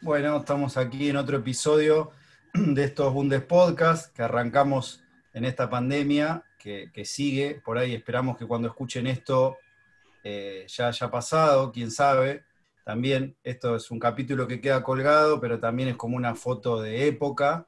Bueno, 0.00 0.36
estamos 0.36 0.76
aquí 0.76 1.08
en 1.08 1.16
otro 1.16 1.38
episodio 1.38 2.12
de 2.54 2.84
estos 2.84 3.12
Bundes 3.12 3.42
Podcast 3.42 4.14
que 4.14 4.22
arrancamos 4.22 5.02
en 5.34 5.44
esta 5.44 5.68
pandemia 5.68 6.44
que, 6.56 7.04
sigue. 7.04 7.60
Por 7.64 7.78
ahí 7.78 7.94
esperamos 7.94 8.38
que 8.38 8.46
cuando 8.46 8.68
escuchen 8.68 9.08
esto 9.08 9.58
eh, 10.22 10.64
ya 10.68 10.86
haya 10.86 11.10
pasado, 11.10 11.72
quién 11.72 11.90
sabe. 11.90 12.44
También 12.84 13.36
esto 13.42 13.74
es 13.74 13.90
un 13.90 13.98
capítulo 13.98 14.46
que 14.46 14.60
queda 14.60 14.84
colgado, 14.84 15.40
pero 15.40 15.58
también 15.58 15.88
es 15.88 15.96
como 15.96 16.16
una 16.16 16.36
foto 16.36 16.80
de 16.80 17.08
época. 17.08 17.66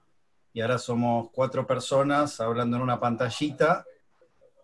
Y 0.53 0.61
ahora 0.61 0.79
somos 0.79 1.31
cuatro 1.33 1.67
personas 1.67 2.41
hablando 2.41 2.77
en 2.77 2.85
una 2.85 3.01
pantallita 3.01 3.85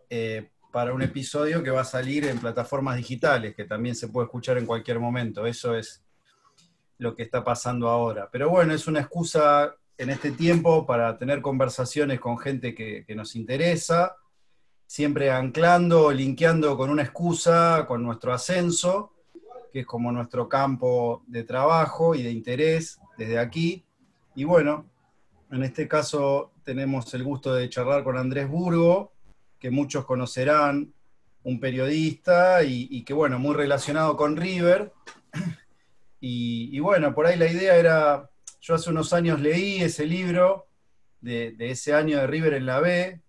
eh, 0.09 0.51
para 0.71 0.95
un 0.95 1.03
episodio 1.03 1.65
que 1.65 1.71
va 1.71 1.81
a 1.81 1.85
salir 1.85 2.27
en 2.27 2.39
plataformas 2.39 2.97
digitales, 2.97 3.57
que 3.57 3.65
también 3.65 3.97
se 3.97 4.07
puede 4.07 4.27
escuchar 4.27 4.57
en 4.57 4.67
cualquier 4.67 5.01
momento. 5.01 5.47
Eso 5.47 5.75
es 5.75 6.06
lo 6.99 7.15
que 7.15 7.23
está 7.23 7.45
pasando 7.45 7.89
ahora. 7.89 8.29
Pero 8.31 8.49
bueno, 8.51 8.73
es 8.75 8.87
una 8.87 9.01
excusa 9.01 9.75
en 9.99 10.11
este 10.11 10.31
tiempo 10.31 10.87
para 10.87 11.17
tener 11.19 11.41
conversaciones 11.41 12.21
con 12.21 12.39
gente 12.39 12.75
que, 12.75 13.05
nos 13.15 13.35
interesa, 13.37 14.17
siempre 14.87 15.31
anclando, 15.31 16.13
linkeando 16.13 16.77
con 16.77 16.91
una 16.91 17.03
excusa, 17.03 17.87
con 17.87 18.03
nuestro 18.03 18.33
ascenso, 18.33 19.13
que 19.73 19.81
es 19.81 19.87
como 19.87 20.13
nuestro 20.13 20.49
campo 20.49 21.23
de 21.27 21.45
trabajo 21.45 22.15
y 22.15 22.23
de 22.23 22.31
interés 22.31 22.99
desde 23.17 23.39
aquí. 23.39 23.85
Y 24.35 24.45
bueno, 24.45 24.87
en 25.51 25.63
este 25.63 25.89
caso 25.89 26.53
tenemos 26.63 27.13
el 27.15 27.25
gusto 27.25 27.55
de 27.55 27.69
charlar 27.69 28.05
con 28.05 28.19
Andrés 28.19 28.49
Burgo, 28.49 29.13
que 29.59 29.71
muchos 29.71 30.05
conocerán, 30.05 30.93
un 31.43 31.61
periodista 31.61 32.65
y, 32.65 32.89
y 32.91 33.05
que 33.05 33.15
bueno, 33.15 33.39
muy 33.39 33.55
relacionado 33.55 34.17
con 34.17 34.37
River. 34.37 34.93
Y, 36.21 36.79
bueno, 36.81 37.15
por 37.15 37.27
ahí 37.27 37.37
la 37.37 37.51
idea 37.51 37.77
era, 37.77 38.31
yo 38.61 38.75
hace 38.75 38.91
unos 38.91 39.13
años 39.13 39.41
leí 39.41 39.83
ese 39.83 40.07
libro 40.07 40.67
de, 41.21 41.55
ese 41.59 41.95
año 41.95 42.19
de 42.19 42.27
River 42.27 42.55
en 42.55 42.67
la 42.67 42.81
B, 42.81 43.21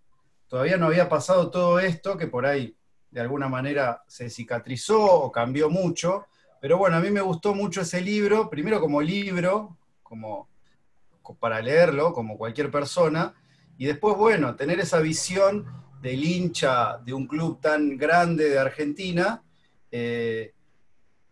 todavía 0.47 0.77
no 0.77 0.87
había 0.87 1.09
pasado 1.09 1.51
todo 1.51 1.79
esto, 1.79 2.17
que 2.17 2.27
por 2.27 2.45
ahí 2.45 2.75
de 3.11 3.21
alguna 3.21 3.47
manera 3.47 4.03
se 4.07 4.29
cicatrizó 4.29 5.01
o 5.01 5.31
cambió 5.31 5.69
mucho, 5.69 6.27
pero 6.61 6.77
bueno, 6.77 6.97
a 6.97 6.99
mí 6.99 7.09
me 7.09 7.21
gustó 7.21 7.53
mucho 7.53 7.81
ese 7.81 8.01
libro, 8.01 8.49
primero 8.49 8.79
como 8.79 9.01
libro, 9.01 9.77
como 10.03 10.47
para 11.39 11.61
leerlo, 11.61 12.13
como 12.13 12.37
cualquier 12.37 12.71
persona, 12.71 13.33
y 13.77 13.85
después, 13.85 14.15
bueno, 14.15 14.55
tener 14.55 14.79
esa 14.79 14.99
visión 14.99 15.65
del 16.01 16.23
hincha 16.23 16.97
de 16.99 17.13
un 17.13 17.27
club 17.27 17.59
tan 17.59 17.97
grande 17.97 18.49
de 18.49 18.59
Argentina, 18.59 19.43
eh, 19.91 20.53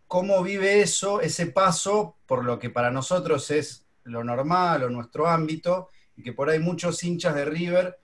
cómo 0.06 0.42
vive 0.42 0.80
eso, 0.80 1.20
ese 1.20 1.46
paso, 1.46 2.16
por 2.26 2.44
lo 2.44 2.58
que 2.58 2.70
para 2.70 2.90
nosotros 2.90 3.50
es 3.50 3.86
lo 4.04 4.22
normal 4.22 4.84
o 4.84 4.90
nuestro 4.90 5.26
ámbito, 5.26 5.90
y 6.16 6.22
que 6.22 6.32
por 6.32 6.48
ahí 6.48 6.58
muchos 6.58 7.02
hinchas 7.02 7.34
de 7.34 7.44
River 7.44 7.98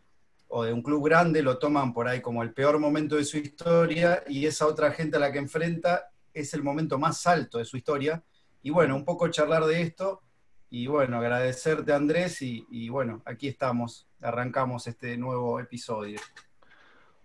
o 0.48 0.64
de 0.64 0.72
un 0.72 0.82
club 0.82 1.06
grande 1.06 1.42
lo 1.42 1.58
toman 1.58 1.94
por 1.94 2.08
ahí 2.08 2.20
como 2.20 2.42
el 2.42 2.52
peor 2.52 2.78
momento 2.78 3.16
de 3.16 3.24
su 3.24 3.38
historia, 3.38 4.22
y 4.26 4.46
esa 4.46 4.66
otra 4.66 4.90
gente 4.92 5.16
a 5.16 5.20
la 5.20 5.32
que 5.32 5.38
enfrenta 5.38 6.10
es 6.34 6.52
el 6.54 6.62
momento 6.62 6.98
más 6.98 7.26
alto 7.26 7.58
de 7.58 7.64
su 7.64 7.76
historia. 7.76 8.22
Y 8.62 8.70
bueno, 8.70 8.94
un 8.94 9.04
poco 9.04 9.28
charlar 9.28 9.64
de 9.64 9.82
esto, 9.82 10.22
y 10.70 10.86
bueno, 10.86 11.18
agradecerte 11.18 11.92
Andrés, 11.92 12.42
y, 12.42 12.66
y 12.70 12.88
bueno, 12.88 13.22
aquí 13.24 13.48
estamos, 13.48 14.06
arrancamos 14.20 14.86
este 14.86 15.16
nuevo 15.16 15.60
episodio. 15.60 16.20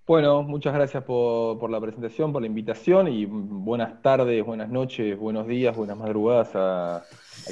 Bueno, 0.07 0.41
muchas 0.41 0.73
gracias 0.73 1.03
por, 1.03 1.69
la 1.69 1.81
presentación, 1.81 2.31
por 2.31 2.41
la 2.41 2.47
invitación 2.47 3.09
y 3.09 3.25
buenas 3.25 4.01
tardes, 4.01 4.41
buenas 4.45 4.69
noches, 4.69 5.19
buenos 5.19 5.45
días, 5.45 5.75
buenas 5.75 5.97
madrugadas 5.97 6.49
a, 6.53 7.03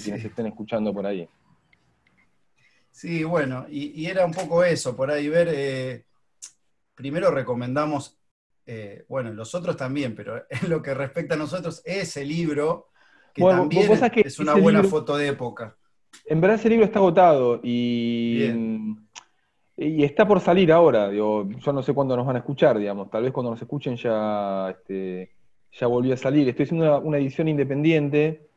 quienes 0.01 0.23
estén 0.23 0.45
escuchando 0.45 0.93
por 0.93 1.05
ahí. 1.05 1.27
Sí, 2.91 3.25
bueno, 3.25 3.65
y, 3.69 4.05
era 4.05 4.25
un 4.25 4.31
poco 4.31 4.63
eso, 4.63 4.95
por 4.95 5.11
ahí 5.11 5.27
ver, 5.27 5.49
eh, 5.51 6.05
primero 6.95 7.29
recomendamos, 7.29 8.17
eh, 8.65 9.03
bueno, 9.09 9.33
los 9.33 9.53
otros 9.53 9.75
también, 9.75 10.15
pero 10.15 10.45
en 10.49 10.69
lo 10.69 10.81
que 10.81 10.93
respecta 10.93 11.35
a 11.35 11.37
nosotros, 11.37 11.81
ese 11.83 12.23
libro, 12.23 12.87
que 13.33 13.43
también 13.43 13.91
es, 14.15 14.39
una 14.39 14.53
buena 14.53 14.81
foto 14.81 15.17
de 15.17 15.27
época. 15.27 15.75
En 16.23 16.39
verdad 16.39 16.55
ese 16.55 16.69
libro 16.69 16.85
está 16.85 16.99
agotado 16.99 17.59
y... 17.61 18.95
Y 19.77 20.03
está 20.05 20.25
por 20.25 20.39
salir 20.39 20.71
ahora, 20.71 21.09
digo, 21.09 21.49
yo 21.49 21.73
no 21.73 21.83
sé 21.83 21.93
cuándo 21.93 22.15
nos 22.15 22.25
van 22.25 22.37
a 22.37 22.39
escuchar, 22.39 22.77
digamos, 22.79 23.09
tal 23.09 23.23
vez 23.23 23.33
cuando 23.33 23.51
nos 23.51 23.61
escuchen 23.61 23.97
ya, 23.97 24.69
este, 24.69 25.31
ya 25.73 25.87
volvió 25.87 26.13
a 26.13 26.17
salir. 26.17 26.47
Estoy 26.47 26.63
haciendo 26.63 27.01
una, 27.01 27.17
edición 27.17 27.49
independiente, 27.49 28.47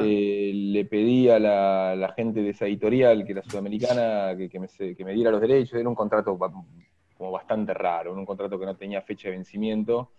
eh, 0.00 0.50
le 0.52 0.84
pedí 0.84 1.28
a 1.28 1.38
la, 1.38 2.12
gente 2.16 2.42
de 2.42 2.50
esa 2.50 2.66
editorial, 2.66 3.24
que 3.24 3.32
era 3.32 3.42
sudamericana, 3.42 4.36
que, 4.36 4.58
me, 5.04 5.12
diera 5.12 5.30
los 5.30 5.40
derechos, 5.40 5.78
era 5.78 5.88
un 5.88 5.94
contrato 5.94 6.36
como 6.36 7.30
bastante 7.30 7.72
raro, 7.72 8.12
un 8.12 8.26
contrato 8.26 8.58
que 8.58 8.66
no 8.66 8.76
tenía 8.76 9.00
fecha 9.02 9.28
de 9.28 9.36
vencimiento, 9.36 10.10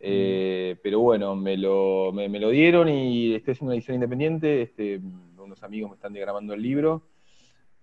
eh, 0.00 0.76
pero 0.82 1.00
bueno, 1.00 1.36
me 1.36 1.56
lo, 1.56 2.10
me, 2.12 2.28
lo 2.28 2.50
dieron 2.50 2.88
y 2.88 3.34
estoy 3.34 3.52
haciendo 3.52 3.70
una 3.70 3.76
edición 3.76 3.94
independiente, 3.94 4.62
este, 4.62 5.00
unos 5.38 5.62
amigos 5.62 5.90
me 5.90 5.96
están 5.96 6.12
diagramando 6.12 6.52
el 6.52 6.62
libro, 6.62 7.02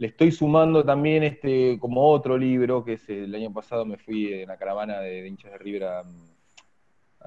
le 0.02 0.08
estoy 0.08 0.32
sumando 0.32 0.84
también 0.84 1.22
este, 1.22 1.78
como 1.78 2.10
otro 2.10 2.36
libro, 2.36 2.84
que 2.84 2.94
es 2.94 3.08
el 3.08 3.36
año 3.36 3.54
pasado 3.54 3.86
me 3.86 3.98
fui 3.98 4.34
en 4.34 4.48
la 4.48 4.58
caravana 4.58 5.00
de, 5.00 5.28
hinchas 5.28 5.52
de 5.52 5.60
River 5.60 5.84
a, 5.84 6.04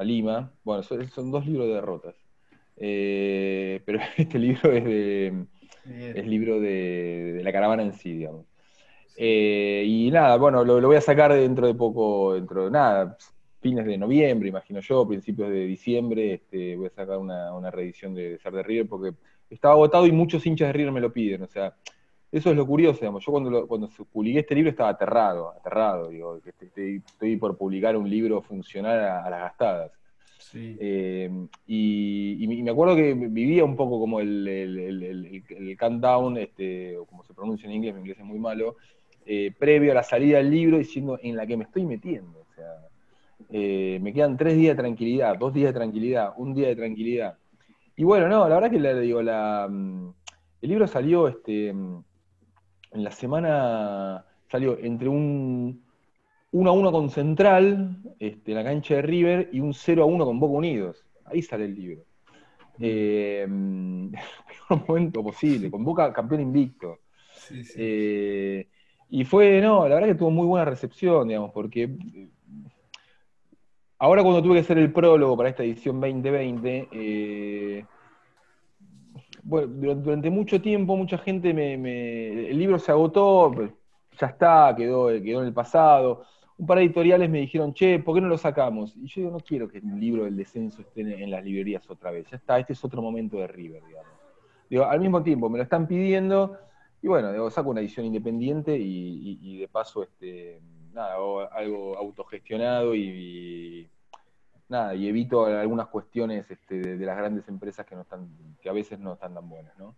Lima. 0.03 0.53
Bueno, 0.65 0.83
son, 0.83 1.31
dos 1.31 1.47
libros 1.47 1.69
de 1.69 1.75
derrotas. 1.75 2.17
Eh, 2.77 3.81
pero 3.87 4.01
este 4.17 4.41
libro 4.41 4.73
es 4.73 4.85
de 4.85 5.47
es 5.87 6.27
libro 6.27 6.59
de, 6.59 7.43
la 7.45 7.53
caravana 7.53 7.85
en 7.85 7.93
sí, 7.93 8.13
digamos. 8.13 8.45
Eh, 9.17 9.85
y 9.87 10.11
nada, 10.11 10.37
bueno, 10.37 10.65
lo, 10.65 10.81
voy 10.81 10.97
a 10.97 11.01
sacar 11.01 11.33
dentro 11.33 11.69
de 11.69 11.75
poco, 11.75 12.35
dentro 12.35 12.65
de 12.65 12.73
nada, 12.73 13.17
fines 13.61 13.87
de 13.87 13.97
noviembre, 13.99 14.49
imagino 14.49 14.81
yo, 14.81 15.07
principios 15.07 15.49
de 15.49 15.65
diciembre, 15.67 16.35
este, 16.35 16.75
voy 16.75 16.87
a 16.87 16.91
sacar 16.91 17.19
una, 17.19 17.71
reedición 17.71 18.17
de 18.17 18.37
Ser 18.41 18.53
de 18.53 18.65
River 18.65 18.89
porque 18.89 19.15
estaba 19.49 19.75
agotado 19.75 20.09
y 20.09 20.11
muchos 20.11 20.45
hinchas 20.45 20.67
de 20.71 20.73
River 20.73 20.91
me 20.91 21.01
lo 21.01 21.13
piden, 21.13 21.43
o 21.43 21.47
sea, 21.47 21.73
eso 22.35 22.51
es 22.51 22.57
lo 22.57 22.67
curioso, 22.67 22.99
digamos. 22.99 23.25
Yo 23.25 23.31
cuando, 23.31 23.69
cuando 23.69 23.89
publiqué 24.13 24.41
este 24.41 24.57
libro 24.57 24.71
estaba 24.71 24.91
aterrado, 24.91 25.51
aterrado, 25.51 26.09
digo, 26.09 26.41
estoy, 26.61 27.37
por 27.37 27.57
publicar 27.57 27.97
un 27.97 28.11
libro 28.11 28.43
funcional 28.43 28.99
a, 28.99 29.31
las 29.31 29.41
gastadas. 29.41 29.93
Eh, 30.53 31.31
y, 31.69 32.47
me 32.49 32.73
acuerdo 32.73 32.97
que 32.97 33.15
vivía 33.15 33.65
un 33.65 33.77
poco 33.77 34.01
como 34.01 34.19
el, 34.19 34.49
el, 34.49 35.77
countdown, 35.79 36.39
este, 36.39 36.99
o 36.99 37.05
como 37.05 37.23
se 37.23 37.35
pronuncia 37.35 37.69
en 37.69 37.77
inglés, 37.77 37.95
mi 37.95 38.01
inglés 38.01 38.19
es 38.19 38.25
muy 38.25 38.41
malo, 38.41 38.79
eh, 39.25 39.53
previo 39.57 39.93
a 39.93 39.95
la 39.95 40.03
salida 40.03 40.39
del 40.39 40.51
libro, 40.51 40.79
diciendo 40.79 41.21
en 41.23 41.37
la 41.37 41.47
que 41.47 41.57
me 41.57 41.65
estoy 41.65 41.85
metiendo. 41.85 42.41
O 42.41 42.55
sea, 42.57 42.89
eh, 43.51 44.01
me 44.03 44.13
quedan 44.13 44.37
tres 44.37 44.57
días 44.57 44.77
de 44.77 44.83
tranquilidad, 44.83 45.39
dos 45.39 45.55
días 45.55 45.73
de 45.73 45.79
tranquilidad, 45.79 46.33
un 46.37 46.53
día 46.53 46.67
de 46.67 46.75
tranquilidad. 46.75 47.39
Y 47.97 48.03
bueno, 48.03 48.27
no, 48.29 48.49
la 48.49 48.57
verdad 48.57 48.73
que 48.73 49.01
digo, 49.03 49.23
la, 49.23 49.69
mm, 49.71 50.13
el 50.63 50.69
libro 50.69 50.89
salió 50.89 51.29
este, 51.29 51.73
en 52.95 53.05
la 53.05 53.11
semana 53.11 54.25
salió 54.49 54.79
entre 54.79 55.09
un 55.09 55.85
1 56.53 56.71
a 56.71 56.73
1 56.73 56.93
con 56.93 57.11
Central, 57.11 57.97
este, 58.21 58.53
en 58.53 58.57
la 58.57 58.65
cancha 58.65 58.95
de 58.95 59.03
River, 59.03 59.51
y 59.53 59.61
un 59.61 59.75
0 59.75 60.05
a 60.05 60.07
1 60.07 60.25
con 60.25 60.39
Boca 60.39 60.59
Unidos. 60.59 61.05
Ahí 61.25 61.43
sale 61.43 61.65
el 61.65 61.75
libro. 61.75 62.05
Eh, 62.79 63.45
un 63.49 64.15
momento 64.89 65.23
posible, 65.23 65.71
con 65.71 65.85
Boca 65.85 66.13
campeón 66.13 66.41
invicto. 66.41 67.01
Eh, 67.77 68.69
y 69.11 69.25
fue, 69.25 69.61
no, 69.61 69.89
la 69.89 69.97
verdad 69.97 70.09
que 70.09 70.15
tuvo 70.15 70.31
muy 70.31 70.47
buena 70.47 70.65
recepción, 70.65 71.29
digamos, 71.29 71.51
porque 71.53 71.83
eh, 71.83 72.29
ahora 73.99 74.23
cuando 74.23 74.43
tuve 74.43 74.55
que 74.55 74.61
hacer 74.61 74.79
el 74.79 74.93
prólogo 74.93 75.37
para 75.37 75.51
esta 75.51 75.65
edición 75.65 76.01
2020, 76.01 76.89
eh, 76.93 77.85
bueno, 79.45 79.95
durante 79.95 80.31
mucho 80.31 80.61
tiempo 80.61 80.97
mucha 80.97 81.19
gente 81.19 81.53
me, 81.53 82.51
El 82.51 82.59
libro 82.59 82.79
se 82.79 82.91
agotó, 82.91 83.53
pues, 83.55 83.71
ya 84.19 84.29
está, 84.29 84.75
quedó, 84.77 85.09
quedó 85.23 85.41
en 85.41 85.49
el 85.49 85.53
pasado. 85.53 86.25
Un 86.57 86.67
par 86.67 86.79
de 86.79 86.85
editoriales 86.85 87.29
me 87.29 87.41
dijeron, 87.41 87.75
che, 87.75 87.99
¿por 87.99 88.15
qué 88.15 88.21
no 88.21 88.29
lo 88.29 88.39
sacamos? 88.39 88.97
Y 88.97 89.07
yo 89.07 89.21
digo, 89.23 89.31
no 89.33 89.41
quiero 89.41 89.69
que 89.69 89.79
el 89.79 90.01
libro 90.01 90.25
del 90.25 90.37
descenso 90.37 90.83
esté 90.83 91.01
en, 91.01 91.31
las 91.31 91.45
librerías 91.45 91.89
otra 91.91 92.11
vez. 92.11 92.27
Ya 92.31 92.37
está, 92.37 92.59
este 92.59 92.73
es 92.73 92.85
otro 92.85 93.03
momento 93.03 93.37
de 93.39 93.49
River, 93.49 93.83
digamos. 93.87 94.13
Digo, 94.71 94.85
al 94.85 95.01
mismo 95.01 95.23
tiempo, 95.23 95.51
me 95.51 95.59
lo 95.59 95.65
están 95.65 95.87
pidiendo, 95.87 96.57
y 97.03 97.09
bueno, 97.09 97.51
saco 97.51 97.71
una 97.71 97.81
edición 97.81 98.07
independiente 98.07 98.79
y, 98.79 99.59
de 99.59 99.69
paso, 99.69 100.05
este, 100.05 100.63
nada, 100.93 101.17
algo 101.53 101.99
autogestionado 101.99 102.95
y 102.95 103.91
nada, 104.69 104.95
y 104.95 105.09
evito 105.09 105.47
algunas 105.47 105.89
cuestiones 105.89 106.51
este, 106.51 106.81
de, 106.97 107.07
las 107.07 107.17
grandes 107.17 107.49
empresas 107.49 107.87
que 107.87 107.95
no 107.95 108.03
están, 108.03 108.29
que 108.61 108.69
a 108.69 108.73
veces 108.73 108.99
no 108.99 109.15
están 109.15 109.35
tan 109.35 109.49
buenas, 109.49 109.77
¿no? 109.79 109.95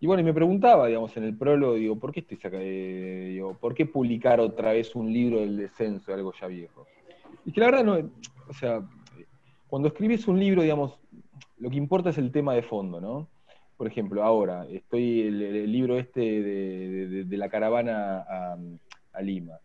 Y 0.00 0.06
bueno, 0.06 0.20
y 0.20 0.24
me 0.24 0.34
preguntaba, 0.34 0.88
digamos, 0.88 1.16
en 1.16 1.24
el 1.24 1.36
prólogo, 1.36 1.74
digo, 1.74 1.96
¿por 1.96 2.12
qué 2.12 2.20
estoy 2.20 2.38
eh, 2.54 3.28
digo, 3.34 3.54
¿por 3.54 3.74
qué 3.74 3.86
publicar 3.86 4.40
otra 4.40 4.72
vez 4.72 4.96
un 4.96 5.12
libro 5.12 5.40
del 5.40 5.56
descenso 5.56 6.10
de 6.10 6.18
algo 6.18 6.32
ya 6.40 6.48
viejo? 6.48 6.86
Y 7.44 7.52
que 7.52 7.60
la 7.60 7.66
verdad 7.66 7.84
no, 7.84 8.10
o 8.48 8.52
sea, 8.52 8.82
cuando 9.68 9.88
escribes 9.88 10.26
un 10.26 10.40
libro, 10.40 10.62
digamos, 10.62 10.98
lo 11.58 11.70
que 11.70 11.76
importa 11.76 12.10
es 12.10 12.18
el 12.18 12.32
tema 12.32 12.54
de 12.54 12.62
fondo, 12.62 13.00
¿no? 13.00 13.28
por 13.82 13.90
ejemplo, 13.90 14.22
ahora, 14.22 14.64
estoy 14.70 15.22
el, 15.22 15.72
libro 15.72 15.98
este 15.98 16.20
de, 16.20 17.36
la 17.36 17.48
caravana 17.48 18.24
a, 19.12 19.20
Lima. 19.20 19.58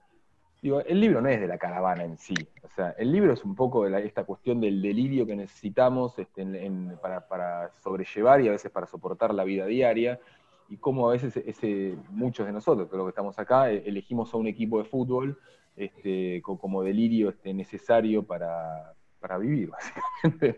Digo, 0.61 0.81
el 0.81 0.99
libro 0.99 1.21
no 1.21 1.29
es 1.29 1.39
de 1.39 1.47
la 1.47 1.57
caravana 1.59 2.03
en 2.03 2.17
sí, 2.17 2.33
o 2.63 2.69
sea, 2.69 2.95
el 2.97 3.11
libro 3.11 3.31
es 3.33 3.43
un 3.43 3.55
poco 3.55 3.87
de 3.87 4.05
esta 4.05 4.23
cuestión 4.23 4.59
del 4.59 4.81
delirio 4.81 5.25
que 5.25 5.35
necesitamos 5.35 6.17
este, 6.17 6.45
para, 6.99 7.71
sobrellevar 7.83 8.41
y 8.41 8.47
a 8.47 8.51
veces 8.51 8.71
para 8.71 8.87
soportar 8.87 9.33
la 9.35 9.43
vida 9.43 9.67
diaria, 9.67 10.19
y 10.69 10.77
cómo 10.77 11.09
a 11.09 11.13
veces 11.13 11.33
muchos 12.09 12.45
de 12.45 12.51
nosotros, 12.51 12.87
todos 12.87 12.97
los 12.97 13.07
que 13.07 13.11
estamos 13.11 13.37
acá, 13.39 13.71
e, 13.71 13.83
elegimos 13.87 14.33
a 14.33 14.37
un 14.37 14.47
equipo 14.47 14.79
de 14.79 14.85
fútbol 14.85 15.37
este, 15.75 16.41
como 16.41 16.81
delirio 16.81 17.29
este, 17.29 17.53
necesario 17.53 18.23
para, 18.23 18.93
vivir, 19.39 19.69
básicamente. 20.23 20.57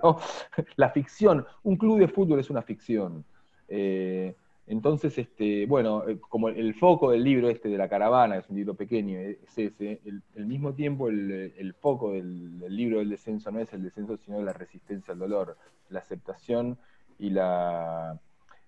La 0.78 0.90
ficción, 0.92 1.46
un 1.64 1.76
club 1.76 2.00
de 2.00 2.08
fútbol 2.08 2.40
es 2.40 2.50
una 2.50 2.62
ficción. 2.62 3.26
Eh, 3.68 4.34
entonces, 4.70 5.18
este, 5.18 5.66
bueno, 5.66 6.08
eh, 6.08 6.20
como 6.20 6.50
el 6.50 6.76
foco 6.76 7.10
del 7.10 7.24
libro 7.24 7.50
este 7.50 7.70
de 7.70 7.78
la 7.78 7.90
caravana, 7.90 8.38
es 8.38 8.48
un 8.50 8.56
libro 8.56 8.76
pequeño, 8.76 9.18
eh, 9.18 9.40
es 9.44 9.58
ese, 9.58 10.00
el, 10.06 10.46
mismo 10.46 10.76
tiempo 10.76 11.10
el, 11.10 11.74
foco 11.82 12.12
del, 12.12 12.60
libro 12.70 13.00
del 13.00 13.10
descenso 13.10 13.50
no 13.50 13.60
es 13.60 13.74
el 13.74 13.82
descenso, 13.82 14.16
sino 14.18 14.40
la 14.44 14.54
resistencia 14.54 15.12
al 15.12 15.20
dolor, 15.20 15.58
la 15.90 16.02
aceptación 16.02 16.78
y 17.18 17.32
la, 17.32 18.22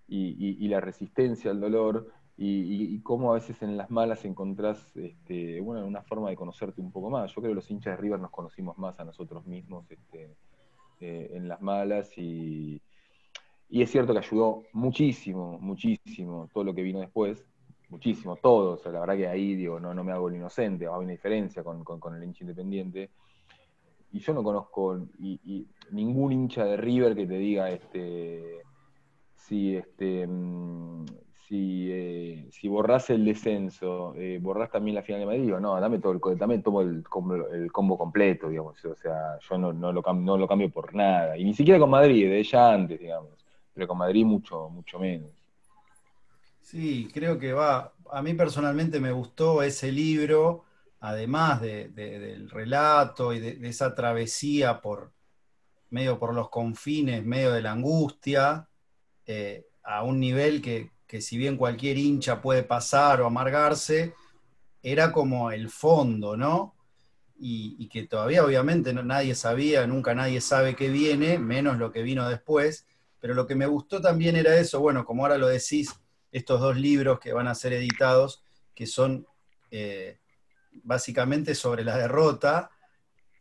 y, 0.08 0.68
la 0.70 0.82
resistencia 0.82 1.52
al 1.52 1.60
dolor, 1.60 2.12
y, 2.36 3.00
cómo 3.02 3.32
a 3.32 3.36
veces 3.36 3.62
en 3.62 3.78
las 3.78 3.92
malas 3.92 4.26
encontrás 4.26 4.98
este, 4.98 5.62
bueno, 5.62 5.86
una 5.86 6.02
forma 6.02 6.32
de 6.32 6.36
conocerte 6.36 6.82
un 6.82 6.92
poco 6.92 7.12
más. 7.12 7.32
Yo 7.32 7.44
creo 7.44 7.52
que 7.52 7.58
los 7.58 7.70
hinchas 7.70 7.96
de 7.96 8.02
River 8.02 8.20
nos 8.20 8.32
conocimos 8.32 8.76
más 8.80 9.00
a 9.00 9.06
nosotros 9.06 9.46
mismos 9.46 9.86
este, 9.92 10.36
en 11.38 11.48
las 11.48 11.62
malas 11.62 12.18
y 12.18 12.82
y 13.72 13.82
es 13.82 13.90
cierto 13.90 14.12
que 14.12 14.20
ayudó 14.20 14.64
muchísimo, 14.74 15.58
muchísimo 15.62 16.50
todo 16.54 16.66
lo 16.66 16.76
que 16.76 16.82
vino 16.82 17.00
después, 17.00 17.48
muchísimo, 17.88 18.36
todo. 18.36 18.74
O 18.74 18.78
sea, 18.78 18.92
la 18.92 19.00
verdad 19.00 19.16
que 19.16 19.28
ahí 19.30 19.56
digo, 19.56 19.80
no, 19.80 19.94
no 19.94 20.04
me 20.04 20.12
hago 20.12 20.28
el 20.28 20.36
inocente, 20.36 20.88
hay 20.88 21.00
una 21.00 21.12
diferencia 21.12 21.64
con, 21.64 21.86
el 22.16 22.24
hincha 22.24 22.44
independiente. 22.44 23.12
Y 24.12 24.20
yo 24.20 24.34
no 24.34 24.44
conozco 24.44 25.00
y, 25.20 25.66
ningún 25.90 26.34
hincha 26.34 26.66
de 26.66 26.76
River 26.76 27.16
que 27.16 27.26
te 27.26 27.38
diga 27.38 27.70
este 27.70 28.62
si 29.36 29.78
este 29.78 30.28
mm, 30.28 31.06
si, 31.48 31.90
eh, 31.92 32.50
borrás 32.66 33.10
el 33.10 33.24
descenso, 33.24 34.14
eh, 34.16 34.38
borrás 34.42 34.70
también 34.70 34.96
la 34.96 35.02
final 35.02 35.22
de 35.22 35.26
Madrid, 35.28 35.54
no, 35.62 35.80
dame 35.80 36.00
todo 36.00 36.14
el 36.14 36.38
dame 36.38 36.60
tomo 36.60 36.82
el, 36.82 37.04
el 37.54 37.72
combo 37.72 37.98
completo, 37.98 38.50
digamos. 38.50 38.84
O 38.84 38.96
sea, 38.96 39.40
yo 39.40 39.58
no, 39.58 39.72
no, 39.72 39.94
lo, 39.94 40.02
no 40.14 40.38
lo 40.38 40.48
cambio 40.48 40.70
por 40.70 40.94
nada. 40.94 41.38
Y 41.38 41.46
ni 41.46 41.54
siquiera 41.54 41.80
con 41.80 41.90
Madrid, 41.90 42.28
de 42.28 42.40
ella 42.40 42.74
antes, 42.74 43.00
digamos 43.00 43.41
pero 43.74 43.88
con 43.88 43.98
Madrid 43.98 44.26
mucho, 44.26 44.70
mucho 44.70 45.00
menos. 45.00 45.32
Sí, 46.62 47.10
creo 47.14 47.38
que 47.40 47.54
va. 47.54 47.94
A 48.12 48.22
mí 48.22 48.34
personalmente 48.34 49.00
me 49.00 49.12
gustó 49.12 49.64
ese 49.64 49.92
libro, 49.92 50.66
además 51.00 51.62
del 51.62 52.50
relato 52.50 53.34
y 53.34 53.40
de, 53.40 53.68
esa 53.68 53.96
travesía 53.96 54.82
por 54.82 55.12
medio 55.90 56.20
por 56.20 56.34
los 56.34 56.50
confines, 56.50 57.26
medio 57.26 57.52
de 57.52 57.62
la 57.62 57.74
angustia, 57.74 58.70
eh, 59.26 59.66
a 59.84 60.04
un 60.04 60.20
nivel 60.20 60.62
que, 60.62 60.92
si 61.20 61.38
bien 61.38 61.58
cualquier 61.58 61.98
hincha 61.98 62.42
puede 62.42 62.64
pasar 62.64 63.22
o 63.22 63.26
amargarse, 63.26 64.14
era 64.82 65.12
como 65.12 65.52
el 65.52 65.70
fondo, 65.70 66.38
¿no? 66.38 66.76
Y, 67.38 67.76
y 67.80 67.90
que 67.90 68.08
todavía 68.08 68.46
obviamente 68.46 68.94
nadie 68.94 69.36
sabía, 69.36 69.86
nunca 69.88 70.16
nadie 70.16 70.40
sabe 70.40 70.76
qué 70.76 70.90
viene, 70.90 71.40
menos 71.40 71.78
lo 71.78 71.92
que 71.92 72.04
vino 72.04 72.30
después 72.30 72.86
pero 73.22 73.36
lo 73.36 73.46
que 73.48 73.56
me 73.56 73.68
gustó 73.68 74.02
también 74.02 74.36
era 74.36 74.58
eso, 74.58 74.82
bueno, 74.82 75.06
como 75.06 75.24
ahora 75.24 75.38
lo 75.38 75.48
decís, 75.48 75.94
estos 76.32 76.60
dos 76.60 76.76
libros 76.76 77.20
que 77.20 77.34
van 77.34 77.48
a 77.48 77.56
ser 77.56 77.72
editados, 77.74 78.44
que 78.74 78.88
son 78.88 79.28
eh, 79.70 80.18
básicamente 80.84 81.54
sobre 81.54 81.84
la 81.84 81.98
derrota, 81.98 82.72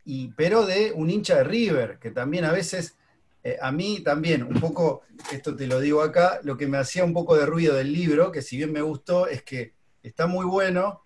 y, 0.04 0.28
pero 0.28 0.66
de 0.66 0.92
un 0.92 1.08
hincha 1.08 1.36
de 1.36 1.44
River, 1.44 1.98
que 1.98 2.10
también 2.10 2.44
a 2.44 2.52
veces, 2.52 2.96
eh, 3.42 3.56
a 3.60 3.72
mí 3.72 4.00
también, 4.00 4.42
un 4.42 4.60
poco, 4.60 5.02
esto 5.32 5.56
te 5.56 5.66
lo 5.66 5.80
digo 5.80 6.02
acá, 6.02 6.40
lo 6.42 6.58
que 6.58 6.66
me 6.66 6.76
hacía 6.76 7.04
un 7.04 7.14
poco 7.14 7.36
de 7.36 7.46
ruido 7.46 7.74
del 7.74 7.92
libro, 7.92 8.30
que 8.30 8.42
si 8.42 8.58
bien 8.58 8.72
me 8.72 8.82
gustó, 8.82 9.28
es 9.28 9.42
que 9.42 9.72
está 10.02 10.26
muy 10.26 10.44
bueno, 10.44 11.04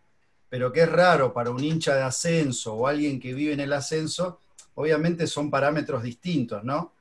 pero 0.49 0.73
que 0.73 0.82
es 0.82 0.91
raro 0.91 1.32
para 1.32 1.50
un 1.50 1.62
hincha 1.62 1.94
de 1.94 2.03
ascenso 2.03 2.75
o 2.75 2.87
alguien 2.88 3.20
que 3.20 3.35
vive 3.35 3.53
en 3.53 3.61
el 3.61 3.73
ascenso, 3.73 4.41
obviamente 4.75 5.29
son 5.29 5.50
parámetros 5.50 6.03
distintos, 6.03 6.65
¿no? 6.65 6.94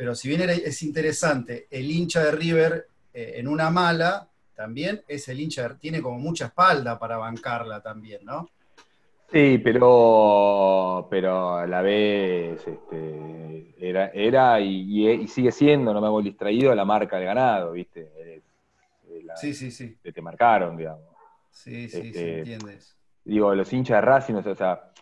Pero 0.00 0.14
si 0.14 0.28
bien 0.28 0.48
es 0.48 0.82
interesante, 0.82 1.66
el 1.70 1.90
hincha 1.90 2.24
de 2.24 2.30
River 2.30 2.86
eh, 3.12 3.34
en 3.36 3.46
una 3.46 3.68
mala, 3.68 4.26
también 4.54 5.02
es 5.06 5.28
el 5.28 5.38
hincha, 5.38 5.76
tiene 5.76 6.00
como 6.00 6.18
mucha 6.18 6.46
espalda 6.46 6.98
para 6.98 7.18
bancarla 7.18 7.82
también, 7.82 8.24
¿no? 8.24 8.48
Sí, 9.30 9.60
pero, 9.62 11.06
pero 11.10 11.66
la 11.66 11.82
vez 11.82 12.66
este, 12.66 13.74
era, 13.78 14.06
era 14.14 14.58
y, 14.58 15.28
sigue 15.28 15.52
siendo, 15.52 15.92
no 15.92 16.00
me 16.00 16.06
hago 16.06 16.22
distraído, 16.22 16.74
la 16.74 16.86
marca 16.86 17.16
del 17.16 17.26
ganado, 17.26 17.72
¿viste? 17.72 18.40
sí, 19.36 19.52
sí, 19.52 19.70
sí. 19.70 19.98
te 20.02 20.22
marcaron, 20.22 20.78
digamos. 20.78 21.04
Sí, 21.50 21.90
sí, 21.90 22.00
sí, 22.00 22.08
este, 22.08 22.38
entiendes. 22.38 22.96
Digo, 23.22 23.54
los 23.54 23.70
hinchas 23.70 23.98
de 23.98 24.00
Racing, 24.00 24.34
o 24.36 24.54
sea, 24.54 24.92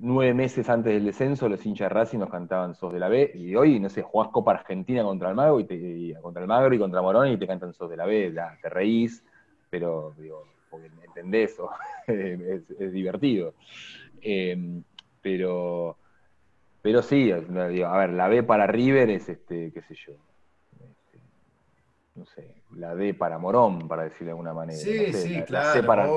nueve 0.00 0.34
meses 0.34 0.68
antes 0.68 0.92
del 0.92 1.04
descenso, 1.04 1.48
los 1.48 1.64
hinchas 1.64 1.88
de 1.88 1.94
Racing 1.94 2.18
nos 2.18 2.30
cantaban 2.30 2.74
Sos 2.74 2.92
de 2.92 2.98
la 2.98 3.08
B, 3.08 3.32
y 3.34 3.54
hoy, 3.54 3.80
no 3.80 3.88
sé, 3.88 4.02
jugás 4.02 4.28
Copa 4.28 4.52
Argentina 4.52 5.02
contra 5.02 5.28
el 5.30 5.34
Magro 5.34 5.60
y, 5.60 5.64
te, 5.64 6.14
contra 6.20 6.42
el 6.42 6.48
Magro 6.48 6.74
y 6.74 6.78
contra 6.78 7.02
Morón 7.02 7.28
y 7.28 7.36
te 7.36 7.46
cantan 7.46 7.72
Sos 7.72 7.90
de 7.90 7.96
la 7.96 8.06
B, 8.06 8.34
te 8.60 8.68
reís, 8.68 9.24
pero 9.70 10.14
digo, 10.18 10.44
porque 10.70 10.90
entendés, 11.04 11.56
es, 12.06 12.92
divertido. 12.92 13.54
Em, 14.20 14.82
pero, 15.20 15.96
pero 16.82 17.02
sí, 17.02 17.30
a 17.32 17.38
ver, 17.38 18.10
la 18.10 18.28
B 18.28 18.42
para 18.42 18.66
River 18.66 19.10
es 19.10 19.28
este, 19.28 19.72
qué 19.72 19.82
sé 19.82 19.94
yo. 19.94 20.12
Este, 20.72 21.18
no 22.14 22.26
sé, 22.26 22.54
la 22.76 22.94
D 22.94 23.14
para 23.14 23.38
Morón, 23.38 23.88
para 23.88 24.04
decirlo 24.04 24.26
de 24.26 24.30
alguna 24.32 24.54
manera. 24.54 24.78
Sí, 24.78 25.12
sí, 25.12 25.42
claro. 25.42 25.72
C 25.72 25.82
para 25.82 26.08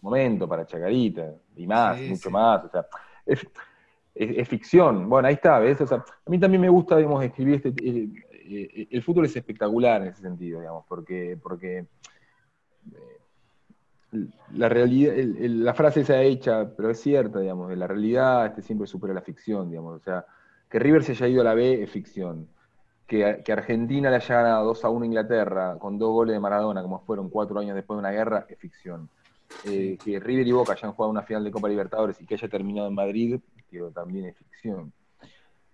momento, 0.00 0.48
para 0.48 0.66
Chacarita, 0.66 1.34
y 1.56 1.66
más, 1.66 2.00
mucho 2.00 2.30
más. 2.30 2.64
O 2.64 2.68
sea, 2.68 2.86
es, 3.28 4.48
ficción. 4.48 5.08
Bueno, 5.08 5.28
ahí 5.28 5.34
está, 5.34 5.58
¿ves? 5.58 5.80
O 5.80 5.86
sea, 5.86 5.98
a 5.98 6.30
mí 6.30 6.38
también 6.38 6.60
me 6.60 6.68
gusta, 6.68 6.98
escribir 7.22 7.56
este... 7.56 7.72
Eh, 7.84 8.08
eh, 8.50 8.88
el 8.90 9.02
fútbol 9.02 9.26
es 9.26 9.36
espectacular 9.36 10.02
en 10.02 10.08
ese 10.08 10.22
sentido, 10.22 10.60
digamos, 10.60 10.84
porque, 10.88 11.38
porque 11.40 11.86
eh, 14.12 14.26
la 14.54 14.68
realidad, 14.70 15.12
la 15.16 15.74
frase 15.74 16.02
se 16.04 16.14
ha 16.14 16.22
hecha, 16.22 16.74
pero 16.74 16.90
es 16.90 17.00
cierta, 17.00 17.40
digamos, 17.40 17.68
de 17.68 17.76
la 17.76 17.86
realidad 17.86 18.46
este, 18.46 18.62
siempre 18.62 18.86
supera 18.86 19.12
la 19.12 19.20
ficción, 19.20 19.68
digamos, 19.68 20.00
o 20.00 20.02
sea, 20.02 20.24
que 20.70 20.78
River 20.78 21.04
se 21.04 21.12
haya 21.12 21.28
ido 21.28 21.40
a 21.42 21.44
la 21.44 21.54
B 21.54 21.82
es 21.82 21.90
ficción, 21.90 22.48
que, 23.06 23.42
que, 23.44 23.52
Argentina 23.52 24.08
le 24.10 24.16
haya 24.16 24.34
ganado 24.34 24.64
2 24.66 24.84
a 24.84 24.88
1 24.90 25.02
a 25.02 25.06
Inglaterra 25.06 25.76
con 25.78 25.98
dos 25.98 26.10
goles 26.10 26.34
de 26.34 26.40
Maradona, 26.40 26.82
como 26.82 27.00
fueron 27.00 27.28
cuatro 27.28 27.60
años 27.60 27.74
después 27.74 27.96
de 27.96 28.00
una 28.00 28.10
guerra, 28.10 28.46
es 28.48 28.58
ficción. 28.58 29.10
Eh, 29.64 29.98
que 30.02 30.20
River 30.20 30.46
y 30.46 30.52
Boca 30.52 30.72
hayan 30.72 30.92
jugado 30.92 31.10
una 31.10 31.22
final 31.22 31.42
de 31.42 31.50
Copa 31.50 31.68
Libertadores 31.68 32.20
y 32.20 32.26
que 32.26 32.34
haya 32.34 32.48
terminado 32.48 32.88
en 32.88 32.94
Madrid, 32.94 33.40
que 33.70 33.80
también 33.94 34.26
es 34.26 34.36
ficción. 34.36 34.92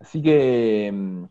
Así 0.00 0.22
que, 0.22 0.90
mm, 0.92 1.24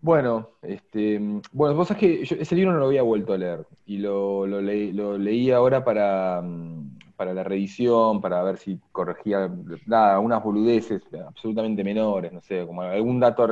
bueno, 0.00 0.50
este, 0.62 1.18
mm, 1.18 1.42
bueno, 1.52 1.74
vos 1.74 1.88
sabés 1.88 2.00
que 2.00 2.22
ese 2.22 2.54
libro 2.54 2.72
no 2.72 2.78
lo 2.78 2.86
había 2.86 3.02
vuelto 3.02 3.32
a 3.32 3.38
leer 3.38 3.66
y 3.86 3.98
lo, 3.98 4.46
leí 4.46 5.50
ahora 5.50 5.84
para, 5.84 6.40
mm, 6.42 6.98
para 7.16 7.34
la 7.34 7.42
reedición, 7.42 8.20
para 8.20 8.42
ver 8.42 8.58
si 8.58 8.78
corregía 8.92 9.50
nada, 9.86 10.20
unas 10.20 10.42
boludeces 10.42 11.02
absolutamente 11.26 11.84
menores, 11.84 12.32
no 12.32 12.40
sé, 12.40 12.64
como 12.66 12.82
algún 12.82 13.20
dato, 13.20 13.48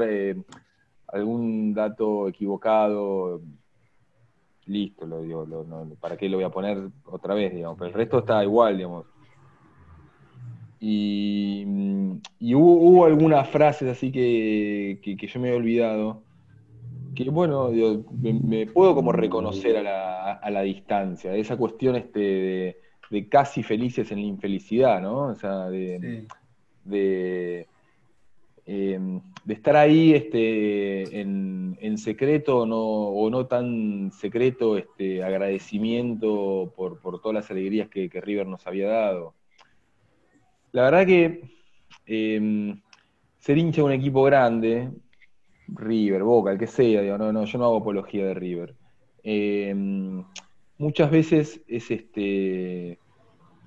algún 1.09 1.75
dato 1.75 2.29
equivocado 2.29 3.41
listo, 4.67 5.07
lo 5.07 5.23
digo, 5.23 5.47
¿para 6.01 6.17
qué 6.17 6.29
lo 6.29 6.39
voy 6.39 6.45
a 6.45 6.51
poner 6.51 6.89
otra 7.05 7.35
vez, 7.35 7.55
digamos? 7.55 7.79
Pero 7.79 7.89
el 7.89 7.95
resto 7.95 8.19
está 8.19 8.43
igual, 8.43 8.77
digamos. 8.77 9.07
Y, 10.81 11.65
hubo, 12.55 13.05
algunas 13.07 13.49
frases 13.49 13.89
así 13.89 14.13
que, 14.13 15.17
yo 15.17 15.41
me 15.41 15.49
he 15.49 15.55
olvidado, 15.55 16.23
que 17.15 17.31
bueno, 17.31 17.71
me, 18.21 18.67
puedo 18.67 18.95
como 18.95 19.13
reconocer 19.13 19.77
a 19.87 20.51
la, 20.51 20.63
distancia, 20.63 21.35
esa 21.35 21.57
cuestión 21.57 21.97
este 21.97 22.77
de, 23.11 23.29
casi 23.29 23.63
felices 23.63 24.11
en 24.13 24.21
la 24.21 24.27
infelicidad, 24.27 25.01
¿no? 25.01 25.29
O 25.29 25.35
sea, 25.35 25.69
de 25.69 26.27
de 26.87 27.67
estar 28.67 29.77
ahí 29.77 30.13
este, 30.13 31.21
en, 31.21 31.99
secreto 31.99 32.59
o 32.59 33.31
no 33.31 33.47
tan 33.47 34.13
secreto 34.13 34.77
este, 34.77 35.23
agradecimiento 35.23 36.73
por, 36.77 37.01
todas 37.21 37.35
las 37.35 37.51
alegrías 37.51 37.89
que, 37.89 38.09
River 38.09 38.47
nos 38.47 38.67
había 38.67 38.89
dado. 38.89 39.35
La 40.73 40.83
verdad 40.83 41.07
que 41.07 41.43
em, 42.07 42.81
ser 43.39 43.57
hincha 43.57 43.81
de 43.81 43.87
un 43.87 43.93
equipo 43.93 44.23
grande 44.25 44.91
River, 45.69 46.23
Boca, 46.23 46.53
el 46.53 46.59
que 46.59 46.67
sea, 46.67 47.03
digo, 47.03 47.19
no, 47.19 47.33
no, 47.33 47.45
yo 47.45 47.59
no 47.59 47.65
hago 47.65 47.79
apología 47.79 48.27
de 48.27 48.35
River. 48.35 48.75
Em, 49.23 50.25
muchas 50.79 51.11
veces 51.11 51.63
es 51.67 51.91
este 51.91 52.99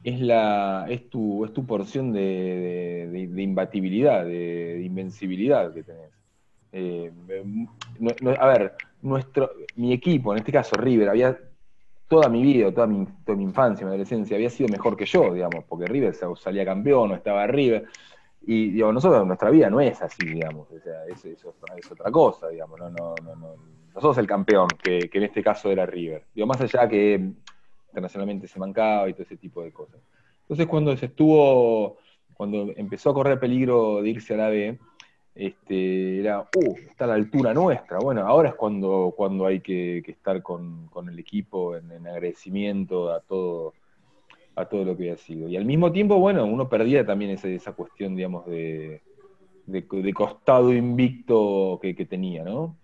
es 0.03 0.19
la 0.21 0.85
es 0.89 1.09
tu, 1.09 1.45
es 1.45 1.53
tu 1.53 1.65
porción 1.65 2.13
de, 2.13 3.29
imbatibilidad, 3.37 4.25
de, 4.25 4.81
invencibilidad 4.83 5.73
que 5.73 5.83
tenés. 5.83 6.11
Eh, 6.71 7.11
a 8.39 8.47
ver, 8.47 8.75
nuestro, 9.01 9.51
mi 9.75 9.91
equipo, 9.93 10.31
en 10.31 10.39
este 10.39 10.51
caso 10.51 10.75
River, 10.75 11.09
había 11.09 11.37
toda 12.07 12.29
mi 12.29 12.41
vida, 12.41 12.71
toda 12.71 12.87
mi, 12.87 13.05
toda 13.25 13.37
mi 13.37 13.43
infancia, 13.43 13.85
mi 13.85 13.89
adolescencia, 13.89 14.35
había 14.35 14.49
sido 14.49 14.69
mejor 14.69 14.95
que 14.95 15.05
yo, 15.05 15.33
digamos, 15.33 15.63
porque 15.65 15.85
River 15.85 16.15
salía 16.37 16.65
campeón, 16.65 17.09
no 17.09 17.15
estaba 17.15 17.45
River. 17.47 17.85
Y 18.41 18.71
digo, 18.71 18.91
nosotros, 18.91 19.27
nuestra 19.27 19.49
vida 19.49 19.69
no 19.69 19.81
es 19.81 20.01
así, 20.01 20.25
digamos, 20.25 20.71
o 20.71 20.79
sea, 20.79 21.05
es, 21.05 21.23
es, 21.25 21.45
otra, 21.45 22.11
cosa, 22.11 22.47
digamos, 22.47 22.79
no, 22.79 22.89
no, 22.89 23.15
no, 23.23 23.35
no, 23.35 23.55
nosotros 23.93 24.17
el 24.17 24.27
campeón, 24.27 24.67
que, 24.81 25.09
que, 25.09 25.17
en 25.17 25.25
este 25.25 25.43
caso 25.43 25.69
era 25.69 25.85
River. 25.85 26.25
Digo, 26.33 26.47
más 26.47 26.61
allá 26.61 26.87
que 26.87 27.33
internacionalmente 27.89 28.47
se 28.47 28.59
mancaba 28.59 29.09
y 29.09 29.13
todo 29.13 29.23
ese 29.23 29.37
tipo 29.37 29.61
de 29.61 29.71
cosas. 29.71 29.99
Entonces 30.41 30.67
cuando 30.67 30.95
se 30.97 31.07
estuvo, 31.07 31.97
cuando 32.33 32.71
empezó 32.75 33.11
a 33.11 33.13
correr 33.13 33.39
peligro 33.39 34.01
de 34.01 34.09
irse 34.09 34.33
a 34.33 34.37
la 34.37 34.49
B, 34.49 34.79
este, 35.35 36.19
era, 36.19 36.41
uh, 36.41 36.75
está 36.89 37.05
a 37.05 37.07
la 37.07 37.13
altura 37.13 37.53
nuestra. 37.53 37.99
Bueno, 37.99 38.25
ahora 38.25 38.49
es 38.49 38.55
cuando, 38.55 39.13
cuando 39.15 39.45
hay 39.45 39.61
que, 39.61 39.99
estar 39.99 40.41
con, 40.41 40.89
el 41.07 41.19
equipo 41.19 41.75
en, 41.75 41.91
agradecimiento 42.07 43.11
a 43.11 43.21
todo, 43.21 43.73
a 44.55 44.65
todo 44.65 44.83
lo 44.83 44.97
que 44.97 45.11
ha 45.11 45.17
sido. 45.17 45.47
Y 45.47 45.55
al 45.55 45.65
mismo 45.65 45.91
tiempo, 45.91 46.19
bueno, 46.19 46.45
uno 46.45 46.67
perdía 46.67 47.05
también 47.05 47.31
esa, 47.31 47.47
esa 47.47 47.73
cuestión, 47.73 48.15
digamos, 48.15 48.45
de, 48.47 49.01
de, 49.65 50.13
costado 50.13 50.73
invicto 50.73 51.79
que, 51.81 51.93
tenía, 52.05 52.43
¿no? 52.43 52.75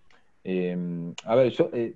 Eh, 0.43 0.77
a 1.25 1.35
ver, 1.35 1.49
yo, 1.49 1.69
eh, 1.73 1.95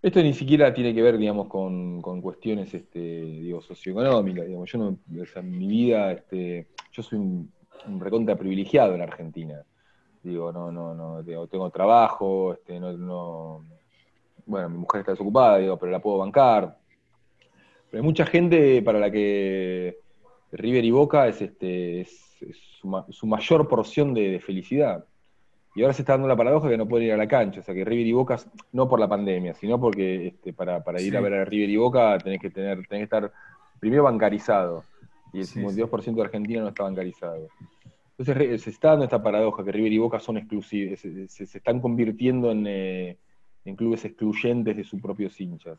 esto 0.00 0.22
ni 0.22 0.32
siquiera 0.32 0.72
tiene 0.72 0.94
que 0.94 1.02
ver, 1.02 1.18
digamos, 1.18 1.48
con, 1.48 2.00
cuestiones, 2.22 2.72
este, 2.72 2.98
digo, 2.98 3.60
socioeconómicas, 3.60 4.46
digamos. 4.46 4.70
Yo 4.70 4.78
no, 4.78 4.98
en 5.08 5.58
mi 5.58 5.66
vida, 5.66 6.12
este, 6.12 6.68
yo 6.92 7.02
soy 7.02 7.18
un, 7.18 7.52
recontra 7.98 8.36
privilegiado 8.36 8.94
en 8.94 9.02
Argentina. 9.02 9.62
Digo, 10.22 10.52
no, 10.52 10.70
no, 10.70 10.94
no, 10.94 11.24
tengo 11.48 11.70
trabajo, 11.70 12.54
este, 12.54 12.78
no, 12.78 12.92
no, 12.92 13.64
bueno, 14.46 14.68
mi 14.68 14.78
mujer 14.78 15.00
está 15.00 15.12
desocupada, 15.12 15.58
digo, 15.58 15.78
pero 15.78 15.92
la 15.92 16.00
puedo 16.00 16.18
bancar. 16.18 16.78
Pero 17.90 18.02
hay 18.02 18.06
mucha 18.06 18.26
gente 18.26 18.82
para 18.82 18.98
la 18.98 19.10
que 19.10 19.98
River 20.52 20.84
y 20.84 20.90
Boca 20.90 21.26
es, 21.26 21.42
este, 21.42 22.02
es, 22.02 22.36
su, 23.10 23.26
mayor 23.26 23.68
porción 23.68 24.14
de 24.14 24.40
felicidad. 24.44 25.04
Y 25.78 25.82
ahora 25.82 25.94
se 25.94 26.02
está 26.02 26.14
dando 26.14 26.26
la 26.26 26.34
paradoja 26.34 26.68
que 26.68 26.76
no 26.76 26.88
pueden 26.88 27.06
ir 27.06 27.12
a 27.12 27.16
la 27.16 27.28
cancha. 27.28 27.60
O 27.60 27.62
sea 27.62 27.72
que 27.72 27.84
River 27.84 28.04
y 28.04 28.12
Boca, 28.12 28.36
no 28.72 28.88
por 28.88 28.98
la 28.98 29.06
pandemia, 29.06 29.54
sino 29.54 29.80
porque 29.80 30.26
este, 30.26 30.52
para, 30.52 30.82
ir 31.00 31.16
a 31.16 31.20
ver 31.20 31.34
a 31.34 31.44
River 31.44 31.70
y 31.70 31.76
Boca 31.76 32.18
tenés 32.18 32.40
que 32.40 32.50
tener, 32.50 32.78
tenés 32.88 33.02
que 33.02 33.02
estar 33.04 33.32
primero 33.78 34.02
bancarizado. 34.02 34.82
Y 35.32 35.38
el 35.38 35.46
52% 35.46 36.16
de 36.16 36.22
Argentina 36.22 36.62
no 36.62 36.68
está 36.70 36.82
bancarizado. 36.82 37.46
Entonces 38.18 38.60
se 38.60 38.70
está 38.70 38.88
dando 38.88 39.04
esta 39.04 39.22
paradoja 39.22 39.62
que 39.62 39.70
River 39.70 39.92
y 39.92 39.98
Boca 39.98 40.18
son 40.18 40.38
exclusivos, 40.38 40.98
se, 40.98 41.44
están 41.44 41.80
convirtiendo 41.80 42.50
eh, 42.52 43.16
en, 43.64 43.76
clubes 43.76 44.04
excluyentes 44.04 44.76
de 44.76 44.82
sus 44.82 45.00
propios 45.00 45.40
hinchas. 45.40 45.78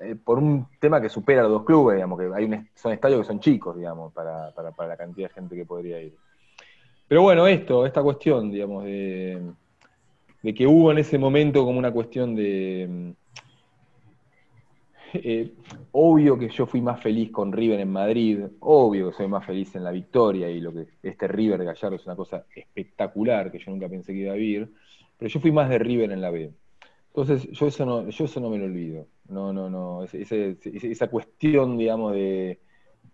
Eh, 0.00 0.16
por 0.16 0.40
un 0.40 0.66
tema 0.80 1.00
que 1.00 1.08
supera 1.08 1.42
a 1.42 1.44
los 1.44 1.52
dos 1.52 1.64
clubes, 1.64 1.94
digamos, 1.94 2.18
que 2.18 2.28
hay 2.34 2.44
un, 2.44 2.68
son 2.74 2.90
estadios 2.90 3.20
que 3.20 3.26
son 3.28 3.38
chicos, 3.38 3.76
digamos, 3.76 4.12
para, 4.12 4.50
para 4.50 4.88
la 4.88 4.96
cantidad 4.96 5.28
de 5.28 5.34
gente 5.34 5.54
que 5.54 5.64
podría 5.64 6.02
ir. 6.02 6.16
Pero 7.08 7.22
bueno, 7.22 7.46
esto, 7.46 7.86
esta 7.86 8.02
cuestión, 8.02 8.50
digamos, 8.50 8.84
de, 8.84 9.40
que 10.54 10.66
hubo 10.66 10.92
en 10.92 10.98
ese 10.98 11.18
momento 11.18 11.64
como 11.64 11.78
una 11.78 11.90
cuestión 11.90 12.34
de... 12.34 13.14
Eh, 15.14 15.54
obvio 15.92 16.38
que 16.38 16.50
yo 16.50 16.66
fui 16.66 16.82
más 16.82 17.00
feliz 17.00 17.30
con 17.30 17.50
River 17.50 17.80
en 17.80 17.90
Madrid, 17.90 18.40
obvio 18.60 19.08
que 19.08 19.16
soy 19.16 19.26
más 19.26 19.46
feliz 19.46 19.74
en 19.74 19.84
la 19.84 19.90
victoria 19.90 20.50
y 20.50 20.60
lo 20.60 20.70
que 20.70 20.86
este 21.02 21.26
River 21.26 21.64
Gallardo 21.64 21.96
es 21.96 22.04
una 22.04 22.14
cosa 22.14 22.44
espectacular 22.54 23.50
que 23.50 23.58
yo 23.58 23.70
nunca 23.70 23.88
pensé 23.88 24.12
que 24.12 24.18
iba 24.18 24.32
a 24.32 24.36
vivir, 24.36 24.70
pero 25.16 25.30
yo 25.30 25.40
fui 25.40 25.50
más 25.50 25.70
de 25.70 25.78
River 25.78 26.12
en 26.12 26.20
la 26.20 26.30
B. 26.30 26.52
Entonces, 27.06 27.50
yo 27.52 27.66
eso 27.66 27.86
no, 27.86 28.06
yo 28.10 28.24
eso 28.26 28.38
no 28.38 28.50
me 28.50 28.58
lo 28.58 28.66
olvido. 28.66 29.06
No, 29.28 29.50
no, 29.50 29.70
no. 29.70 30.04
esa 30.04 31.08
cuestión, 31.08 31.78
digamos, 31.78 32.12
de, 32.12 32.60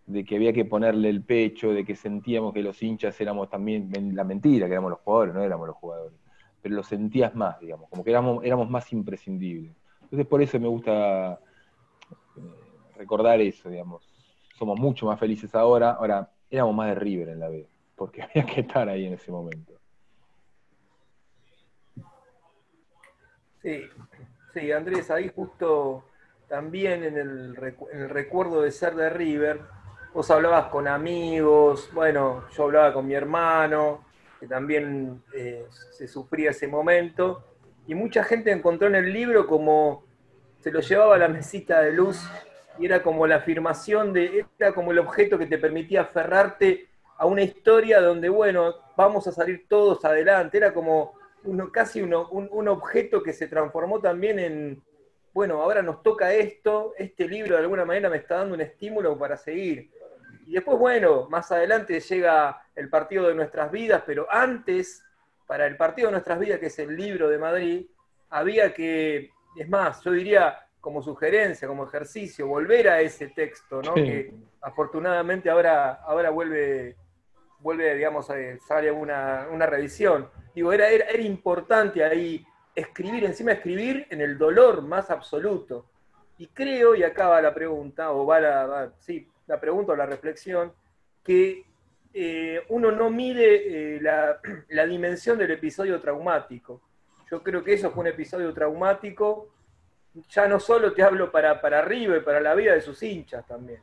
de 0.07 0.25
que 0.25 0.37
había 0.37 0.53
que 0.53 0.65
ponerle 0.65 1.09
el 1.09 1.23
pecho, 1.23 1.73
de 1.73 1.85
que 1.85 1.97
sentíamos 1.97 2.53
que 2.53 2.63
los 2.63 2.83
hinchas 2.83 3.19
éramos 3.21 3.49
también 3.49 3.91
la 4.15 4.25
mentira, 4.25 4.67
que 4.67 4.73
éramos 4.73 4.91
los 4.91 5.01
jugadores, 5.01 5.35
no 5.35 5.43
éramos 5.43 5.67
los 5.67 5.77
jugadores, 5.77 6.19
pero 6.61 6.75
lo 6.75 6.83
sentías 6.83 7.35
más, 7.35 7.59
digamos, 7.61 7.89
como 7.89 8.05
que 8.05 8.11
éramos, 8.11 8.45
éramos 8.45 8.69
más 8.69 8.93
imprescindibles. 8.93 9.73
Entonces 10.03 10.27
por 10.27 10.43
eso 10.43 10.61
me 10.61 10.69
gusta 10.69 11.41
eh, 12.37 12.41
recordar 12.97 13.41
eso, 13.41 13.71
digamos. 13.71 14.09
Somos 14.59 14.79
mucho 14.79 15.07
más 15.07 15.19
felices 15.19 15.55
ahora, 15.55 15.93
ahora 15.93 16.31
éramos 16.51 16.75
más 16.75 16.89
de 16.89 16.95
River 16.97 17.31
en 17.31 17.41
la 17.41 17.49
B, 17.49 17.67
porque 17.97 18.23
había 18.25 18.45
que 18.45 18.61
estar 18.61 18.89
ahí 18.89 19.07
en 19.07 19.15
ese 19.15 19.33
momento. 19.33 19.73
Sí, 23.63 23.81
sí, 24.53 24.71
Andrés, 24.71 25.11
ahí 25.11 25.33
justo 25.35 26.05
también 26.49 27.03
en 27.03 27.17
el, 27.17 27.57
en 27.91 28.01
el 28.03 28.11
recuerdo 28.11 28.61
de 28.61 28.71
ser 28.71 28.95
de 28.95 29.09
River, 29.09 29.63
vos 30.15 30.31
hablabas 30.31 30.67
con 30.67 30.87
amigos, 30.87 31.91
bueno, 31.93 32.45
yo 32.57 32.65
hablaba 32.65 32.93
con 32.93 33.05
mi 33.05 33.15
hermano, 33.15 34.05
que 34.39 34.47
también 34.47 35.25
eh, 35.35 35.67
se 35.91 36.07
sufría 36.07 36.51
ese 36.51 36.69
momento, 36.69 37.43
y 37.89 37.97
mucha 37.97 38.23
gente 38.23 38.53
encontró 38.53 38.87
en 38.87 38.95
el 38.95 39.13
libro 39.13 39.49
como 39.49 40.05
se 40.61 40.71
lo 40.71 40.81
llevaba 40.81 41.17
a 41.17 41.19
la 41.19 41.29
mesita 41.29 41.83
de 41.83 41.93
luz 41.93 42.23
y 42.79 42.87
era 42.87 43.03
como 43.03 43.27
la 43.27 43.37
afirmación 43.37 44.13
de, 44.13 44.47
era 44.59 44.73
como 44.73 44.93
el 44.93 45.01
objeto 45.01 45.37
que 45.37 45.47
te 45.47 45.59
permitía 45.59 46.03
aferrarte 46.03 46.87
a 47.19 47.27
una 47.27 47.43
historia 47.43 48.01
donde, 48.01 48.29
bueno, 48.29 48.73
vamos 48.97 49.27
a 49.27 49.33
salir 49.33 49.67
todos 49.69 50.05
adelante, 50.05 50.59
era 50.59 50.73
como 50.73 51.15
uno, 51.43 51.73
casi 51.73 52.01
uno, 52.01 52.29
un, 52.31 52.49
un 52.53 52.69
objeto 52.69 53.21
que 53.21 53.33
se 53.33 53.49
transformó 53.49 54.01
también 54.01 54.39
en, 54.39 54.83
bueno, 55.35 55.61
ahora 55.61 55.83
nos 55.83 56.05
toca 56.05 56.33
esto, 56.33 56.95
este 56.97 57.27
libro 57.27 57.57
de 57.57 57.63
alguna 57.63 57.85
manera 57.85 58.09
me 58.09 58.19
está 58.19 58.37
dando 58.37 58.55
un 58.55 58.61
estímulo 58.61 59.19
para 59.19 59.37
seguir. 59.37 59.91
Y 60.47 60.55
después, 60.55 60.79
bueno, 60.79 61.29
más 61.31 61.51
adelante 61.53 62.01
llega 62.01 62.63
el 62.75 62.89
partido 62.89 63.29
de 63.29 63.35
nuestras 63.35 63.71
vidas, 63.71 64.03
pero 64.07 64.27
antes, 64.31 65.03
para 65.47 65.67
el 65.67 65.77
partido 65.77 66.09
de 66.09 66.13
nuestras 66.13 66.39
vidas, 66.39 66.59
que 66.59 66.67
es 66.67 66.79
el 66.79 66.97
libro 66.97 67.29
de 67.29 67.39
Madrid, 67.39 67.87
había 68.31 68.75
que, 68.75 69.31
es 69.57 69.69
más, 69.69 70.03
yo 70.03 70.13
diría 70.13 70.59
como 70.81 71.03
sugerencia, 71.03 71.67
como 71.67 71.85
ejercicio, 71.85 72.47
volver 72.47 72.91
a 72.91 73.01
ese 73.01 73.29
texto, 73.29 73.81
¿no? 73.81 73.95
Que 73.95 74.35
afortunadamente 74.61 75.49
ahora, 75.49 75.95
ahora 76.05 76.29
vuelve, 76.29 76.97
vuelve, 77.61 77.95
digamos, 77.95 78.27
sale 78.67 78.91
una, 78.91 79.49
una 79.51 79.65
revisión. 79.65 80.29
Digo, 80.55 80.75
era, 80.75 80.91
era, 80.91 81.23
importante 81.23 82.05
ahí 82.05 82.47
escribir, 82.75 83.25
encima 83.25 83.53
escribir 83.53 84.07
en 84.11 84.21
el 84.21 84.37
dolor 84.37 84.83
más 84.83 85.11
absoluto. 85.11 85.87
Y 86.37 86.49
creo, 86.49 86.95
y 86.95 87.03
acá 87.03 87.29
va 87.29 87.41
la 87.41 87.55
pregunta, 87.55 88.13
o 88.13 88.27
va 88.27 88.41
la, 88.41 88.67
va, 88.67 88.93
sí, 88.99 89.27
la 89.47 89.61
pregunta 89.61 89.93
o 89.93 89.97
la 89.97 90.07
reflexión, 90.07 90.73
que 91.23 91.65
eh, 92.17 92.63
uno 92.69 92.93
no 92.93 93.11
mide 93.11 93.97
eh, 93.97 94.01
la, 94.69 94.87
dimensión 94.87 95.37
del 95.37 95.51
episodio 95.51 96.01
traumático. 96.01 96.81
Yo 97.31 97.43
creo 97.43 97.65
que 97.65 97.75
eso 97.75 97.91
fue 97.91 98.03
un 98.03 98.09
episodio 98.09 98.53
traumático. 98.55 99.49
Ya 100.31 100.47
no 100.47 100.61
solo 100.61 100.93
te 100.93 101.03
hablo 101.03 101.33
para, 101.33 101.61
para 101.61 101.81
arriba 101.81 102.17
y 102.17 102.21
para 102.21 102.41
la 102.41 102.55
vida 102.55 102.75
de 102.75 102.81
sus 102.81 103.03
hinchas 103.03 103.45
también. 103.47 103.81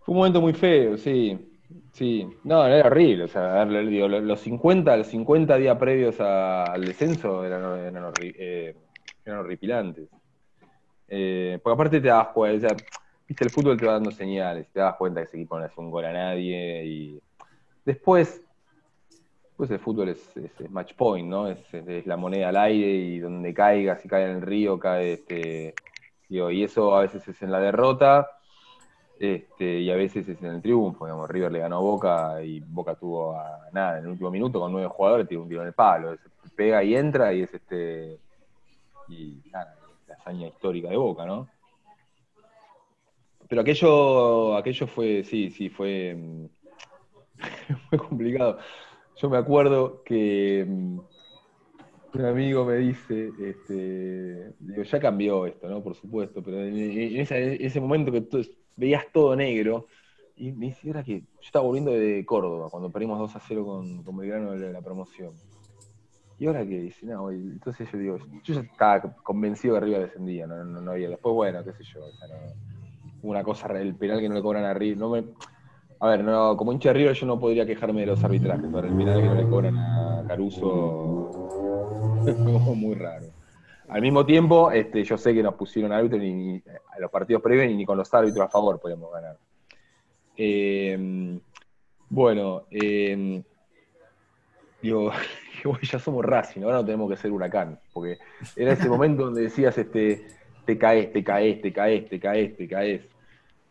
Fue 0.00 0.12
un 0.12 0.16
momento 0.16 0.40
muy 0.40 0.54
feo, 0.54 0.96
sí. 0.96 1.44
Sí, 1.92 2.26
no, 2.44 2.66
era 2.66 2.86
horrible. 2.86 3.24
O 3.24 3.28
sea, 3.28 3.64
los 3.64 4.40
50, 4.40 4.96
los 4.96 5.06
50 5.06 5.56
días 5.56 5.76
previos 5.78 6.20
al 6.20 6.84
descenso 6.84 7.44
eran, 7.44 7.78
eran, 7.78 8.12
eh, 8.22 8.74
horripilantes. 9.26 10.08
porque 11.06 11.60
aparte 11.64 12.00
te 12.00 12.08
das 12.08 12.28
cuenta, 12.28 12.68
viste, 13.28 13.44
el 13.44 13.50
fútbol 13.50 13.76
te 13.76 13.84
va 13.84 13.92
dando 13.92 14.10
señales, 14.10 14.68
te 14.72 14.80
das 14.80 14.96
cuenta 14.96 15.20
que 15.20 15.26
ese 15.26 15.36
equipo 15.36 15.58
no 15.58 15.64
hace 15.66 15.80
un 15.80 15.90
gol 15.90 16.06
a 16.06 16.12
nadie 16.12 16.84
y 16.86 17.22
después, 17.84 18.42
pues 19.56 19.70
el 19.70 19.78
fútbol 19.78 20.08
es, 20.08 20.32
match 20.70 20.94
point, 20.94 21.28
¿no? 21.28 21.48
Es, 21.48 21.60
la 22.06 22.16
moneda 22.16 22.48
al 22.48 22.56
aire 22.56 22.88
y 22.88 23.18
donde 23.18 23.52
caiga, 23.52 23.98
si 23.98 24.08
cae 24.08 24.24
en 24.24 24.36
el 24.36 24.42
río, 24.42 24.78
cae 24.78 25.12
este, 25.12 25.74
y 26.28 26.62
eso 26.62 26.96
a 26.96 27.02
veces 27.02 27.26
es 27.28 27.42
en 27.42 27.52
la 27.52 27.60
derrota 27.60 28.28
este, 29.18 29.80
y 29.80 29.90
a 29.90 29.96
veces 29.96 30.28
es 30.28 30.40
en 30.42 30.54
el 30.54 30.62
triunfo, 30.62 31.04
digamos, 31.04 31.28
River 31.28 31.52
le 31.52 31.58
ganó 31.58 31.76
a 31.76 31.80
Boca 31.80 32.42
y 32.42 32.60
Boca 32.60 32.94
tuvo 32.94 33.38
a 33.38 33.68
nada 33.72 33.98
en 33.98 34.04
el 34.04 34.10
último 34.10 34.30
minuto 34.30 34.60
con 34.60 34.72
nueve 34.72 34.88
jugadores, 34.88 35.28
tiene 35.28 35.42
un 35.42 35.48
tiro 35.48 35.62
en 35.62 35.68
el 35.68 35.74
palo, 35.74 36.16
pega 36.56 36.82
y 36.82 36.94
entra 36.94 37.32
y 37.34 37.42
es 37.42 37.52
este 37.52 38.18
y 39.08 39.42
nada, 39.50 39.74
la 40.06 40.14
hazaña 40.14 40.46
histórica 40.46 40.88
de 40.88 40.96
Boca, 40.96 41.26
¿no? 41.26 41.48
Pero 43.48 43.62
aquello, 43.62 44.56
aquello 44.56 44.86
fue, 44.86 45.24
sí, 45.24 45.50
sí, 45.50 45.70
fue, 45.70 46.16
fue 47.88 47.98
complicado. 47.98 48.58
yo 49.16 49.30
me 49.30 49.38
acuerdo 49.38 50.02
que 50.04 50.66
mm, 50.68 50.98
un 52.14 52.24
amigo 52.24 52.64
me 52.64 52.76
dice, 52.76 53.30
este, 53.40 54.52
digo, 54.58 54.82
ya 54.82 55.00
cambió 55.00 55.46
esto, 55.46 55.68
¿no? 55.68 55.82
Por 55.82 55.94
supuesto, 55.94 56.42
pero 56.42 56.62
en, 56.62 57.20
ese, 57.20 57.80
momento 57.80 58.12
que 58.12 58.26
veías 58.76 59.06
todo 59.12 59.34
negro, 59.34 59.86
y 60.36 60.52
me 60.52 60.66
dice, 60.66 60.90
era 60.90 61.02
que 61.02 61.20
yo 61.20 61.26
estaba 61.40 61.64
volviendo 61.64 61.90
de 61.90 62.24
Córdoba, 62.24 62.68
cuando 62.70 62.90
perdimos 62.90 63.18
2 63.18 63.36
a 63.36 63.40
0 63.40 63.64
con, 63.64 64.02
con 64.02 64.16
Belgrano 64.16 64.54
la, 64.54 64.82
promoción. 64.82 65.32
Y 66.38 66.46
ahora 66.46 66.64
que 66.64 66.78
dice, 66.78 67.06
no, 67.06 67.30
entonces 67.30 67.90
yo 67.90 67.98
digo, 67.98 68.18
yo 68.44 68.54
ya 68.54 68.60
estaba 68.60 69.00
convencido 69.22 69.74
que 69.74 69.78
arriba 69.78 69.98
descendía, 69.98 70.46
no, 70.46 70.64
no, 70.64 70.90
había. 70.92 71.08
Después, 71.08 71.34
bueno, 71.34 71.64
qué 71.64 71.72
sé 71.72 71.82
yo, 71.82 72.00
una 73.22 73.42
cosa, 73.42 73.68
el 73.78 73.94
penal 73.94 74.20
que 74.20 74.28
no 74.28 74.34
le 74.34 74.42
cobran 74.42 74.64
arriba, 74.64 74.96
no 74.98 75.10
me, 75.10 75.24
a 76.00 76.08
ver, 76.08 76.22
no, 76.24 76.56
como 76.56 76.72
hincha 76.72 76.90
de 76.90 76.94
River 76.94 77.14
yo 77.14 77.26
no 77.26 77.38
podría 77.38 77.66
quejarme 77.66 78.00
de 78.00 78.06
los 78.06 78.22
arbitrajes, 78.22 78.66
pero 78.72 78.86
el 78.86 78.96
penal 78.96 79.20
que 79.20 79.26
no 79.26 79.34
le 79.34 79.48
cobran 79.48 79.76
a 79.76 80.24
Caruso 80.26 81.30
muy 82.76 82.94
raro. 82.94 83.26
Al 83.88 84.02
mismo 84.02 84.24
tiempo, 84.26 84.70
este, 84.70 85.02
yo 85.02 85.16
sé 85.16 85.32
que 85.32 85.42
nos 85.42 85.54
pusieron 85.54 85.92
árbitros 85.92 86.22
y, 86.22 86.62
a 86.94 87.00
los 87.00 87.10
partidos 87.10 87.42
previos 87.42 87.74
ni 87.74 87.86
con 87.86 87.96
los 87.96 88.12
árbitros 88.12 88.46
a 88.46 88.48
favor 88.48 88.78
podíamos 88.78 89.10
ganar. 89.12 89.36
Eh, 90.36 91.38
bueno, 92.10 92.62
eh, 92.70 93.42
digo, 94.82 95.10
ya 95.82 95.98
somos 95.98 96.24
Racing, 96.24 96.62
ahora 96.62 96.76
no 96.76 96.84
tenemos 96.84 97.10
que 97.10 97.16
ser 97.16 97.32
huracán, 97.32 97.78
porque 97.92 98.18
era 98.56 98.72
ese 98.72 98.88
momento 98.88 99.24
donde 99.24 99.42
decías, 99.42 99.76
este, 99.76 100.26
te 100.68 100.76
caes, 100.76 101.10
te 101.10 101.24
caes, 101.24 101.62
te 101.62 101.72
caes, 101.72 102.08
te 102.10 102.20
caes, 102.20 102.54
te 102.54 102.68
caes. 102.68 103.00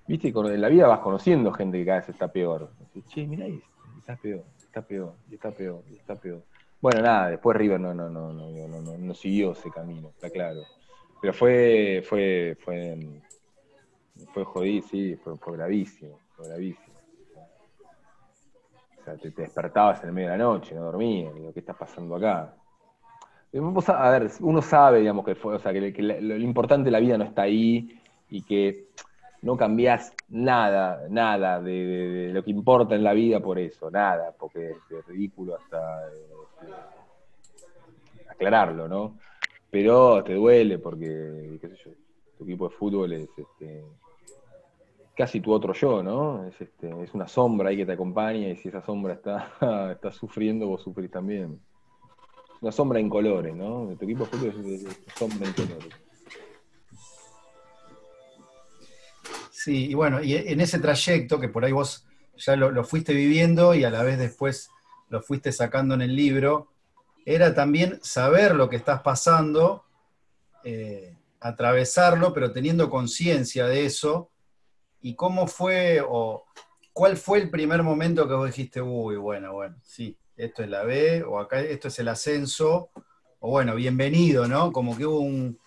Viste, 0.07 0.29
en 0.29 0.61
la 0.61 0.67
vida 0.67 0.87
vas 0.87 1.01
conociendo 1.01 1.51
gente 1.51 1.77
que 1.77 1.85
cada 1.85 1.99
vez 1.99 2.09
está 2.09 2.27
peor. 2.27 2.71
che, 3.07 3.27
mirá, 3.27 3.45
está 3.99 4.15
peor, 4.15 4.43
está 4.57 4.81
peor, 4.81 5.13
está 5.31 5.51
peor, 5.51 5.83
está 5.91 6.15
peor. 6.15 6.41
Bueno, 6.81 7.03
nada, 7.03 7.29
después 7.29 7.55
River 7.55 7.79
no, 7.79 7.93
no, 7.93 8.09
no, 8.09 8.33
no, 8.33 8.49
no, 8.49 8.81
no, 8.81 8.97
no 8.97 9.13
siguió 9.13 9.51
ese 9.51 9.69
camino, 9.69 10.09
está 10.09 10.31
claro. 10.31 10.61
Pero 11.21 11.33
fue, 11.33 12.03
fue, 12.03 12.57
fue, 12.61 12.97
fue 14.33 14.43
jodido, 14.43 14.87
sí, 14.87 15.15
fue, 15.23 15.37
fue 15.37 15.55
gravísimo, 15.55 16.17
fue 16.35 16.47
gravísimo. 16.47 16.97
O 19.01 19.03
sea, 19.03 19.17
te, 19.17 19.29
despertabas 19.29 20.01
en 20.01 20.09
el 20.09 20.15
medio 20.15 20.31
de 20.31 20.37
la 20.39 20.43
noche, 20.43 20.73
no 20.73 20.81
dormías, 20.81 21.35
digo, 21.35 21.53
¿qué 21.53 21.59
está 21.59 21.73
pasando 21.73 22.15
acá? 22.15 22.55
A 23.53 24.09
ver, 24.11 24.29
uno 24.41 24.61
sabe, 24.61 24.99
digamos, 24.99 25.25
que 25.25 25.35
fue, 25.35 25.55
o 25.55 25.59
sea, 25.59 25.71
que, 25.71 25.91
lo 26.01 26.35
importante 26.37 26.85
de 26.85 26.91
la 26.91 26.99
vida 26.99 27.17
no 27.17 27.23
está 27.23 27.43
ahí 27.43 27.97
y 28.29 28.41
que 28.41 28.87
no 29.41 29.55
cambias 29.55 30.13
nada, 30.29 31.07
nada 31.09 31.61
de, 31.61 32.31
lo 32.33 32.43
que 32.43 32.51
importa 32.51 32.95
en 32.95 33.03
la 33.03 33.13
vida 33.13 33.39
por 33.39 33.57
eso, 33.59 33.89
nada, 33.89 34.33
porque 34.37 34.71
es 34.89 35.05
ridículo 35.07 35.55
hasta 35.55 36.07
este, 36.07 36.73
aclararlo, 38.29 38.87
¿no? 38.87 39.17
Pero 39.69 40.23
te 40.23 40.33
duele 40.33 40.79
porque, 40.79 41.59
tu 42.37 42.43
equipo 42.43 42.67
de 42.67 42.75
fútbol 42.75 43.13
es 43.13 43.29
este, 43.37 43.85
casi 45.15 45.39
tu 45.39 45.51
otro 45.51 45.73
yo, 45.73 46.03
¿no? 46.03 46.45
Es, 46.45 46.59
este, 46.59 46.89
es 47.03 47.13
una 47.13 47.27
sombra 47.27 47.69
ahí 47.69 47.77
que 47.77 47.85
te 47.85 47.93
acompaña 47.93 48.49
y 48.49 48.55
si 48.57 48.69
esa 48.69 48.81
sombra 48.81 49.13
está, 49.13 49.51
está 49.91 50.11
sufriendo, 50.11 50.67
vos 50.67 50.81
sufrís 50.81 51.11
también. 51.11 51.59
Una 52.61 52.71
sombra 52.71 52.99
en 52.99 53.09
colores, 53.09 53.55
¿no? 53.55 53.95
Tu 53.97 54.05
equipo 54.05 54.25
de 54.25 54.29
fútbol 54.29 54.65
es, 54.65 54.85
sombra 55.15 55.47
en 55.47 55.53
colores. 55.53 55.93
Sí, 59.51 59.89
y 59.89 59.93
bueno, 59.93 60.23
y 60.23 60.35
en 60.35 60.61
ese 60.61 60.79
trayecto 60.79 61.39
que 61.39 61.49
por 61.49 61.65
ahí 61.65 61.71
vos 61.71 62.05
ya 62.37 62.55
lo, 62.55 62.83
fuiste 62.83 63.13
viviendo 63.13 63.75
y 63.75 63.83
a 63.83 63.89
la 63.89 64.03
vez 64.03 64.17
después 64.17 64.69
lo 65.09 65.21
fuiste 65.21 65.51
sacando 65.51 65.95
en 65.95 66.01
el 66.01 66.15
libro, 66.15 66.69
era 67.25 67.53
también 67.53 67.99
saber 68.01 68.55
lo 68.55 68.69
que 68.69 68.77
estás 68.77 69.01
pasando, 69.01 69.83
eh, 70.63 71.17
atravesarlo, 71.39 72.33
pero 72.33 72.51
teniendo 72.51 72.89
conciencia 72.89 73.67
de 73.67 73.85
eso, 73.85 74.29
y 75.01 75.15
cómo 75.15 75.47
fue 75.47 76.01
o 76.07 76.45
cuál 76.93 77.17
fue 77.17 77.39
el 77.39 77.49
primer 77.49 77.83
momento 77.83 78.27
que 78.27 78.33
vos 78.33 78.47
dijiste, 78.47 78.81
uy, 78.81 79.17
bueno, 79.17 79.53
bueno, 79.53 79.75
sí, 79.83 80.17
esto 80.37 80.63
es 80.63 80.69
la 80.69 80.83
B, 80.83 81.23
o 81.23 81.39
acá 81.39 81.59
esto 81.59 81.87
es 81.87 81.99
el 81.99 82.07
ascenso, 82.07 82.89
o 83.39 83.51
bueno, 83.51 83.75
bienvenido, 83.75 84.47
¿no? 84.47 84.71
Como 84.71 84.95
que 84.95 85.05
hubo 85.05 85.19
un, 85.19 85.57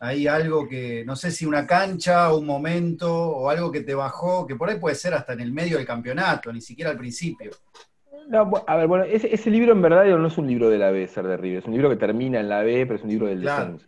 hay 0.00 0.26
algo 0.26 0.66
que, 0.66 1.04
no 1.04 1.14
sé 1.14 1.30
si 1.30 1.46
una 1.46 1.66
cancha, 1.66 2.34
un 2.34 2.46
momento 2.46 3.12
o 3.12 3.50
algo 3.50 3.70
que 3.70 3.82
te 3.82 3.94
bajó, 3.94 4.46
que 4.46 4.56
por 4.56 4.70
ahí 4.70 4.78
puede 4.78 4.96
ser 4.96 5.14
hasta 5.14 5.34
en 5.34 5.40
el 5.40 5.52
medio 5.52 5.76
del 5.76 5.86
campeonato, 5.86 6.52
ni 6.52 6.60
siquiera 6.60 6.90
al 6.90 6.98
principio. 6.98 7.50
a 8.66 8.76
ver, 8.76 8.86
bueno, 8.86 9.04
ese, 9.04 9.50
libro 9.50 9.72
en 9.72 9.82
verdad 9.82 10.06
no 10.06 10.26
es 10.26 10.38
un 10.38 10.46
libro 10.46 10.70
de 10.70 10.78
la 10.78 10.90
B, 10.90 11.06
Ser 11.06 11.26
de 11.26 11.36
River, 11.36 11.58
es 11.58 11.66
un 11.66 11.72
libro 11.72 11.90
que 11.90 11.96
termina 11.96 12.40
en 12.40 12.48
la 12.48 12.62
B, 12.62 12.86
pero 12.86 12.96
es 12.96 13.04
un 13.04 13.10
libro 13.10 13.26
del 13.26 13.42
descenso. 13.42 13.86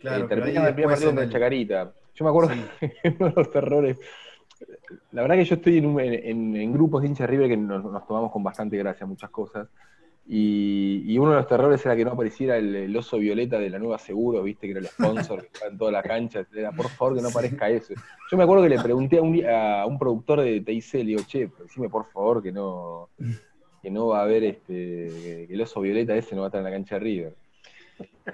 Claro, 0.00 0.24
eh, 0.24 0.28
termina 0.28 0.60
en 0.60 0.66
el 0.66 0.74
primer 0.74 0.90
partido 0.90 1.14
con 1.14 1.30
Chacarita. 1.30 1.94
Yo 2.14 2.24
me 2.24 2.30
acuerdo 2.30 2.50
que 2.80 3.16
uno 3.18 3.28
de 3.28 3.34
los 3.34 3.50
terrores. 3.50 3.98
La 5.12 5.22
verdad 5.22 5.36
que 5.36 5.44
yo 5.44 5.56
estoy 5.56 5.78
en, 5.78 6.72
grupos 6.72 7.02
de 7.02 7.08
hinchas 7.08 7.26
de 7.28 7.36
River 7.36 7.48
que 7.48 7.56
nos, 7.56 7.84
nos, 7.84 8.06
tomamos 8.06 8.32
con 8.32 8.42
bastante 8.42 8.76
gracia 8.76 9.06
muchas 9.06 9.30
cosas. 9.30 9.68
Y, 10.26 11.18
uno 11.18 11.32
de 11.32 11.36
los 11.36 11.46
terrores 11.46 11.84
era 11.84 11.94
que 11.94 12.04
no 12.04 12.12
apareciera 12.12 12.56
el, 12.56 12.96
oso 12.96 13.18
violeta 13.18 13.58
de 13.58 13.68
la 13.68 13.78
nueva 13.78 13.98
Seguro, 13.98 14.42
viste, 14.42 14.66
que 14.66 14.72
era 14.72 14.80
el 14.80 14.86
sponsor 14.86 15.40
que 15.42 15.46
estaba 15.48 15.70
en 15.70 15.78
toda 15.78 15.92
la 15.92 16.02
cancha. 16.02 16.46
Era, 16.54 16.72
por 16.72 16.88
favor, 16.88 17.16
que 17.16 17.22
no 17.22 17.28
aparezca 17.28 17.68
eso. 17.68 17.94
Yo 18.30 18.36
me 18.36 18.44
acuerdo 18.44 18.62
que 18.62 18.70
le 18.70 18.80
pregunté 18.80 19.18
a 19.18 19.22
un, 19.22 19.44
a 19.44 19.86
un 19.86 19.98
productor 19.98 20.40
de 20.40 20.60
TIC, 20.60 20.94
le 20.94 21.04
digo, 21.04 21.22
che, 21.26 21.50
decime 21.62 21.90
por 21.90 22.06
favor 22.06 22.42
que 22.42 22.52
no, 22.52 23.10
que 23.82 23.90
no 23.90 24.08
va 24.08 24.20
a 24.20 24.22
haber 24.22 24.44
este, 24.44 25.46
que 25.46 25.48
el 25.50 25.60
oso 25.60 25.82
violeta 25.82 26.16
ese 26.16 26.34
no 26.34 26.40
va 26.40 26.46
a 26.46 26.48
estar 26.48 26.60
en 26.60 26.64
la 26.64 26.70
cancha 26.70 26.94
de 26.94 27.00
River. 27.00 27.34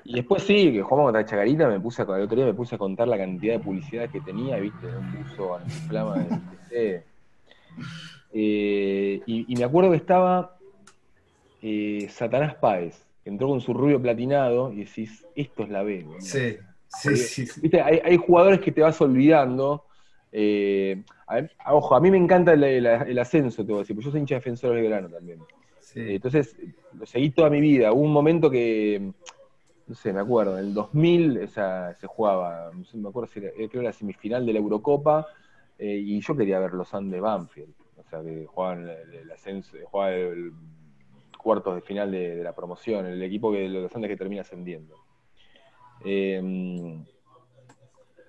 Y 0.04 0.14
después 0.14 0.42
sí, 0.44 0.72
que 0.72 0.82
jugamos 0.82 1.08
contra 1.08 1.24
Chacarita, 1.24 1.68
me 1.68 1.80
puse 1.80 2.02
a, 2.02 2.04
el 2.04 2.22
otro 2.22 2.36
día 2.36 2.46
me 2.46 2.54
puse 2.54 2.74
a 2.74 2.78
contar 2.78 3.08
la 3.08 3.18
cantidad 3.18 3.54
de 3.54 3.60
publicidad 3.60 4.08
que 4.08 4.20
tenía, 4.20 4.56
viste, 4.56 4.86
un 4.86 5.22
buzo 5.22 5.56
antiflama 5.56 6.18
de 6.18 6.24
TIC. 6.24 7.04
Eh, 8.32 9.22
y 9.26 9.56
me 9.56 9.64
acuerdo 9.64 9.90
que 9.90 9.96
estaba 9.96 10.56
eh, 11.62 12.08
Satanás 12.10 12.54
Páez, 12.54 13.06
que 13.22 13.30
entró 13.30 13.48
con 13.48 13.60
su 13.60 13.74
rubio 13.74 14.00
platinado 14.00 14.72
y 14.72 14.84
decís, 14.84 15.26
esto 15.34 15.64
es 15.64 15.68
la 15.68 15.82
B. 15.82 16.06
Sí, 16.18 16.56
sí, 16.88 17.46
sí. 17.46 17.70
Hay, 17.78 18.16
jugadores 18.16 18.60
que 18.60 18.72
te 18.72 18.80
vas 18.80 19.00
olvidando. 19.00 19.84
Eh, 20.32 21.02
ojo, 21.66 21.94
a 21.94 22.00
mí 22.00 22.10
me 22.10 22.16
encanta 22.16 22.54
el, 22.54 23.18
ascenso, 23.18 23.64
te 23.64 23.72
voy 23.72 23.80
a 23.80 23.82
decir, 23.82 23.94
porque 23.94 24.06
yo 24.06 24.10
soy 24.10 24.20
hincha 24.20 24.36
defensor 24.36 24.74
del 24.74 24.84
grano 24.84 25.08
también. 25.08 25.40
entonces, 25.94 26.56
lo 26.94 27.04
seguí 27.04 27.30
toda 27.30 27.50
mi 27.50 27.60
vida. 27.60 27.92
Hubo 27.92 28.02
un 28.02 28.12
momento 28.12 28.50
que, 28.50 29.12
no 29.90 29.96
sé, 29.96 30.12
me 30.12 30.20
acuerdo, 30.20 30.56
en 30.56 30.66
el 30.66 30.72
2000 30.72 31.38
esa, 31.38 31.94
se 31.94 32.06
jugaba, 32.06 32.70
no 32.72 32.84
sé, 32.84 32.96
me 32.96 33.08
acuerdo 33.08 33.26
si 33.26 33.40
era, 33.40 33.50
creo 33.50 33.68
que 33.68 33.76
era 33.76 33.88
la 33.88 33.92
semifinal 33.92 34.46
de 34.46 34.52
la 34.52 34.60
Eurocopa, 34.60 35.26
eh, 35.76 35.96
y 35.96 36.20
yo 36.20 36.36
quería 36.36 36.60
ver 36.60 36.74
los 36.74 36.94
Andes 36.94 37.20
Banfield. 37.20 37.74
O 37.96 38.04
sea, 38.08 38.22
que 38.22 38.46
jugaban 38.46 38.88
el, 38.88 39.28
ascenso, 39.32 39.76
jugaban 39.90 40.14
el 40.14 40.52
cuartos 41.36 41.74
de 41.74 41.80
final 41.80 42.12
de, 42.12 42.36
la 42.36 42.54
promoción, 42.54 43.04
el 43.04 43.20
equipo 43.20 43.50
que 43.50 43.68
los 43.68 43.92
Andes 43.96 44.10
que 44.10 44.16
termina 44.16 44.42
ascendiendo. 44.42 44.94
Eh, 46.04 46.36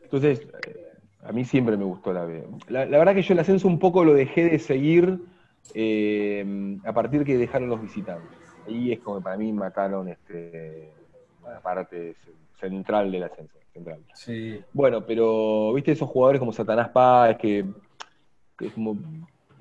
entonces, 0.01 0.47
eh, 0.67 0.87
a 1.21 1.31
mí 1.31 1.45
siempre 1.45 1.77
me 1.77 1.83
gustó 1.83 2.11
la 2.11 2.25
B. 2.25 2.43
La, 2.69 2.85
verdad 2.85 3.13
que 3.13 3.21
yo 3.21 3.35
el 3.35 3.39
ascenso 3.39 3.67
un 3.67 3.77
poco 3.77 4.03
lo 4.03 4.15
dejé 4.15 4.45
de 4.45 4.57
seguir 4.57 5.19
eh, 5.75 6.79
a 6.83 6.91
partir 6.91 7.23
que 7.23 7.37
dejaron 7.37 7.69
los 7.69 7.79
visitantes. 7.79 8.39
Ahí 8.65 8.91
es 8.91 8.99
como 8.99 9.17
que 9.17 9.23
para 9.23 9.37
mí 9.37 9.53
mataron 9.53 10.07
este, 10.07 10.91
la 11.43 11.61
parte 11.61 12.15
central 12.59 13.11
del 13.11 13.23
ascenso. 13.23 13.57
Central. 13.73 14.01
Sí. 14.13 14.61
Bueno, 14.73 15.05
pero 15.05 15.71
viste 15.73 15.93
esos 15.93 16.09
jugadores 16.09 16.39
como 16.39 16.51
Satanás 16.51 16.89
Paz, 16.89 17.37
que, 17.37 17.65
que 18.57 18.67
es 18.67 18.73
como 18.73 18.97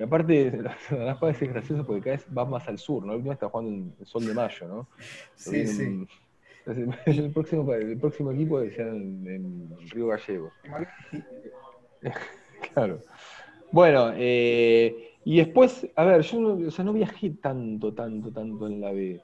y 0.01 0.03
aparte, 0.03 0.51
las 0.91 1.19
Paz 1.19 1.43
es 1.43 1.53
gracioso 1.53 1.85
porque 1.85 2.01
cada 2.01 2.17
vez 2.17 2.27
va 2.37 2.47
más 2.47 2.67
al 2.69 2.79
sur, 2.79 3.05
¿no? 3.05 3.13
El 3.13 3.19
último 3.19 3.35
está 3.35 3.51
jugando 3.51 3.93
en 3.99 4.07
Sol 4.07 4.27
de 4.27 4.33
Mayo, 4.33 4.67
¿no? 4.67 4.89
Sí, 5.35 5.67
sí. 5.67 6.07
el, 6.67 7.31
próximo, 7.33 7.75
el 7.75 7.99
próximo 7.99 8.33
equipo 8.33 8.63
es 8.63 8.79
en, 8.79 9.27
en 9.27 9.77
Río 9.91 10.07
Gallego. 10.07 10.51
claro. 12.73 13.01
Bueno, 13.71 14.13
eh, 14.17 15.19
y 15.23 15.37
después, 15.37 15.87
a 15.95 16.05
ver, 16.05 16.23
yo 16.23 16.41
no, 16.41 16.69
o 16.69 16.71
sea, 16.71 16.83
no 16.83 16.95
viajé 16.95 17.31
tanto, 17.31 17.93
tanto, 17.93 18.33
tanto 18.33 18.67
en 18.69 18.81
la 18.81 18.93
B. 18.93 19.21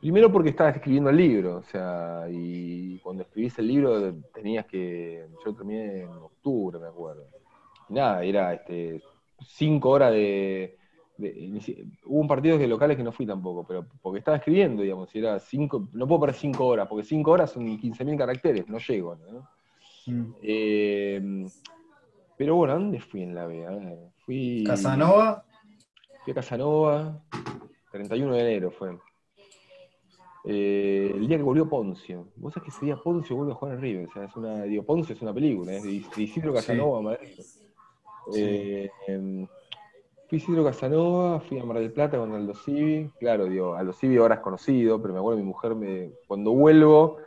Primero 0.00 0.30
porque 0.30 0.50
estaba 0.50 0.70
escribiendo 0.70 1.10
el 1.10 1.16
libro, 1.16 1.56
o 1.56 1.62
sea, 1.62 2.26
y 2.30 2.98
cuando 2.98 3.22
escribís 3.22 3.58
el 3.58 3.68
libro 3.68 4.14
tenías 4.32 4.66
que. 4.66 5.26
Yo 5.44 5.54
terminé 5.54 6.02
en 6.02 6.08
octubre, 6.08 6.78
me 6.78 6.88
acuerdo. 6.88 7.24
nada, 7.88 8.22
era 8.22 8.54
este 8.54 9.02
cinco 9.44 9.90
horas 9.90 10.12
de, 10.12 10.76
Hubo 12.04 12.20
un 12.20 12.28
partido 12.28 12.58
de 12.58 12.66
locales 12.66 12.96
que 12.96 13.02
no 13.02 13.10
fui 13.10 13.24
tampoco, 13.24 13.64
pero 13.66 13.86
porque 14.02 14.18
estaba 14.18 14.36
escribiendo, 14.36 14.82
digamos, 14.82 15.14
era 15.14 15.38
cinco, 15.38 15.88
no 15.94 16.06
puedo 16.06 16.20
perder 16.20 16.36
cinco 16.36 16.66
horas, 16.66 16.86
porque 16.86 17.06
cinco 17.06 17.30
horas 17.30 17.52
son 17.52 17.66
15.000 17.66 18.18
caracteres, 18.18 18.68
no 18.68 18.76
llego, 18.78 19.16
¿no? 19.16 19.48
Mm. 20.06 20.34
Eh, 20.42 21.46
pero 22.36 22.56
bueno, 22.56 22.74
¿a 22.74 22.76
dónde 22.76 23.00
fui 23.00 23.22
en 23.22 23.34
la 23.34 23.46
B? 23.46 23.64
Fui. 24.26 24.62
¿Casanova? 24.66 25.42
Fui 26.22 26.32
a 26.32 26.34
Casanova. 26.34 27.22
31 27.92 28.34
de 28.34 28.40
enero 28.40 28.70
fue. 28.70 28.90
Eh, 30.46 31.12
el 31.14 31.26
día 31.26 31.36
que 31.36 31.42
volvió 31.42 31.68
Poncio. 31.68 32.28
Vos 32.36 32.54
sabés 32.54 32.70
que 32.70 32.76
ese 32.76 32.86
día 32.86 32.96
Poncio 32.96 33.34
vuelve 33.36 33.52
a 33.52 33.56
jugar 33.56 33.74
en 33.74 33.80
River. 33.80 34.08
O 34.08 34.12
sea, 34.12 34.24
es 34.24 34.36
una, 34.36 34.62
digo, 34.62 34.84
Poncio 34.84 35.14
es 35.14 35.22
una 35.22 35.34
película, 35.34 35.72
es 35.72 35.82
de 35.82 36.22
Isidro 36.22 36.54
Casanova, 36.54 37.02
Madrid. 37.02 37.40
Eh, 38.34 38.90
em, 39.08 39.46
fui 40.28 40.38
Isidro 40.38 40.64
Casanova, 40.64 41.40
fui 41.40 41.58
a 41.58 41.64
Mar 41.64 41.78
del 41.78 41.92
Plata 41.92 42.16
con 42.18 42.32
Aldo 42.32 42.54
Civi. 42.54 43.10
Claro, 43.18 43.46
digo, 43.46 43.74
Aldo 43.74 43.92
Civi 43.92 44.16
ahora 44.16 44.36
es 44.36 44.40
conocido, 44.40 45.00
pero 45.02 45.14
me 45.14 45.20
acuerdo 45.20 45.38
mi 45.38 45.46
mujer 45.46 45.74
me, 45.74 46.10
cuando 46.26 46.52
vuelvo 46.52 47.18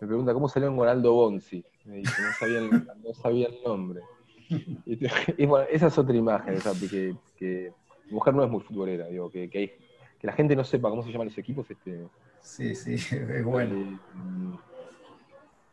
me 0.00 0.06
pregunta 0.06 0.32
cómo 0.32 0.48
salió 0.48 0.74
con 0.74 0.88
Aldo 0.88 1.12
Bonzi. 1.12 1.64
Me 1.84 1.96
dice, 1.96 2.22
no 2.22 2.32
sabía 2.38 2.58
el, 2.58 2.70
no 2.70 3.14
sabía 3.14 3.48
el 3.48 3.56
nombre. 3.64 4.00
Y, 4.86 5.46
bueno, 5.46 5.66
esa 5.70 5.86
es 5.86 5.98
otra 5.98 6.14
imagen, 6.14 6.54
esa, 6.54 6.72
que, 6.78 7.16
que, 7.36 7.72
mi 8.06 8.12
mujer 8.12 8.34
no 8.34 8.44
es 8.44 8.50
muy 8.50 8.60
futbolera, 8.60 9.06
digo, 9.06 9.30
que, 9.30 9.48
que, 9.48 9.78
que 10.20 10.26
la 10.26 10.34
gente 10.34 10.54
no 10.54 10.64
sepa 10.64 10.90
cómo 10.90 11.02
se 11.02 11.10
llaman 11.10 11.28
los 11.28 11.38
equipos, 11.38 11.68
este, 11.70 12.04
Sí, 12.44 12.74
sí, 12.74 12.94
es 13.10 13.44
bueno. 13.44 13.98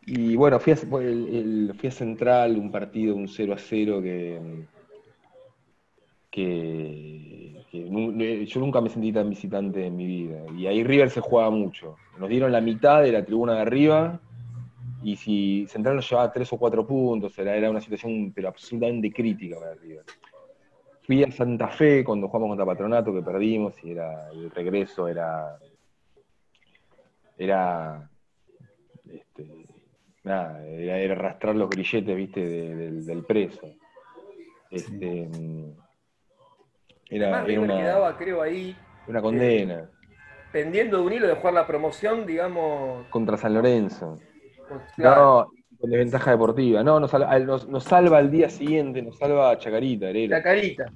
y 0.06 0.36
bueno, 0.36 0.60
fui 0.60 0.74
a, 0.74 1.92
Central, 1.92 2.58
un 2.58 2.72
partido, 2.72 3.16
un 3.16 3.28
0 3.28 3.54
a 3.54 3.58
0 3.58 4.02
que, 4.02 4.66
que, 6.32 8.46
yo 8.48 8.60
nunca 8.62 8.82
me 8.82 8.90
sentí 8.90 9.12
tan 9.12 9.30
visitante 9.30 9.86
en 9.86 9.98
mi 9.98 10.06
vida. 10.06 10.44
Y 10.58 10.66
ahí 10.66 10.84
River 10.84 11.10
se 11.10 11.20
jugaba 11.20 11.52
mucho. 11.52 11.98
Nos 12.18 12.30
dieron 12.30 12.52
la 12.52 12.62
mitad 12.62 13.04
de 13.04 13.12
la 13.12 13.26
tribuna 13.26 13.56
de 13.56 13.62
arriba 13.62 14.20
y 15.04 15.18
si 15.18 15.68
Central 15.68 15.98
nos 15.98 16.10
llevaba 16.10 16.32
tres 16.32 16.52
o 16.54 16.58
cuatro 16.58 16.88
puntos, 16.88 17.38
era, 17.38 17.56
era 17.56 17.70
una 17.70 17.82
situación 17.82 18.34
absolutamente 18.48 19.12
crítica 19.12 19.60
para 19.60 19.76
River. 19.76 20.06
Fui 21.04 21.22
a 21.22 21.32
Santa 21.32 21.68
Fe 21.68 22.04
cuando 22.04 22.28
jugamos 22.28 22.50
contra 22.50 22.66
Patronato, 22.66 23.14
que 23.14 23.22
perdimos, 23.22 23.76
y 23.84 23.92
era 23.92 24.30
el 24.32 24.50
regreso 24.52 25.10
era 25.10 25.58
era, 27.42 28.08
este, 29.10 29.66
nada, 30.24 30.64
era, 30.68 31.14
arrastrar 31.16 31.56
los 31.56 31.70
grilletes, 31.70 32.16
viste, 32.16 32.40
del, 32.46 33.24
preso. 33.26 33.68
Este, 34.70 35.28
era, 37.10 37.44
una, 37.44 37.78
quedaba, 37.78 38.18
creo, 38.18 38.44
ahí. 38.44 38.76
Una 39.08 39.22
condena. 39.22 39.80
Eh, 39.80 39.88
pendiendo 40.52 40.98
de 40.98 41.04
un 41.04 41.14
hilo 41.14 41.28
de 41.28 41.36
jugar 41.36 41.56
la 41.56 41.66
promoción, 41.66 42.28
digamos. 42.28 43.08
Contra 43.08 43.38
San 43.38 43.56
Lorenzo. 43.56 44.20
No, 44.98 45.52
con 45.80 45.90
desventaja 45.90 46.32
deportiva. 46.32 46.84
No, 46.84 47.00
nos, 47.00 47.12
nos, 47.68 47.84
salva 47.84 48.20
al 48.20 48.30
día 48.30 48.50
siguiente, 48.50 49.02
nos 49.02 49.18
salva 49.18 49.58
Chacarita, 49.58 50.10
Herero. 50.10 50.38
Chacarita. 50.38 50.94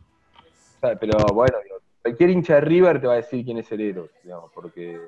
Pero 0.79 1.17
bueno, 1.33 1.57
cualquier 2.03 2.29
hincha 2.29 2.55
de 2.55 2.61
River 2.61 3.01
te 3.01 3.07
va 3.07 3.13
a 3.13 3.17
decir 3.17 3.43
quién 3.43 3.57
es 3.57 3.71
Herero, 3.71 4.09
digamos, 4.23 4.51
porque 4.53 4.99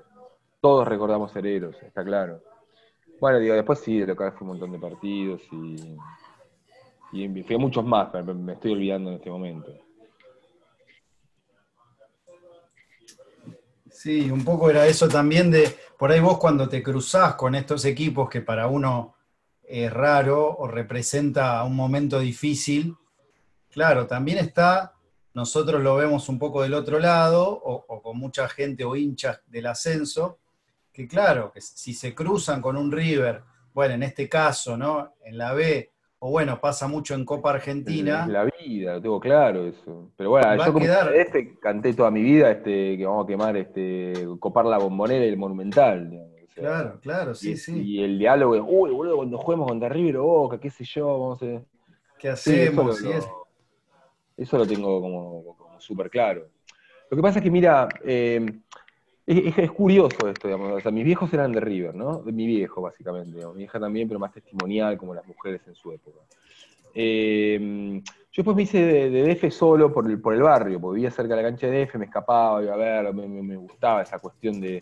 todos 0.61 0.87
recordamos 0.87 1.35
Hereros, 1.35 1.75
está 1.83 2.03
claro. 2.03 2.41
Bueno, 3.19 3.39
digo, 3.39 3.55
después 3.55 3.79
sí, 3.79 3.99
de 3.99 4.07
lo 4.07 4.15
que 4.15 4.31
fue 4.31 4.41
un 4.41 4.47
montón 4.47 4.71
de 4.71 4.79
partidos 4.79 5.41
y, 5.51 5.97
y 7.13 7.43
fui 7.43 7.57
muchos 7.57 7.83
más, 7.85 8.13
me 8.23 8.53
estoy 8.53 8.73
olvidando 8.73 9.09
en 9.09 9.15
este 9.15 9.29
momento. 9.29 9.73
Sí, 13.89 14.29
un 14.29 14.45
poco 14.45 14.69
era 14.69 14.85
eso 14.85 15.07
también 15.07 15.49
de, 15.49 15.75
por 15.97 16.11
ahí 16.11 16.19
vos 16.19 16.37
cuando 16.37 16.69
te 16.69 16.83
cruzás 16.83 17.33
con 17.33 17.55
estos 17.55 17.83
equipos 17.85 18.29
que 18.29 18.41
para 18.41 18.67
uno 18.67 19.15
es 19.63 19.91
raro 19.91 20.55
o 20.55 20.67
representa 20.67 21.63
un 21.63 21.75
momento 21.75 22.19
difícil, 22.19 22.95
claro, 23.71 24.05
también 24.05 24.37
está, 24.37 24.93
nosotros 25.33 25.81
lo 25.81 25.95
vemos 25.95 26.29
un 26.29 26.37
poco 26.37 26.61
del 26.61 26.75
otro 26.75 26.99
lado, 26.99 27.49
o, 27.49 27.85
o 27.87 28.01
con 28.03 28.17
mucha 28.19 28.47
gente 28.47 28.85
o 28.85 28.95
hinchas 28.95 29.41
del 29.47 29.65
ascenso, 29.65 30.37
que 30.97 31.07
claro, 31.07 31.51
que 31.51 31.61
si 31.61 31.93
se 31.93 32.15
cruzan 32.15 32.59
con 32.59 32.75
un 32.75 32.91
River, 32.91 33.43
bueno, 33.71 33.93
en 33.93 34.01
este 34.01 34.27
caso, 34.27 34.75
¿no? 34.75 35.13
En 35.23 35.37
la 35.37 35.53
B, 35.53 35.91
o 36.17 36.31
bueno, 36.31 36.59
pasa 36.59 36.87
mucho 36.87 37.13
en 37.13 37.23
Copa 37.23 37.51
Argentina. 37.51 38.23
En 38.23 38.33
la 38.33 38.45
vida, 38.45 38.93
lo 38.93 39.01
tengo 39.03 39.19
claro 39.19 39.67
eso. 39.67 40.09
Pero 40.17 40.31
bueno, 40.31 40.65
yo 40.65 40.73
como 40.73 40.83
este 40.83 41.59
canté 41.59 41.93
toda 41.93 42.09
mi 42.09 42.23
vida 42.23 42.49
este, 42.49 42.97
que 42.97 43.05
vamos 43.05 43.25
a 43.25 43.27
quemar, 43.27 43.55
este, 43.57 44.27
copar 44.39 44.65
la 44.65 44.79
bombonera 44.79 45.23
y 45.23 45.29
el 45.29 45.37
monumental. 45.37 46.11
claro, 46.55 46.99
claro, 46.99 47.35
sí, 47.35 47.55
sí. 47.57 47.79
Y 47.79 48.03
el 48.03 48.17
diálogo 48.17 48.55
es, 48.55 48.63
uy, 48.65 48.89
boludo, 48.89 49.17
cuando 49.17 49.37
juguemos 49.37 49.67
contra 49.67 49.89
River 49.89 50.17
o 50.17 50.23
Boca, 50.23 50.59
qué 50.59 50.71
sé 50.71 50.83
yo, 50.83 51.05
vamos 51.05 51.43
a 51.43 51.61
¿Qué 52.17 52.29
hacemos? 52.29 52.99
eso, 54.35 54.57
lo, 54.57 54.65
tengo 54.65 54.99
como, 54.99 55.77
súper 55.77 56.09
claro. 56.09 56.47
Lo 57.11 57.15
que 57.15 57.21
pasa 57.21 57.37
es 57.37 57.43
que, 57.43 57.51
mira, 57.51 57.87
eh, 58.03 58.43
es, 59.27 59.71
curioso 59.71 60.29
esto, 60.29 60.47
digamos. 60.47 60.71
O 60.71 60.79
sea, 60.79 60.91
mis 60.91 61.03
viejos 61.03 61.31
eran 61.33 61.51
de 61.51 61.59
River, 61.59 61.93
¿no? 61.93 62.19
De 62.19 62.31
mi 62.31 62.47
viejo, 62.47 62.81
básicamente. 62.81 63.45
Mi 63.55 63.63
hija 63.63 63.79
también, 63.79 64.07
pero 64.07 64.19
más 64.19 64.31
testimonial, 64.31 64.97
como 64.97 65.13
las 65.13 65.27
mujeres 65.27 65.61
en 65.67 65.75
su 65.75 65.91
época. 65.91 66.19
Eh, 66.93 68.01
yo 68.31 68.43
después 68.43 68.55
me 68.55 68.63
hice 68.63 68.79
de, 68.79 69.35
DF 69.35 69.51
solo 69.51 69.91
por 69.91 70.09
el, 70.09 70.21
por 70.21 70.33
el 70.33 70.41
barrio, 70.41 70.79
porque 70.79 70.95
vivía 70.95 71.11
cerca 71.11 71.35
de 71.35 71.43
la 71.43 71.49
cancha 71.49 71.67
de 71.67 71.85
DF, 71.85 71.95
me 71.95 72.05
escapaba, 72.05 72.63
iba 72.63 72.73
a 72.73 72.77
ver, 72.77 73.13
me, 73.13 73.55
gustaba 73.57 74.01
esa 74.01 74.19
cuestión 74.19 74.61
de, 74.61 74.81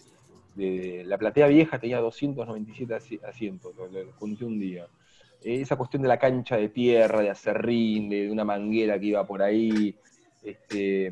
La 1.05 1.17
platea 1.17 1.47
vieja 1.47 1.79
tenía 1.79 1.99
297 1.99 3.19
asientos, 3.25 3.73
lo, 3.75 4.12
conté 4.19 4.45
un 4.45 4.60
día. 4.60 4.86
esa 5.43 5.75
cuestión 5.75 6.03
de 6.03 6.08
la 6.08 6.19
cancha 6.19 6.55
de 6.55 6.69
tierra, 6.69 7.21
de 7.21 7.31
acerrín, 7.31 8.10
de, 8.10 8.25
de 8.25 8.31
una 8.31 8.45
manguera 8.45 8.99
que 8.99 9.08
iba 9.08 9.25
por 9.25 9.41
ahí. 9.41 9.95
Este, 10.43 11.12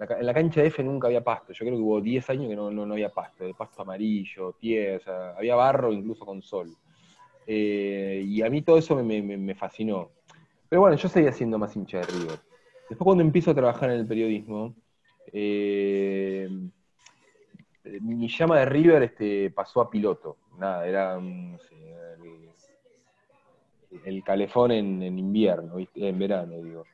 en 0.00 0.26
la 0.26 0.34
cancha 0.34 0.62
de 0.62 0.68
F 0.68 0.82
nunca 0.82 1.08
había 1.08 1.22
pasto. 1.22 1.52
Yo 1.52 1.64
creo 1.64 1.76
que 1.76 1.82
hubo 1.82 2.00
10 2.00 2.30
años 2.30 2.48
que 2.48 2.56
no, 2.56 2.70
no, 2.70 2.92
había 2.92 3.10
pasto, 3.10 3.44
de 3.44 3.54
pasto 3.54 3.82
amarillo, 3.82 4.52
tierra, 4.58 5.36
había 5.36 5.54
barro 5.54 5.92
incluso 5.92 6.24
con 6.24 6.42
sol. 6.42 6.74
Eh, 7.46 8.22
y 8.26 8.42
a 8.42 8.48
mí 8.48 8.62
todo 8.62 8.78
eso 8.78 8.96
me, 8.96 9.54
fascinó. 9.54 10.10
Pero 10.68 10.82
bueno, 10.82 10.96
yo 10.96 11.08
seguía 11.08 11.32
siendo 11.32 11.58
más 11.58 11.76
hincha 11.76 11.98
de 11.98 12.04
River. 12.04 12.38
Después 12.88 13.04
cuando 13.04 13.22
empiezo 13.22 13.50
a 13.50 13.54
trabajar 13.54 13.90
en 13.90 14.00
el 14.00 14.06
periodismo, 14.06 14.74
eh, 15.32 16.48
mi 18.00 18.28
llama 18.28 18.58
de 18.60 18.64
River 18.66 19.02
este, 19.02 19.50
pasó 19.50 19.80
a 19.80 19.90
piloto. 19.90 20.36
Nada, 20.58 20.86
era 20.86 21.18
el, 24.04 24.22
calefón 24.24 24.70
en, 24.70 25.02
en 25.02 25.18
invierno, 25.18 25.74
en 25.94 26.18
verano, 26.18 26.62
digo. 26.62 26.84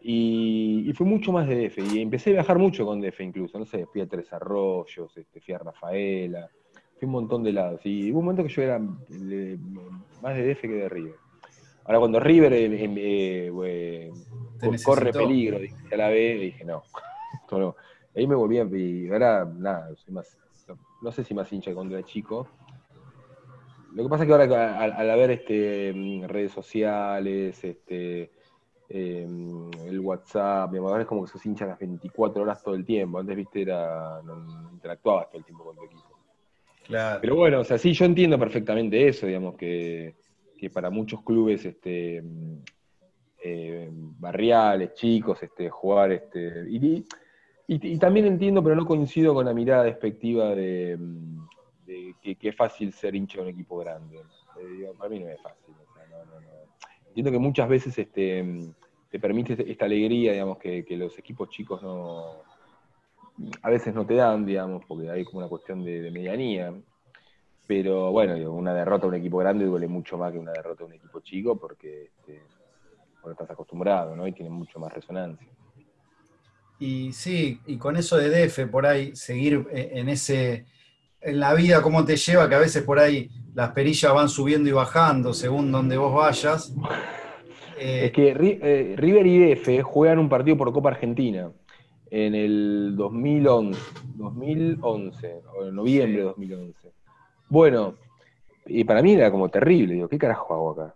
Y, 0.00 0.92
fue 0.94 1.06
mucho 1.06 1.32
más 1.32 1.48
de 1.48 1.68
DF. 1.68 1.78
Y 1.94 2.00
empecé 2.00 2.30
a 2.30 2.34
viajar 2.34 2.58
mucho 2.58 2.86
con 2.86 3.00
DF 3.00 3.20
incluso. 3.20 3.58
No 3.58 3.66
sé, 3.66 3.86
fui 3.86 4.00
a 4.00 4.06
Tres 4.06 4.32
Arroyos, 4.32 5.16
este, 5.16 5.40
fui 5.40 5.54
a 5.54 5.58
Rafaela, 5.58 6.48
fui 6.98 7.04
a 7.04 7.06
un 7.06 7.12
montón 7.12 7.42
de 7.42 7.52
lados. 7.52 7.80
Y 7.84 8.10
hubo 8.10 8.20
un 8.20 8.26
momento 8.26 8.42
que 8.42 8.48
yo 8.48 8.62
era 8.62 8.78
más 8.78 10.36
de 10.36 10.54
DF 10.54 10.60
que 10.60 10.68
de 10.68 10.88
River. 10.88 11.14
Ahora 11.84 11.98
cuando 12.00 12.18
River 12.18 12.52
eh, 12.52 12.66
eh, 12.66 13.52
eh, 13.64 14.12
corre 14.84 15.12
peligro, 15.12 15.60
dije, 15.60 15.76
a 15.92 15.96
la 15.96 16.08
vez, 16.08 16.40
dije, 16.40 16.64
no, 16.64 16.82
no. 17.52 17.76
Ahí 18.14 18.26
me 18.26 18.34
volví 18.34 18.58
a... 18.58 18.64
Y 18.64 19.08
ahora, 19.08 19.44
nada, 19.44 19.94
soy 19.94 20.14
más, 20.14 20.36
no, 21.02 21.12
sé 21.12 21.22
si 21.22 21.32
más 21.34 21.52
hincha 21.52 21.74
cuando 21.74 21.96
era 21.96 22.04
chico. 22.04 22.48
Lo 23.94 24.02
que 24.02 24.08
pasa 24.08 24.24
es 24.24 24.26
que 24.26 24.32
ahora 24.32 24.80
al, 24.80 24.92
al 24.92 25.10
haber 25.10 25.30
este, 25.30 25.92
redes 26.26 26.52
sociales, 26.52 27.62
este, 27.62 28.30
Em, 28.88 29.68
el 29.88 29.98
WhatsApp, 29.98 30.72
ahora 30.76 31.02
es 31.02 31.08
como 31.08 31.24
que 31.24 31.32
sos 31.32 31.44
hincha 31.44 31.66
las 31.66 31.78
24 31.78 32.42
horas 32.42 32.62
todo 32.62 32.74
el 32.74 32.84
tiempo. 32.84 33.18
Antes, 33.18 33.36
viste, 33.36 33.62
era, 33.62 34.20
no, 34.22 34.70
interactuabas 34.72 35.28
todo 35.28 35.38
el 35.38 35.44
tiempo 35.44 35.64
con 35.64 35.76
tu 35.76 35.84
equipo. 35.84 36.20
Claro. 36.84 37.18
Pero 37.20 37.34
bueno, 37.34 37.60
o 37.60 37.64
sea, 37.64 37.78
sí, 37.78 37.92
yo 37.92 38.04
entiendo 38.04 38.38
perfectamente 38.38 39.08
eso, 39.08 39.26
digamos, 39.26 39.56
que, 39.56 40.14
para 40.72 40.88
muchos 40.90 41.22
clubes 41.22 41.64
este, 41.64 42.22
eh, 43.42 43.88
barriales, 43.90 44.94
chicos, 44.94 45.42
este, 45.42 45.68
jugar, 45.68 46.12
este, 46.12 46.64
y, 46.68 47.98
también 47.98 48.26
entiendo, 48.26 48.62
pero 48.62 48.76
no 48.76 48.86
coincido 48.86 49.34
con 49.34 49.46
la 49.46 49.52
mirada 49.52 49.82
despectiva 49.82 50.54
de, 50.54 50.96
que, 52.22 52.36
es 52.40 52.54
fácil 52.54 52.92
ser 52.92 53.16
hincha 53.16 53.38
de 53.38 53.42
un 53.42 53.48
equipo 53.48 53.78
grande. 53.78 54.18
Eh, 54.60 54.88
para 54.96 55.10
mí 55.10 55.18
no 55.18 55.28
es 55.28 55.42
fácil. 55.42 55.74
no, 56.08 56.24
no, 56.24 56.40
no 56.40 56.65
entiendo 57.16 57.32
que 57.32 57.42
muchas 57.42 57.66
veces 57.66 57.96
este, 57.96 58.44
te 59.10 59.18
permite 59.18 59.70
esta 59.70 59.86
alegría, 59.86 60.32
digamos, 60.32 60.58
que, 60.58 60.84
los 60.90 61.18
equipos 61.18 61.48
chicos 61.48 61.82
no 61.82 62.44
a 63.62 63.70
veces 63.70 63.94
no 63.94 64.06
te 64.06 64.14
dan, 64.14 64.44
digamos, 64.44 64.84
porque 64.86 65.10
hay 65.10 65.24
como 65.24 65.38
una 65.38 65.48
cuestión 65.48 65.82
de, 65.82 66.10
medianía. 66.10 66.74
Pero 67.66 68.12
bueno, 68.12 68.52
una 68.52 68.74
derrota 68.74 69.06
a 69.06 69.08
un 69.08 69.14
equipo 69.14 69.38
grande 69.38 69.64
duele 69.64 69.88
mucho 69.88 70.18
más 70.18 70.30
que 70.30 70.38
una 70.38 70.52
derrota 70.52 70.84
a 70.84 70.86
un 70.86 70.92
equipo 70.92 71.20
chico 71.20 71.56
porque, 71.56 72.10
este, 72.18 72.42
estás 73.30 73.50
acostumbrado, 73.50 74.14
¿no? 74.14 74.26
Y 74.26 74.32
tiene 74.32 74.50
mucho 74.50 74.78
más 74.78 74.92
resonancia. 74.92 75.48
Y 76.78 77.12
sí, 77.12 77.60
y 77.66 77.78
con 77.78 77.96
eso 77.96 78.18
de 78.18 78.28
DF, 78.28 78.70
por 78.70 78.84
ahí, 78.84 79.16
seguir 79.16 79.66
eh, 79.72 79.92
en 79.94 80.10
ese, 80.10 80.66
en 81.26 81.40
la 81.40 81.54
vida, 81.54 81.82
cómo 81.82 82.04
te 82.04 82.16
lleva, 82.16 82.48
que 82.48 82.54
a 82.54 82.60
veces 82.60 82.82
por 82.84 82.98
ahí 82.98 83.28
las 83.54 83.70
perillas 83.72 84.14
van 84.14 84.28
subiendo 84.28 84.68
y 84.68 84.72
bajando 84.72 85.34
según 85.34 85.72
donde 85.72 85.96
vos 85.96 86.14
vayas. 86.14 86.72
Eh, 87.78 88.06
es 88.06 88.12
que 88.12 88.28
eh, 88.28 88.94
River 88.96 89.26
y 89.26 89.54
DF 89.54 89.82
juegan 89.82 90.18
un 90.18 90.28
partido 90.28 90.56
por 90.56 90.72
Copa 90.72 90.90
Argentina. 90.90 91.50
en 92.08 92.34
el 92.36 92.94
2011, 92.96 93.80
2011, 94.14 95.34
o 95.58 95.66
en 95.66 95.74
noviembre 95.74 96.18
de 96.18 96.24
2011. 96.24 96.92
Bueno, 97.48 97.94
y 98.64 98.84
para 98.84 99.02
mí 99.02 99.14
era 99.14 99.30
como 99.30 99.48
terrible, 99.48 99.94
digo, 99.94 100.08
¿qué 100.08 100.18
carajo 100.18 100.54
hago 100.54 100.70
acá? 100.70 100.94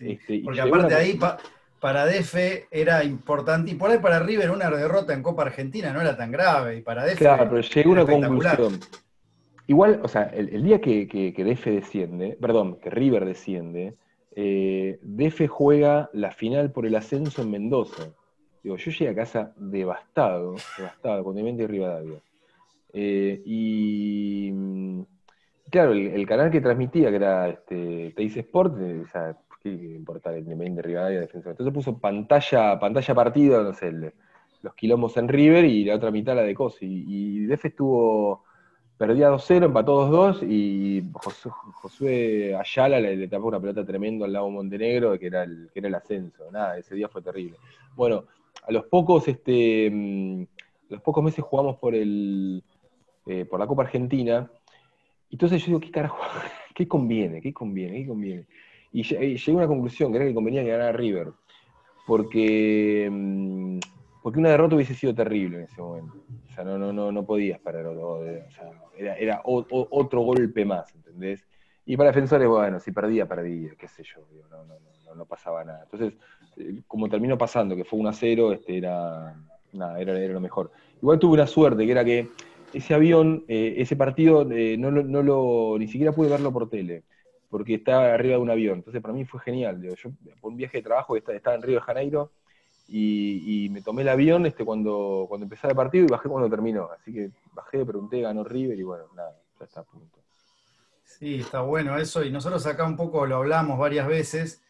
Este, 0.00 0.40
porque 0.44 0.60
aparte 0.60 0.94
ahí, 0.94 1.18
para 1.80 2.06
DF 2.06 2.68
era 2.70 3.02
importante, 3.02 3.72
y 3.72 3.74
por 3.74 3.90
ahí 3.90 3.98
para 3.98 4.20
River 4.20 4.52
una 4.52 4.70
derrota 4.70 5.12
en 5.12 5.22
Copa 5.22 5.42
Argentina 5.42 5.92
no 5.92 6.00
era 6.00 6.16
tan 6.16 6.30
grave, 6.30 6.76
y 6.76 6.82
para 6.82 7.04
DF 7.04 7.18
Claro, 7.18 7.48
pero 7.50 7.60
llegó 7.60 7.90
una 7.90 8.06
conclusión. 8.06 8.80
Igual, 9.66 10.00
o 10.02 10.08
sea, 10.08 10.24
el, 10.24 10.62
día 10.62 10.80
que, 10.80 11.08
que, 11.08 11.44
DF 11.44 11.66
desciende, 11.66 12.36
perdón, 12.38 12.78
que 12.80 12.90
River 12.90 13.24
desciende, 13.24 13.94
eh, 14.36 14.98
DF 15.02 15.48
juega 15.48 16.10
la 16.12 16.32
final 16.32 16.70
por 16.70 16.84
el 16.86 16.94
ascenso 16.96 17.42
en 17.42 17.50
Mendoza. 17.50 18.10
Digo, 18.62 18.76
yo 18.76 18.90
llegué 18.90 19.10
a 19.10 19.14
casa 19.14 19.54
devastado, 19.56 20.56
devastado, 20.76 21.24
con 21.24 21.36
Demente 21.36 21.62
y 21.62 21.66
Rivadavia. 21.66 22.20
Eh, 22.92 23.42
y 23.44 24.50
mm, 24.52 25.02
claro, 25.70 25.92
el, 25.92 26.26
canal 26.26 26.50
que 26.50 26.60
transmitía, 26.60 27.08
que 27.08 27.16
era 27.16 27.48
este, 27.48 28.12
Teis 28.14 28.36
Sport, 28.36 28.78
eh, 28.80 29.02
o 29.02 29.08
sea, 29.08 29.36
¿qué 29.62 29.70
importa 29.70 30.30
el 30.30 30.40
Independiente 30.40 30.82
Rivadavia, 30.82 31.20
defensa? 31.20 31.50
Entonces 31.50 31.72
puso 31.72 31.98
pantalla, 31.98 32.78
pantalla 32.78 33.14
partido, 33.14 33.62
no 33.62 33.72
sé, 33.72 33.92
los 34.62 34.74
quilombos 34.74 35.16
en 35.16 35.28
River 35.28 35.64
y 35.64 35.84
la 35.84 35.96
otra 35.96 36.10
mitad 36.10 36.36
la 36.36 36.42
de 36.42 36.54
Cosi. 36.54 36.86
Y, 36.86 37.44
y 37.44 37.46
DF 37.46 37.64
estuvo 37.66 38.44
Perdía 38.96 39.30
2-0, 39.30 39.64
empató 39.64 40.08
2-2 40.08 40.48
y 40.48 41.02
Josué, 41.12 42.54
Ayala 42.54 43.00
le, 43.00 43.26
tapó 43.28 43.48
una 43.48 43.60
pelota 43.60 43.84
tremendo 43.84 44.24
al 44.24 44.32
lado 44.32 44.48
Montenegro, 44.50 45.18
que 45.18 45.26
era, 45.26 45.42
el, 45.42 45.68
que 45.72 45.80
era 45.80 45.88
el 45.88 45.94
ascenso. 45.96 46.50
Nada, 46.52 46.78
ese 46.78 46.94
día 46.94 47.08
fue 47.08 47.20
terrible. 47.20 47.56
Bueno, 47.96 48.24
a 48.66 48.70
los 48.70 48.84
pocos, 48.86 49.26
este, 49.26 49.90
mm, 49.90 50.44
los 50.90 51.02
pocos 51.02 51.24
meses 51.24 51.44
jugamos 51.44 51.76
por 51.76 51.94
el 51.94 52.62
eh, 53.26 53.46
por 53.46 53.58
la 53.58 53.66
Copa 53.66 53.84
Argentina. 53.84 54.50
Entonces 55.30 55.62
yo 55.62 55.66
digo, 55.68 55.80
¿qué 55.80 55.90
carajo? 55.90 56.18
¿Qué 56.74 56.86
conviene? 56.86 57.40
¿Qué 57.40 57.52
conviene? 57.54 58.02
¿Qué 58.02 58.08
conviene? 58.08 58.46
Y 58.92 59.02
llegué 59.02 59.52
a 59.52 59.54
una 59.54 59.66
conclusión, 59.66 60.12
que 60.12 60.18
era 60.18 60.26
que 60.26 60.34
convenía 60.34 60.62
que 60.62 60.70
ganara 60.70 60.92
River. 60.92 61.32
Porque 62.06 63.08
mm, 63.10 63.78
porque 64.24 64.38
una 64.38 64.48
derrota 64.48 64.74
hubiese 64.74 64.94
sido 64.94 65.14
terrible 65.14 65.58
en 65.58 65.64
ese 65.64 65.82
momento. 65.82 66.14
O 66.48 66.54
sea, 66.54 66.64
no, 66.64 66.78
no, 66.78 66.94
no, 66.94 67.12
no 67.12 67.26
podías 67.26 67.60
parar 67.60 67.84
otro, 67.84 68.20
o 68.20 68.50
sea, 68.50 68.70
era, 68.96 69.16
era 69.16 69.42
otro 69.44 70.20
golpe 70.22 70.64
más, 70.64 70.94
¿entendés? 70.94 71.46
Y 71.84 71.94
para 71.98 72.08
defensores, 72.08 72.48
bueno, 72.48 72.80
si 72.80 72.90
perdía, 72.90 73.28
perdía, 73.28 73.72
qué 73.78 73.86
sé 73.86 74.02
yo, 74.02 74.26
no, 74.50 74.64
no, 74.64 74.76
no, 75.04 75.14
no, 75.14 75.26
pasaba 75.26 75.62
nada. 75.62 75.82
Entonces, 75.82 76.14
eh, 76.56 76.80
como 76.88 77.10
terminó 77.10 77.36
pasando, 77.36 77.76
que 77.76 77.84
fue 77.84 77.98
1 77.98 78.08
a 78.08 78.12
0, 78.14 78.52
este, 78.54 78.78
era, 78.78 79.36
nada, 79.74 80.00
era, 80.00 80.18
era, 80.18 80.32
lo 80.32 80.40
mejor. 80.40 80.70
Igual 81.02 81.18
tuve 81.18 81.34
una 81.34 81.46
suerte, 81.46 81.84
que 81.84 81.92
era 81.92 82.02
que 82.02 82.30
ese 82.72 82.94
avión, 82.94 83.44
eh, 83.46 83.74
ese 83.76 83.94
partido, 83.94 84.50
eh, 84.50 84.78
no, 84.78 84.90
no, 84.90 85.22
lo, 85.22 85.76
ni 85.78 85.86
siquiera 85.86 86.12
pude 86.12 86.30
verlo 86.30 86.50
por 86.50 86.70
tele, 86.70 87.02
porque 87.50 87.74
estaba 87.74 88.14
arriba 88.14 88.36
de 88.36 88.40
un 88.40 88.50
avión. 88.50 88.78
Entonces, 88.78 89.02
para 89.02 89.12
mí 89.12 89.26
fue 89.26 89.40
genial. 89.40 89.82
Yo, 89.82 90.10
por 90.40 90.50
un 90.52 90.56
viaje 90.56 90.78
de 90.78 90.82
trabajo, 90.82 91.14
estaba 91.14 91.56
en 91.56 91.60
Río 91.60 91.74
de 91.74 91.82
Janeiro, 91.82 92.30
y, 92.86 93.68
me 93.70 93.82
tomé 93.82 94.02
el 94.02 94.08
avión 94.08 94.46
este, 94.46 94.64
cuando, 94.64 95.26
cuando 95.28 95.44
empezaba 95.44 95.70
el 95.70 95.76
partido 95.76 96.04
y 96.04 96.08
bajé 96.08 96.28
cuando 96.28 96.50
terminó. 96.50 96.88
Así 96.90 97.12
que 97.12 97.30
bajé, 97.52 97.84
pregunté, 97.84 98.20
ganó 98.20 98.44
River 98.44 98.78
y 98.78 98.82
bueno, 98.82 99.04
nada, 99.14 99.36
ya 99.58 99.64
está 99.64 99.80
a 99.80 99.84
punto. 99.84 100.18
Sí, 101.04 101.36
está 101.36 101.60
bueno 101.60 101.96
eso. 101.96 102.24
Y 102.24 102.30
nosotros 102.30 102.66
acá 102.66 102.84
un 102.84 102.96
poco 102.96 103.26
lo 103.26 103.36
hablamos 103.36 103.78
varias 103.78 104.06
veces, 104.06 104.62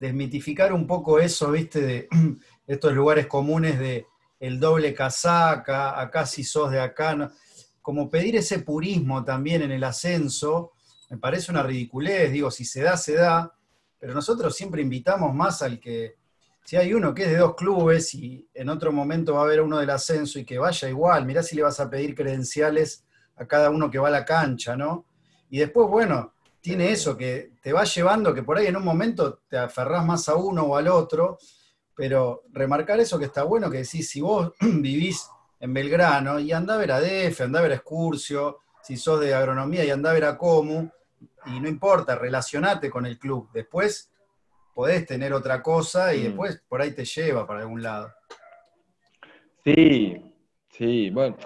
desmitificar 0.00 0.72
un 0.72 0.86
poco 0.86 1.18
eso, 1.20 1.52
viste, 1.52 1.80
de 1.80 2.08
estos 2.66 2.92
lugares 2.92 3.26
comunes 3.26 3.78
de 3.78 4.06
el 4.40 4.58
doble 4.58 4.94
casaca, 4.94 6.00
acá 6.00 6.26
si 6.26 6.42
sos 6.42 6.70
de 6.70 6.80
acá. 6.80 7.30
Como 7.82 8.10
pedir 8.10 8.36
ese 8.36 8.60
purismo 8.60 9.24
también 9.24 9.62
en 9.62 9.70
el 9.70 9.84
ascenso, 9.84 10.72
me 11.10 11.18
parece 11.18 11.50
una 11.50 11.62
ridiculez. 11.62 12.32
Digo, 12.32 12.50
si 12.50 12.64
se 12.64 12.82
da, 12.82 12.96
se 12.96 13.14
da. 13.14 13.54
Pero 13.98 14.14
nosotros 14.14 14.56
siempre 14.56 14.80
invitamos 14.80 15.34
más 15.34 15.60
al 15.60 15.78
que 15.78 16.19
si 16.64 16.76
hay 16.76 16.94
uno 16.94 17.14
que 17.14 17.24
es 17.24 17.30
de 17.30 17.38
dos 17.38 17.54
clubes 17.54 18.14
y 18.14 18.48
en 18.54 18.68
otro 18.68 18.92
momento 18.92 19.34
va 19.34 19.40
a 19.40 19.44
haber 19.44 19.60
uno 19.60 19.78
del 19.78 19.90
ascenso 19.90 20.38
y 20.38 20.44
que 20.44 20.58
vaya 20.58 20.88
igual, 20.88 21.26
mirá 21.26 21.42
si 21.42 21.56
le 21.56 21.62
vas 21.62 21.80
a 21.80 21.90
pedir 21.90 22.14
credenciales 22.14 23.04
a 23.36 23.46
cada 23.46 23.70
uno 23.70 23.90
que 23.90 23.98
va 23.98 24.08
a 24.08 24.12
la 24.12 24.24
cancha, 24.24 24.76
¿no? 24.76 25.06
Y 25.48 25.58
después, 25.58 25.88
bueno, 25.88 26.34
tiene 26.60 26.92
eso 26.92 27.16
que 27.16 27.52
te 27.62 27.72
va 27.72 27.84
llevando, 27.84 28.34
que 28.34 28.42
por 28.42 28.58
ahí 28.58 28.66
en 28.66 28.76
un 28.76 28.84
momento 28.84 29.40
te 29.48 29.58
aferrás 29.58 30.04
más 30.04 30.28
a 30.28 30.36
uno 30.36 30.62
o 30.64 30.76
al 30.76 30.88
otro, 30.88 31.38
pero 31.94 32.44
remarcar 32.52 33.00
eso 33.00 33.18
que 33.18 33.24
está 33.24 33.42
bueno, 33.42 33.70
que 33.70 33.78
decís, 33.78 34.08
si 34.08 34.20
vos 34.20 34.52
vivís 34.60 35.28
en 35.58 35.74
Belgrano 35.74 36.38
y 36.38 36.52
andá 36.52 36.74
a 36.74 36.78
ver 36.78 36.92
a 36.92 37.00
DF, 37.00 37.40
andá 37.42 37.58
a 37.58 37.62
ver 37.62 37.72
a 37.72 37.76
Excursio, 37.76 38.58
si 38.82 38.96
sos 38.96 39.20
de 39.20 39.34
agronomía 39.34 39.84
y 39.84 39.90
andá 39.90 40.10
a 40.10 40.14
ver 40.14 40.24
a 40.24 40.38
Comu, 40.38 40.88
y 41.46 41.60
no 41.60 41.68
importa, 41.68 42.16
relacionate 42.16 42.90
con 42.90 43.06
el 43.06 43.18
club. 43.18 43.50
Después 43.52 44.09
podés 44.80 45.04
tener 45.04 45.34
otra 45.34 45.62
cosa 45.62 46.14
y 46.14 46.20
mm. 46.20 46.22
después 46.22 46.64
por 46.66 46.80
ahí 46.80 46.94
te 46.94 47.04
lleva 47.04 47.46
para 47.46 47.60
algún 47.60 47.82
lado. 47.82 48.10
Sí, 49.62 50.16
sí, 50.70 51.10
bueno. 51.10 51.36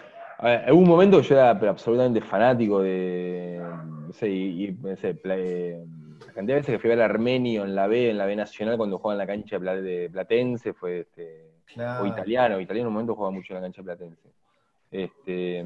En 0.40 0.72
un 0.72 0.86
momento 0.86 1.20
yo 1.20 1.34
era 1.34 1.50
absolutamente 1.50 2.20
fanático 2.20 2.80
de, 2.80 3.60
no 4.06 4.12
sé, 4.12 4.28
y, 4.28 4.70
no 4.80 4.94
sé, 4.94 5.18
la 5.24 6.32
cantidad 6.32 6.54
de 6.56 6.60
veces 6.60 6.74
que 6.74 6.78
fui 6.78 6.90
a 6.92 6.94
ver 6.94 7.02
Armenio 7.02 7.64
en 7.64 7.74
la 7.74 7.88
B, 7.88 8.10
en 8.10 8.18
la 8.18 8.26
B 8.26 8.36
Nacional, 8.36 8.76
cuando 8.76 8.98
jugaba 8.98 9.14
en 9.14 9.26
la 9.26 9.32
cancha 9.32 9.58
de 9.58 10.10
Platense, 10.12 10.72
fue 10.72 11.00
este, 11.00 11.50
o 12.00 12.06
italiano, 12.06 12.60
italiano 12.60 12.86
en 12.86 12.86
un 12.88 12.92
momento 12.92 13.16
jugaba 13.16 13.32
mucho 13.32 13.52
en 13.52 13.56
la 13.56 13.62
cancha 13.62 13.82
de 13.82 13.84
Platense. 13.84 14.28
Este, 14.92 15.64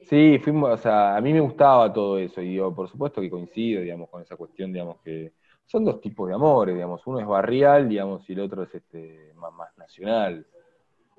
sí, 0.00 0.40
fuimos, 0.42 0.70
o 0.70 0.76
sea, 0.76 1.16
a 1.16 1.20
mí 1.20 1.32
me 1.32 1.40
gustaba 1.40 1.92
todo 1.92 2.18
eso, 2.18 2.42
y 2.42 2.54
yo 2.54 2.74
por 2.74 2.88
supuesto 2.88 3.20
que 3.20 3.30
coincido, 3.30 3.82
digamos, 3.82 4.08
con 4.08 4.22
esa 4.22 4.34
cuestión, 4.34 4.72
digamos, 4.72 4.96
que, 5.04 5.32
son 5.68 5.84
dos 5.84 6.00
tipos 6.00 6.26
de 6.28 6.34
amores, 6.34 6.74
digamos, 6.74 7.06
uno 7.06 7.20
es 7.20 7.26
barrial, 7.26 7.88
digamos, 7.88 8.28
y 8.28 8.32
el 8.32 8.40
otro 8.40 8.62
es 8.62 8.74
este 8.74 9.34
más, 9.36 9.76
nacional. 9.76 10.46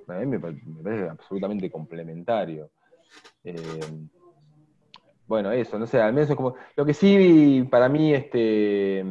A 0.07 0.13
mí 0.13 0.25
me, 0.25 0.39
parece 0.39 1.07
absolutamente 1.07 1.69
complementario. 1.69 2.71
Eh, 3.43 3.55
bueno, 5.27 5.51
eso, 5.51 5.77
no 5.77 5.85
sé, 5.85 6.01
al 6.01 6.13
menos 6.13 6.31
es 6.31 6.35
como. 6.35 6.55
Lo 6.75 6.83
que 6.83 6.95
sí 6.95 7.67
para 7.69 7.88
mí, 7.89 8.12
este. 8.12 9.03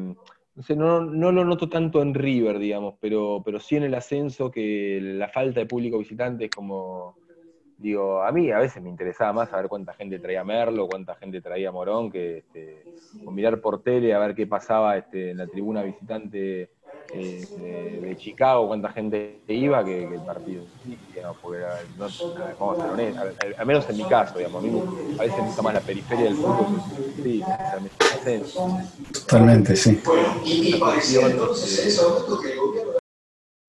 No 0.57 0.63
sé, 0.65 0.75
no, 0.75 1.03
no 1.03 1.31
lo 1.31 1.45
noto 1.45 1.69
tanto 1.69 2.03
en 2.03 2.15
River, 2.15 2.59
digamos, 2.59 2.95
pero, 3.01 3.41
pero 3.45 3.61
sí 3.61 3.77
en 3.77 3.85
el 3.85 3.95
ascenso 3.95 4.51
que 4.51 4.99
la 5.01 5.29
falta 5.29 5.61
de 5.61 5.67
público 5.67 5.99
visitante 5.99 6.47
es 6.47 6.51
como 6.51 7.17
digo, 7.79 8.23
a 8.23 8.33
mí 8.33 8.51
a 8.51 8.59
veces 8.59 8.83
me 8.83 8.91
interesaba 8.91 9.33
más 9.33 9.51
saber 9.51 9.69
cuánta 9.69 9.95
gente 9.95 10.19
traía 10.19 10.45
Merlo, 10.45 10.89
cuánta 10.89 11.15
gente 11.15 11.41
traía 11.41 11.73
Morón, 11.73 12.11
que 12.11 12.39
este, 12.39 12.85
mirar 13.31 13.61
por 13.61 13.83
tele 13.83 14.13
a 14.13 14.19
ver 14.19 14.35
qué 14.35 14.47
pasaba 14.47 14.97
este, 14.99 15.31
en 15.31 15.39
la 15.39 15.47
tribuna 15.47 15.83
visitante 15.83 16.71
eh, 17.15 18.01
de, 18.03 18.17
Chicago, 18.17 18.67
cuánta 18.67 18.91
gente 18.91 19.41
iba, 19.47 19.85
que, 19.85 20.05
el 20.05 20.21
partido. 20.21 20.65
porque, 21.41 21.63
vamos 22.59 22.79
a 22.81 22.97
ser 22.97 23.55
al, 23.57 23.67
menos 23.67 23.89
en 23.89 23.97
mi 23.97 24.05
caso, 24.05 24.39
digamos, 24.39 24.63
a 24.63 24.67
mí 24.67 24.83
a 25.19 25.23
veces 25.23 25.39
me 25.39 25.45
gusta 25.47 25.63
más 25.63 25.75
la 25.75 25.81
periferia 25.81 26.25
del 26.27 26.35
fútbol. 26.35 26.67
Sí, 27.23 27.43
Totalmente, 29.13 29.77
sí. 29.77 30.03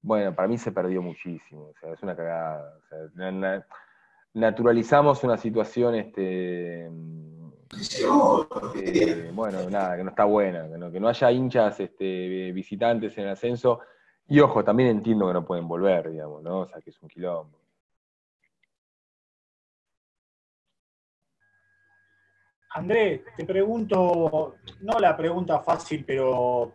Bueno, 0.02 0.34
para 0.34 0.48
mí 0.48 0.58
se 0.58 0.72
perdió 0.72 1.02
muchísimo, 1.02 1.67
o 1.67 1.74
sea, 1.80 1.93
es 1.93 2.02
una 2.02 2.15
cagada. 2.15 2.74
O 2.78 2.88
sea, 2.89 3.62
naturalizamos 4.39 5.23
una 5.23 5.38
situación, 5.38 5.95
este, 5.95 6.89
bueno, 9.34 9.69
nada, 9.69 9.97
que 9.97 10.04
no 10.04 10.10
está 10.10 10.25
buena, 10.25 10.67
que 10.91 10.99
no, 10.99 11.08
haya 11.08 11.32
hinchas 11.32 11.80
este, 11.80 12.52
visitantes 12.52 13.17
en 13.17 13.25
el 13.25 13.32
ascenso. 13.32 13.82
Y 14.28 14.39
ojo, 14.39 14.63
también 14.63 14.89
entiendo 14.89 15.28
que 15.28 15.34
no 15.34 15.45
pueden 15.45 15.67
volver, 15.67 16.12
digamos, 16.12 16.43
¿no? 16.43 16.62
O 16.62 16.67
sea, 16.67 16.82
que 16.82 16.89
es 16.89 17.02
un 17.02 17.10
quilombo. 17.10 17.60
Andrés, 22.71 23.21
te 23.36 23.45
pregunto, 23.45 24.56
no 24.82 24.99
la 24.99 25.17
pregunta 25.17 25.60
fácil, 25.60 26.06
pero, 26.06 26.73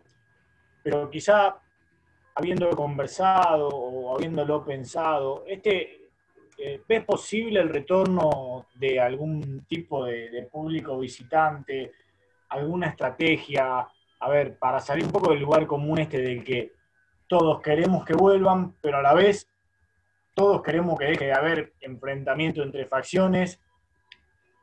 pero 0.83 1.09
quizá 1.09 1.55
habiéndolo 2.35 2.75
conversado 2.75 3.69
o 3.69 4.15
habiéndolo 4.15 4.65
pensado, 4.65 5.45
este, 5.47 5.81
eh, 5.81 6.04
¿ves 6.57 7.03
posible 7.03 7.59
el 7.59 7.69
retorno 7.69 8.67
de 8.75 8.99
algún 8.99 9.65
tipo 9.65 10.05
de, 10.05 10.47
público 10.51 10.97
visitante, 10.99 11.91
alguna 12.49 12.87
estrategia, 12.87 13.87
a 14.19 14.29
ver, 14.29 14.57
para 14.57 14.79
salir 14.79 15.05
un 15.05 15.11
poco 15.11 15.31
del 15.31 15.41
lugar 15.41 15.67
común 15.67 15.99
este 15.99 16.21
del 16.21 16.43
que 16.43 16.73
todos 17.27 17.61
queremos 17.61 18.05
que 18.05 18.13
vuelvan, 18.13 18.75
pero 18.81 18.97
a 18.97 19.01
la 19.01 19.13
vez 19.13 19.49
todos 20.33 20.61
queremos 20.61 20.97
que 20.97 21.05
deje 21.05 21.25
de 21.25 21.33
haber 21.33 21.73
enfrentamiento 21.81 22.61
entre 22.63 22.85
facciones? 22.85 23.59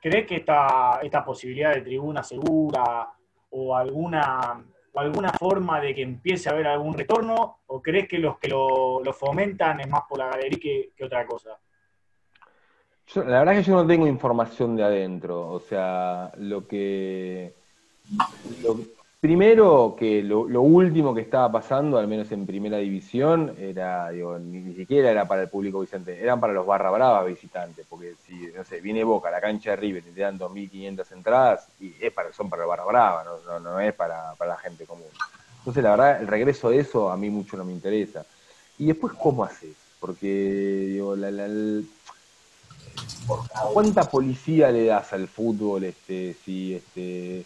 ¿Crees 0.01 0.27
que 0.27 0.37
esta, 0.37 1.01
esta 1.03 1.25
posibilidad 1.25 1.75
de 1.75 1.83
tribuna 1.83 2.23
segura 2.23 3.09
o 3.51 3.77
alguna, 3.77 4.65
alguna 4.95 5.31
forma 5.33 5.81
de 5.81 5.95
que 5.95 6.03
empiece 6.03 6.49
a 6.49 6.53
haber 6.53 6.67
algún 6.67 6.95
retorno? 6.95 7.61
¿O 7.67 7.81
crees 7.81 8.09
que 8.09 8.19
los 8.19 8.39
que 8.39 8.49
lo, 8.49 9.01
fomentan 9.13 9.81
es 9.81 9.89
más 9.89 10.03
por 10.09 10.19
la 10.19 10.29
galería 10.29 10.59
que 10.95 11.05
otra 11.05 11.27
cosa? 11.27 11.59
La 13.15 13.41
verdad 13.41 13.55
es 13.55 13.65
que 13.65 13.71
yo 13.71 13.77
no 13.77 13.87
tengo 13.87 14.07
información 14.07 14.77
de 14.77 14.85
adentro. 14.85 15.49
O 15.51 15.61
sea, 15.61 16.33
lo 16.39 16.67
que. 16.67 17.53
primero, 19.21 19.95
que 19.99 20.23
lo, 20.23 20.63
último 20.63 21.15
que 21.15 21.21
estaba 21.21 21.51
pasando, 21.53 21.99
al 21.99 22.09
menos 22.09 22.33
en 22.33 22.47
primera 22.47 22.79
división, 22.79 23.55
era, 23.59 24.11
digo, 24.11 24.39
ni, 24.39 24.75
siquiera 24.75 25.11
era 25.11 25.27
para 25.27 25.43
el 25.43 25.49
público 25.49 25.81
visitante, 25.81 26.21
eran 26.21 26.41
para 26.41 26.53
los 26.53 26.67
barra 26.67 26.91
bravas 26.91 27.27
visitantes. 27.27 27.87
Porque 27.89 28.15
si, 28.27 28.49
no 28.57 28.65
sé, 28.65 28.81
viene 28.81 29.05
Boca 29.05 29.29
a 29.29 29.33
la 29.33 29.41
cancha 29.41 29.71
de 29.71 29.77
River 29.77 30.05
y 30.09 30.13
te 30.13 30.21
dan 30.21 30.39
2.500 30.39 31.13
entradas, 31.13 31.69
y 31.81 31.95
es 32.01 32.13
para, 32.13 32.33
son 32.33 32.49
para 32.49 32.63
los 32.63 32.71
barra 32.71 32.85
brava, 32.85 33.25
no, 33.25 33.61
no, 33.61 33.81
es 33.81 33.93
para, 33.95 34.35
para 34.37 34.53
la 34.53 34.59
gente 34.59 34.85
común. 34.87 35.07
Entonces, 35.59 35.85
la 35.85 35.91
verdad, 35.91 36.21
el 36.21 36.27
regreso 36.27 36.71
de 36.71 36.81
eso 36.81 37.11
a 37.11 37.17
mí 37.17 37.31
mucho 37.31 37.57
no 37.57 37.65
me 37.65 37.73
interesa. 37.73 38.27
Y 38.79 38.87
después, 38.87 39.13
¿cómo 39.13 39.45
haces? 39.45 39.77
Porque, 40.01 40.27
digo, 40.89 41.15
la, 41.15 41.31
¿cuánta 43.73 44.09
policía 44.09 44.71
le 44.71 44.87
das 44.87 45.13
al 45.13 45.29
fútbol 45.29 45.85
este, 45.85 46.37
si 46.45 46.75
este, 46.75 47.45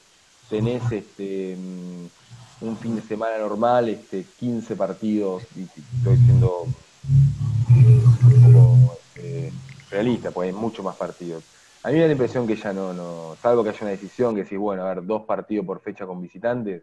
tenés 0.49 0.91
este, 0.91 1.57
mm, 1.57 2.65
un 2.65 2.77
fin 2.79 2.97
de 2.97 3.03
semana 3.03 3.39
normal, 3.39 3.89
este, 3.89 4.25
15 4.39 4.77
partidos, 4.77 5.43
y 5.57 5.63
estoy 5.63 6.17
siendo 6.17 6.63
un 6.63 8.53
poco 8.53 8.99
este, 9.15 9.53
realista, 9.91 10.31
pues 10.31 10.49
hay 10.49 10.55
mucho 10.55 10.83
más 10.83 10.97
partidos. 10.97 11.45
A 11.83 11.89
mí 11.89 11.95
me 11.95 12.01
da 12.01 12.07
la 12.07 12.13
impresión 12.13 12.47
que 12.47 12.57
ya 12.57 12.73
no, 12.73 12.93
no, 12.93 13.37
salvo 13.41 13.63
que 13.63 13.71
haya 13.71 13.83
una 13.83 13.91
decisión 13.91 14.35
que 14.35 14.45
si, 14.45 14.57
bueno, 14.57 14.83
a 14.83 14.95
ver, 14.95 15.05
dos 15.05 15.23
partidos 15.23 15.67
por 15.67 15.81
fecha 15.81 16.07
con 16.07 16.21
visitantes, 16.21 16.83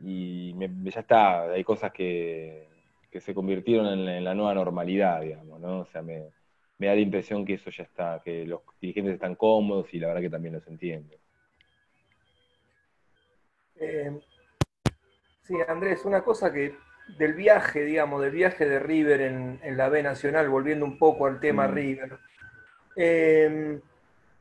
y 0.00 0.54
ya 0.90 1.00
está, 1.00 1.42
hay 1.42 1.64
cosas 1.64 1.92
que, 1.92 2.68
que 3.10 3.20
se 3.20 3.34
convirtieron 3.34 3.86
en 3.86 4.24
la, 4.24 4.34
nueva 4.34 4.54
normalidad, 4.54 5.20
digamos, 5.20 5.60
¿no? 5.60 5.80
O 5.80 5.86
sea, 5.86 6.02
me, 6.02 6.26
da 6.86 6.94
la 6.94 7.00
impresión 7.00 7.44
que 7.44 7.54
eso 7.54 7.70
ya 7.70 7.84
está, 7.84 8.20
que 8.24 8.46
los 8.46 8.60
dirigentes 8.80 9.14
están 9.14 9.34
cómodos 9.34 9.92
y 9.92 9.98
la 9.98 10.08
verdad 10.08 10.22
que 10.22 10.30
también 10.30 10.54
los 10.54 10.66
entiendo. 10.66 11.14
Eh, 13.76 14.18
sí, 15.42 15.54
Andrés, 15.66 16.04
una 16.04 16.22
cosa 16.22 16.52
que 16.52 16.74
del 17.16 17.34
viaje, 17.34 17.84
digamos, 17.84 18.20
del 18.22 18.32
viaje 18.32 18.68
de 18.68 18.78
River 18.78 19.20
en, 19.20 19.76
la 19.76 19.88
B 19.88 20.02
Nacional, 20.02 20.48
volviendo 20.48 20.84
un 20.84 20.98
poco 20.98 21.26
al 21.26 21.40
tema 21.40 21.66
mm. 21.68 21.74
River, 21.74 22.18
eh, 22.96 23.80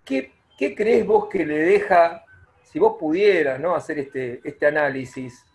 ¿qué, 0.04 0.32
crees 0.76 1.06
vos 1.06 1.28
que 1.30 1.45
le 1.45 1.60
deja, 1.60 2.26
si 2.63 2.80
vos 2.80 2.97
pudieras 3.00 3.60
¿no? 3.60 3.76
hacer 3.76 4.00
este, 4.00 4.41
este 4.43 4.65
análisis, 4.65 5.45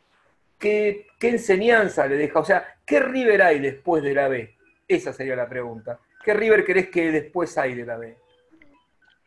¿qué, 0.58 1.08
enseñanza 1.20 2.06
le 2.06 2.16
deja? 2.16 2.38
O 2.38 2.44
sea, 2.44 2.76
¿qué 2.86 3.00
River 3.00 3.42
hay 3.42 3.58
después 3.58 4.02
de 4.02 4.14
la 4.14 4.28
B? 4.28 4.54
Esa 4.86 5.12
sería 5.12 5.36
la 5.36 5.48
pregunta. 5.48 5.98
¿Qué 6.24 6.34
River 6.34 6.64
crees 6.64 6.88
que 6.88 7.10
después 7.10 7.56
hay 7.58 7.74
de 7.74 7.86
la 7.86 7.96
B? 7.96 8.16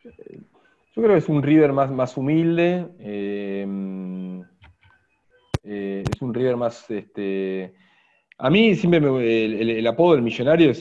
Yo 0.03 1.01
creo 1.01 1.10
que 1.10 1.17
es 1.17 1.29
un 1.29 1.43
River 1.43 1.73
más, 1.73 1.91
más 1.91 2.15
humilde. 2.15 2.88
Eh, 2.99 3.65
eh, 5.63 6.03
es 6.10 6.21
un 6.21 6.34
River 6.34 6.55
más. 6.55 6.89
Este, 6.89 7.73
a 8.38 8.49
mí 8.49 8.75
siempre 8.75 8.99
el, 8.99 9.88
apodo 9.88 10.13
del 10.13 10.21
millonario 10.21 10.71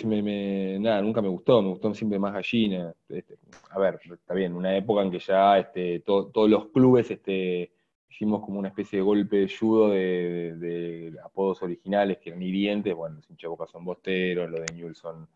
nada, 0.80 1.00
nunca 1.02 1.22
me 1.22 1.28
gustó, 1.28 1.62
me 1.62 1.68
gustó 1.68 1.94
siempre 1.94 2.18
más 2.18 2.32
gallina. 2.32 2.92
Este, 3.08 3.36
a 3.70 3.78
ver, 3.78 4.00
está 4.12 4.34
bien, 4.34 4.54
una 4.54 4.76
época 4.76 5.02
en 5.02 5.10
que 5.10 5.18
ya 5.18 5.58
este, 5.58 6.00
todos 6.00 6.50
los 6.50 6.66
clubes 6.68 7.10
este, 7.10 7.72
hicimos 8.08 8.44
como 8.44 8.58
una 8.58 8.68
especie 8.68 8.98
de 8.98 9.04
golpe 9.04 9.36
de 9.38 9.48
judo 9.48 9.90
de, 9.90 11.12
apodos 11.24 11.62
originales 11.62 12.18
que 12.18 12.30
eran 12.30 12.42
hirientes, 12.42 12.94
bueno, 12.94 13.16
los 13.16 13.30
hinchas 13.30 13.48
boca 13.48 13.66
son 13.66 13.84
bosteros, 13.84 14.50
los 14.50 14.60
de 14.60 14.74
Newell 14.74 14.94
son 14.94 15.28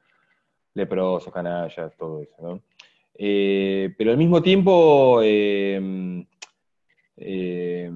leprosos, 0.79 1.33
canallas, 1.33 1.97
todo 1.97 2.23
eso, 2.23 2.37
¿no? 2.41 2.63
Eh, 3.15 3.93
pero 3.99 4.13
al 4.13 4.17
mismo 4.17 4.41
tiempo, 4.41 5.21
eh, 5.23 6.25
eh, 7.17 7.91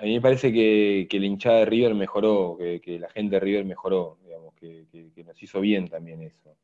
a 0.00 0.04
mí 0.04 0.14
me 0.14 0.20
parece 0.20 0.52
que, 0.52 1.08
la 1.10 1.26
hinchada 1.26 1.58
de 1.58 1.64
River 1.66 1.94
mejoró, 1.94 2.56
que, 2.56 2.98
la 2.98 3.10
gente 3.10 3.36
de 3.36 3.40
River 3.40 3.64
mejoró, 3.64 4.18
digamos, 4.24 4.54
que, 4.54 4.86
nos 5.26 5.42
hizo 5.42 5.60
bien 5.60 5.88
también 5.88 6.22
eso. 6.22 6.56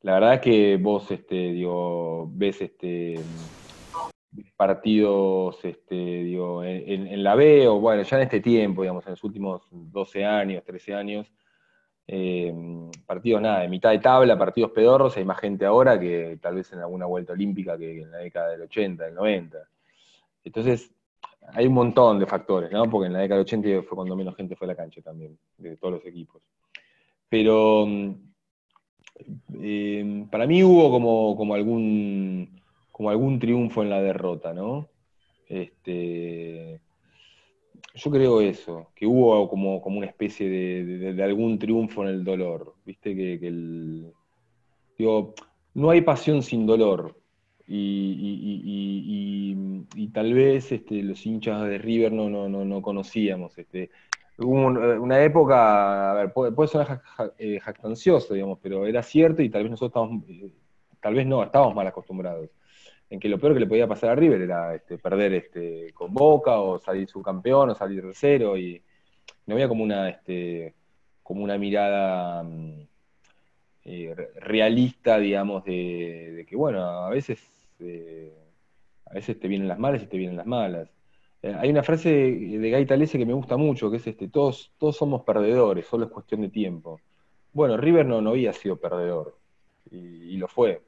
la 0.00 0.14
verdad 0.14 0.40
que 0.40 0.76
vos 0.78 1.10
este, 1.10 1.54
ves 2.28 2.60
este, 2.62 3.20
partidos 4.56 5.64
este, 5.64 5.94
digo, 5.94 6.64
en, 6.64 7.22
la 7.22 7.34
B, 7.34 7.68
o 7.68 7.78
bueno, 7.78 8.02
ya 8.02 8.16
en 8.16 8.22
este 8.22 8.40
tiempo, 8.40 8.82
digamos, 8.82 9.04
en 9.06 9.10
los 9.10 9.24
últimos 9.24 9.68
12 9.70 10.24
años, 10.24 10.64
13 10.64 10.94
años, 10.94 11.30
eh, 12.06 12.54
partidos 13.06 13.40
nada, 13.40 13.60
de 13.60 13.68
mitad 13.68 13.90
de 13.90 13.98
tabla, 13.98 14.38
partidos 14.38 14.70
pedorros, 14.72 15.16
hay 15.16 15.24
más 15.24 15.38
gente 15.40 15.64
ahora 15.64 15.98
que 15.98 16.38
tal 16.40 16.56
vez 16.56 16.72
en 16.72 16.80
alguna 16.80 17.06
vuelta 17.06 17.32
olímpica 17.32 17.78
que 17.78 18.02
en 18.02 18.10
la 18.10 18.18
década 18.18 18.50
del 18.50 18.62
80, 18.62 19.04
del 19.04 19.14
90. 19.14 19.58
Entonces, 20.44 20.90
hay 21.52 21.66
un 21.66 21.74
montón 21.74 22.18
de 22.18 22.26
factores, 22.26 22.70
¿no? 22.70 22.88
Porque 22.90 23.06
en 23.06 23.12
la 23.14 23.20
década 23.20 23.38
del 23.38 23.46
80 23.46 23.82
fue 23.88 23.96
cuando 23.96 24.16
menos 24.16 24.36
gente 24.36 24.56
fue 24.56 24.66
a 24.66 24.68
la 24.68 24.76
cancha 24.76 25.00
también, 25.02 25.38
de 25.58 25.76
todos 25.76 25.94
los 25.94 26.06
equipos. 26.06 26.42
Pero 27.28 27.86
eh, 29.60 30.26
para 30.30 30.46
mí 30.46 30.62
hubo 30.62 30.90
como, 30.90 31.36
como 31.36 31.54
algún 31.54 32.62
como 32.90 33.10
algún 33.10 33.40
triunfo 33.40 33.82
en 33.82 33.90
la 33.90 34.00
derrota, 34.00 34.52
¿no? 34.54 34.88
Este, 35.48 36.80
yo 37.94 38.10
creo 38.10 38.40
eso, 38.40 38.90
que 38.94 39.06
hubo 39.06 39.48
como, 39.48 39.80
como 39.80 39.98
una 39.98 40.06
especie 40.06 40.48
de, 40.48 41.22
algún 41.22 41.58
triunfo 41.58 42.02
en 42.02 42.08
el 42.08 42.24
dolor, 42.24 42.74
¿viste? 42.84 43.14
Que, 43.14 43.34
el, 43.34 44.12
digo, 44.98 45.34
no 45.74 45.90
hay 45.90 46.00
pasión 46.00 46.42
sin 46.42 46.66
dolor. 46.66 47.16
Y, 47.66 49.54
tal 50.12 50.34
vez 50.34 50.70
este, 50.70 51.02
los 51.02 51.24
hinchas 51.24 51.62
de 51.62 51.78
River 51.78 52.12
no, 52.12 52.28
no, 52.28 52.48
no, 52.48 52.82
conocíamos. 52.82 53.56
Este, 53.58 53.90
hubo 54.38 54.66
una 54.66 55.22
época, 55.22 56.10
a 56.10 56.14
ver, 56.14 56.32
puede, 56.32 56.68
ser 56.68 57.00
eh, 57.38 57.58
jactancioso, 57.60 58.34
digamos, 58.34 58.58
pero 58.62 58.86
era 58.86 59.02
cierto 59.02 59.42
y 59.42 59.50
tal 59.50 59.62
vez 59.62 59.70
nosotros 59.70 59.90
estábamos, 59.90 60.28
eh, 60.28 60.52
tal 61.00 61.14
vez 61.14 61.26
no, 61.26 61.42
estábamos 61.42 61.74
mal 61.74 61.86
acostumbrados 61.86 62.50
en 63.10 63.20
que 63.20 63.28
lo 63.28 63.38
peor 63.38 63.54
que 63.54 63.60
le 63.60 63.66
podía 63.66 63.86
pasar 63.86 64.10
a 64.10 64.14
River 64.14 64.40
era 64.40 64.74
este, 64.74 64.98
perder 64.98 65.34
este, 65.34 65.92
con 65.92 66.12
Boca 66.12 66.58
o 66.58 66.78
salir 66.78 67.08
subcampeón 67.08 67.70
o 67.70 67.74
salir 67.74 68.02
tercero 68.02 68.56
y 68.56 68.82
no 69.46 69.54
había 69.54 69.68
como 69.68 69.84
una, 69.84 70.08
este, 70.08 70.74
como 71.22 71.44
una 71.44 71.58
mirada 71.58 72.42
mm, 72.42 72.86
eh, 73.84 74.14
realista, 74.36 75.18
digamos, 75.18 75.64
de, 75.64 76.46
que 76.48 76.56
bueno, 76.56 76.80
a 76.82 77.10
veces, 77.10 77.40
eh, 77.80 78.32
a 79.06 79.14
veces 79.14 79.38
te 79.38 79.48
vienen 79.48 79.68
las 79.68 79.78
malas 79.78 80.02
y 80.02 80.06
te 80.06 80.16
vienen 80.16 80.36
las 80.36 80.46
malas. 80.46 80.88
Eh, 81.42 81.54
hay 81.58 81.70
una 81.70 81.82
frase 81.82 82.08
de 82.10 82.70
Gaita 82.70 82.96
Lese 82.96 83.18
que 83.18 83.26
me 83.26 83.34
gusta 83.34 83.56
mucho, 83.56 83.90
que 83.90 83.98
es 83.98 84.06
este, 84.06 84.28
todos, 84.28 84.72
todos 84.78 84.96
somos 84.96 85.22
perdedores, 85.24 85.86
solo 85.86 86.06
es 86.06 86.10
cuestión 86.10 86.40
de 86.40 86.48
tiempo. 86.48 87.00
Bueno, 87.52 87.76
River 87.76 88.06
no, 88.06 88.20
no 88.20 88.30
había 88.30 88.52
sido 88.52 88.76
perdedor, 88.76 89.36
y, 89.90 90.36
lo 90.36 90.48
fue. 90.48 90.82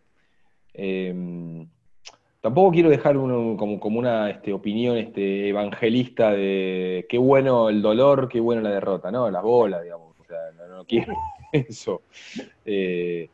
Tampoco 2.46 2.70
quiero 2.70 2.90
dejar 2.90 3.16
como, 3.16 3.80
como, 3.80 3.98
una 3.98 4.30
este, 4.30 4.52
opinión 4.52 4.96
este, 4.96 5.48
evangelista 5.48 6.30
de 6.30 7.04
qué 7.08 7.18
bueno 7.18 7.68
el 7.68 7.82
dolor, 7.82 8.28
qué 8.28 8.38
bueno 8.38 8.62
la 8.62 8.70
derrota, 8.70 9.10
¿no? 9.10 9.28
Las 9.32 9.42
bolas, 9.42 9.82
digamos. 9.82 10.14
O 10.20 10.24
sea, 10.24 10.38
no, 10.68 10.84
quiero 10.84 11.12
eso. 11.52 12.02
Eh, 12.64 13.28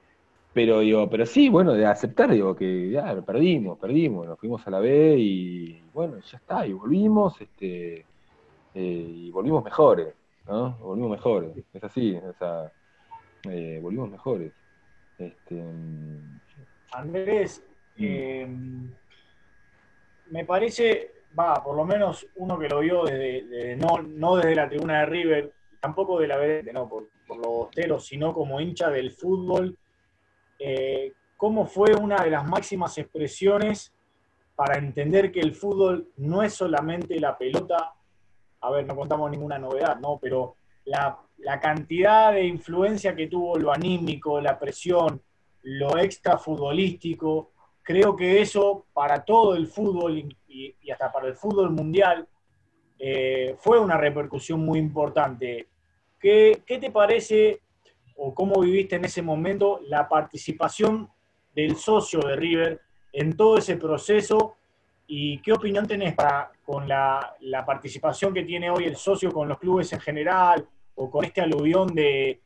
pero 0.54 0.80
digo, 0.80 1.10
pero 1.10 1.26
sí, 1.26 1.50
bueno, 1.50 1.74
de 1.74 1.84
aceptar, 1.84 2.30
digo, 2.30 2.56
que 2.56 2.88
ya 2.88 3.14
perdimos, 3.20 3.78
perdimos, 3.78 4.26
nos 4.26 4.38
fuimos 4.38 4.66
a 4.66 4.70
la 4.70 4.78
B 4.78 5.16
y 5.18 5.82
bueno, 5.92 6.18
ya 6.20 6.38
está, 6.38 6.66
y 6.66 6.72
volvimos, 6.72 7.38
este, 7.38 7.96
eh, 7.96 8.06
y 8.74 9.30
volvimos 9.30 9.62
mejores, 9.62 10.14
¿no? 10.48 10.78
Volvimos 10.78 11.10
mejores, 11.10 11.50
es 11.70 11.84
así, 11.84 12.16
o 12.16 12.32
sea, 12.38 12.72
eh, 13.50 13.78
volvimos 13.82 14.10
mejores. 14.10 14.54
Este, 15.18 15.62
Andrés, 16.92 17.62
mm 17.98 19.01
me 20.32 20.46
parece, 20.46 21.12
va, 21.38 21.62
por 21.62 21.76
lo 21.76 21.84
menos 21.84 22.26
uno 22.36 22.58
que 22.58 22.66
lo 22.66 22.80
vio 22.80 23.04
desde, 23.04 23.76
no, 23.76 24.36
desde 24.36 24.54
la 24.54 24.66
tribuna 24.66 25.00
de 25.00 25.06
River, 25.06 25.52
tampoco 25.78 26.18
de 26.18 26.26
la 26.26 26.38
vereda, 26.38 26.72
no, 26.72 26.88
por, 26.88 27.08
los 27.28 27.46
bosteros, 27.46 28.06
sino 28.06 28.32
como 28.32 28.60
hincha 28.60 28.90
del 28.90 29.10
fútbol, 29.10 29.76
eh, 30.58 31.12
cómo 31.36 31.66
fue 31.66 31.94
una 31.94 32.22
de 32.24 32.30
las 32.30 32.46
máximas 32.46 32.96
expresiones 32.96 33.92
para 34.54 34.78
entender 34.78 35.30
que 35.32 35.40
el 35.40 35.54
fútbol 35.54 36.08
no 36.16 36.42
es 36.42 36.54
solamente 36.54 37.20
la 37.20 37.36
pelota, 37.36 37.94
a 38.60 38.70
ver, 38.70 38.86
no 38.86 38.96
contamos 38.96 39.30
ninguna 39.30 39.58
novedad, 39.58 39.98
¿no? 39.98 40.18
Pero 40.18 40.56
la, 40.84 41.18
la 41.38 41.60
cantidad 41.60 42.32
de 42.32 42.44
influencia 42.44 43.14
que 43.14 43.28
tuvo 43.28 43.58
lo 43.58 43.72
anímico, 43.72 44.40
la 44.40 44.58
presión, 44.58 45.22
lo 45.62 45.98
extra 45.98 46.38
futbolístico, 46.38 47.52
creo 47.82 48.16
que 48.16 48.40
eso 48.40 48.86
para 48.92 49.24
todo 49.24 49.54
el 49.54 49.66
fútbol 49.66 50.28
y, 50.48 50.74
hasta 50.90 51.10
para 51.10 51.28
el 51.28 51.34
fútbol 51.34 51.70
mundial 51.70 52.26
eh, 52.98 53.56
fue 53.58 53.80
una 53.80 53.96
repercusión 53.96 54.64
muy 54.64 54.78
importante. 54.78 55.68
¿Qué, 56.20 56.62
te 56.66 56.90
parece 56.90 57.60
o 58.16 58.32
cómo 58.32 58.60
viviste 58.60 58.96
en 58.96 59.04
ese 59.04 59.22
momento 59.22 59.80
la 59.88 60.08
participación 60.08 61.10
del 61.54 61.76
socio 61.76 62.20
de 62.20 62.36
River 62.36 62.80
en 63.12 63.36
todo 63.36 63.58
ese 63.58 63.76
proceso 63.76 64.54
y 65.06 65.38
qué 65.38 65.52
opinión 65.52 65.86
tenés 65.86 66.14
para, 66.14 66.52
con 66.64 66.86
la, 66.86 67.34
participación 67.66 68.32
que 68.32 68.44
tiene 68.44 68.70
hoy 68.70 68.84
el 68.84 68.96
socio 68.96 69.32
con 69.32 69.48
los 69.48 69.58
clubes 69.58 69.92
en 69.92 70.00
general 70.00 70.66
o 70.94 71.10
con 71.10 71.24
este 71.24 71.40
aluvión 71.40 71.88
de, 71.88 72.40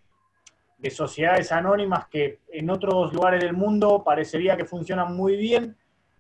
de 0.79 0.91
sociedades 0.91 1.53
anónimas 1.53 2.07
que 2.09 2.41
en 2.49 2.69
otros 2.71 3.13
lugares 3.13 3.41
del 3.41 3.55
mundo 3.55 4.03
parecería 4.05 4.57
que 4.57 4.65
funcionan 4.65 5.17
muy 5.17 5.37
bien 5.37 5.77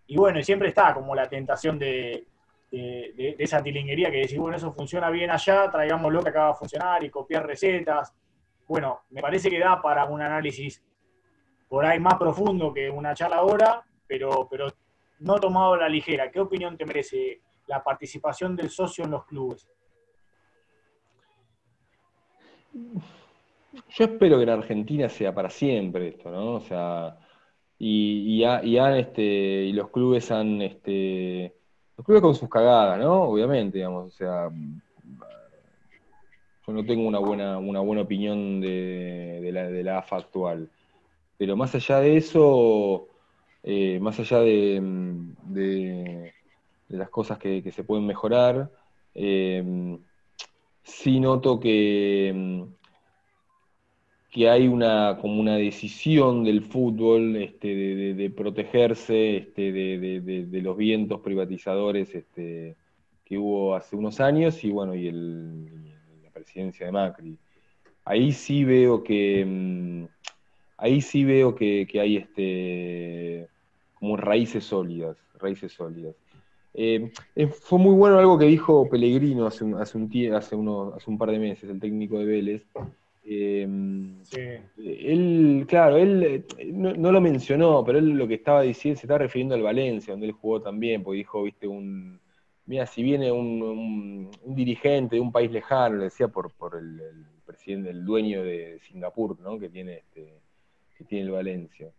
y 0.07 0.17
bueno, 0.17 0.43
siempre 0.43 0.69
está 0.69 0.95
como 0.95 1.15
la 1.15 1.29
tentación 1.29 1.79
de, 1.79 2.27
de, 2.71 3.37
esa 3.39 3.63
tilinguería 3.63 4.11
que 4.11 4.19
decís, 4.19 4.39
bueno, 4.39 4.57
eso 4.57 4.73
funciona 4.73 5.11
bien 5.11 5.31
allá, 5.31 5.71
traigámoslo 5.71 6.23
que 6.23 6.29
acaba 6.31 6.49
de 6.49 6.55
funcionar 6.55 7.05
y 7.05 7.11
copiar 7.11 7.47
recetas. 7.47 8.15
Bueno, 8.69 9.03
me 9.11 9.21
parece 9.21 9.51
que 9.51 9.59
da 9.59 9.81
para 9.81 10.05
un 10.05 10.23
análisis 10.23 10.83
por 11.69 11.85
ahí 11.85 11.99
más 11.99 12.15
profundo 12.15 12.73
que 12.73 12.89
una 12.89 13.15
charla 13.15 13.37
ahora, 13.37 13.85
pero, 14.07 14.47
pero 14.49 14.69
no 15.21 15.41
tomado 15.41 15.75
a 15.75 15.79
la 15.79 15.89
ligera. 15.89 16.31
¿Qué 16.31 16.41
opinión 16.41 16.77
te 16.77 16.87
merece 16.87 17.41
la 17.67 17.83
participación 17.83 18.55
del 18.55 18.71
socio 18.71 19.05
en 19.05 19.11
los 19.11 19.25
clubes? 19.25 19.69
Yo 23.91 24.05
espero 24.05 24.37
que 24.37 24.45
en 24.45 24.51
Argentina 24.51 25.09
sea 25.09 25.35
para 25.35 25.51
siempre 25.51 26.09
esto, 26.09 26.31
¿no? 26.31 26.55
O 26.55 26.61
sea, 26.61 27.18
y, 27.79 28.43
han, 28.45 28.95
este, 28.97 29.22
y 29.22 29.72
los 29.72 29.91
clubes 29.91 30.31
han 30.31 30.62
este, 30.62 31.55
los 31.97 32.07
clubes 32.07 32.22
con 32.22 32.35
sus 32.35 32.49
cagadas, 32.49 32.99
¿no? 32.99 33.22
Obviamente, 33.24 33.79
digamos, 33.79 34.07
o 34.07 34.16
sea, 34.16 34.51
yo 36.66 36.72
no 36.72 36.85
tengo 36.85 37.07
una 37.07 37.18
buena, 37.18 37.59
una 37.59 37.81
buena 37.81 38.03
opinión 38.03 38.61
de, 38.61 39.51
la, 39.53 39.68
de 39.68 39.91
AFA 39.91 40.16
actual. 40.16 40.70
Pero 41.39 41.57
más 41.57 41.74
allá 41.74 42.01
de 42.01 42.16
eso, 42.16 43.09
eh, 43.62 43.99
más 44.01 44.18
allá 44.18 44.41
de, 44.41 46.33
las 46.89 47.11
cosas 47.11 47.39
que, 47.39 47.70
se 47.70 47.85
pueden 47.85 48.07
mejorar, 48.07 48.70
eh, 49.14 49.99
sí 50.83 51.20
noto 51.20 51.61
que, 51.61 52.66
que 54.37 54.51
hay 54.51 54.68
una 54.68 55.16
como 55.18 55.41
una 55.41 55.57
decisión 55.57 56.45
del 56.45 56.61
fútbol 56.61 57.37
este, 57.37 57.68
de, 58.14 58.28
protegerse 58.28 59.39
este, 59.39 59.72
de, 59.72 60.61
los 60.61 60.76
vientos 60.76 61.22
privatizadores 61.22 62.14
este, 62.14 62.76
que 63.24 63.39
hubo 63.39 63.74
hace 63.74 63.97
unos 63.97 64.20
años 64.20 64.62
y 64.62 64.70
bueno 64.70 64.95
y, 64.95 65.11
la 65.11 66.30
presidencia 66.34 66.84
de 66.84 66.93
Macri. 66.93 67.39
Ahí 68.05 68.30
sí 68.32 68.62
veo 68.64 69.03
que 69.03 69.43
mm, 69.43 70.05
ahí 70.76 71.01
sí 71.01 71.24
veo 71.24 71.55
que, 71.55 71.89
hay 71.99 72.18
este 72.18 73.49
como 73.95 74.18
raíces 74.18 74.64
sólidas, 74.64 75.16
raíces 75.41 75.72
sólidas. 75.72 76.14
Eh, 76.74 77.11
eh, 77.37 77.47
fue 77.47 77.78
muy 77.78 77.95
bueno 77.95 78.18
algo 78.18 78.39
que 78.39 78.45
dijo 78.45 78.87
Pellegrino 78.91 79.47
hace, 79.47 79.64
hace 79.80 79.97
un 79.97 81.16
par 81.18 81.30
de 81.30 81.39
meses, 81.39 81.70
el 81.70 81.80
técnico 81.80 82.18
de 82.18 82.26
Vélez, 82.26 82.66
Em, 83.29 84.22
él, 84.77 85.66
claro, 85.68 85.97
él 85.97 86.45
eh, 86.59 86.72
no, 86.72 87.11
lo 87.11 87.20
mencionó, 87.20 87.83
pero 87.85 87.99
él 87.99 88.11
lo 88.11 88.29
que 88.29 88.35
estaba 88.35 88.62
diciendo, 88.62 89.01
se 89.01 89.07
está 89.07 89.18
refiriendo 89.18 89.57
al 89.57 89.62
Valencia, 89.62 90.12
donde 90.12 90.27
él 90.27 90.33
jugó 90.33 90.62
también, 90.62 91.03
porque 91.03 91.18
dijo, 91.18 91.43
viste, 91.43 91.66
un. 91.66 92.20
Mira, 92.66 92.87
si 92.87 93.03
viene 93.03 93.33
un, 93.33 94.31
dirigente 94.45 95.16
de 95.16 95.22
un 95.22 95.33
país 95.33 95.51
lejano, 95.51 95.97
le 95.97 96.05
decía 96.05 96.29
por, 96.29 96.53
por 96.53 96.77
el, 96.77 97.01
presidente, 97.45 97.91
el 97.91 98.05
dueño 98.05 98.43
de 98.45 98.79
Singapur, 98.81 99.39
¿no? 99.41 99.59
Que 99.59 99.70
tiene 99.70 99.99
este, 99.99 100.41
que 100.97 101.05
tiene 101.05 101.27
el 101.27 101.33
Valencia. 101.33 101.91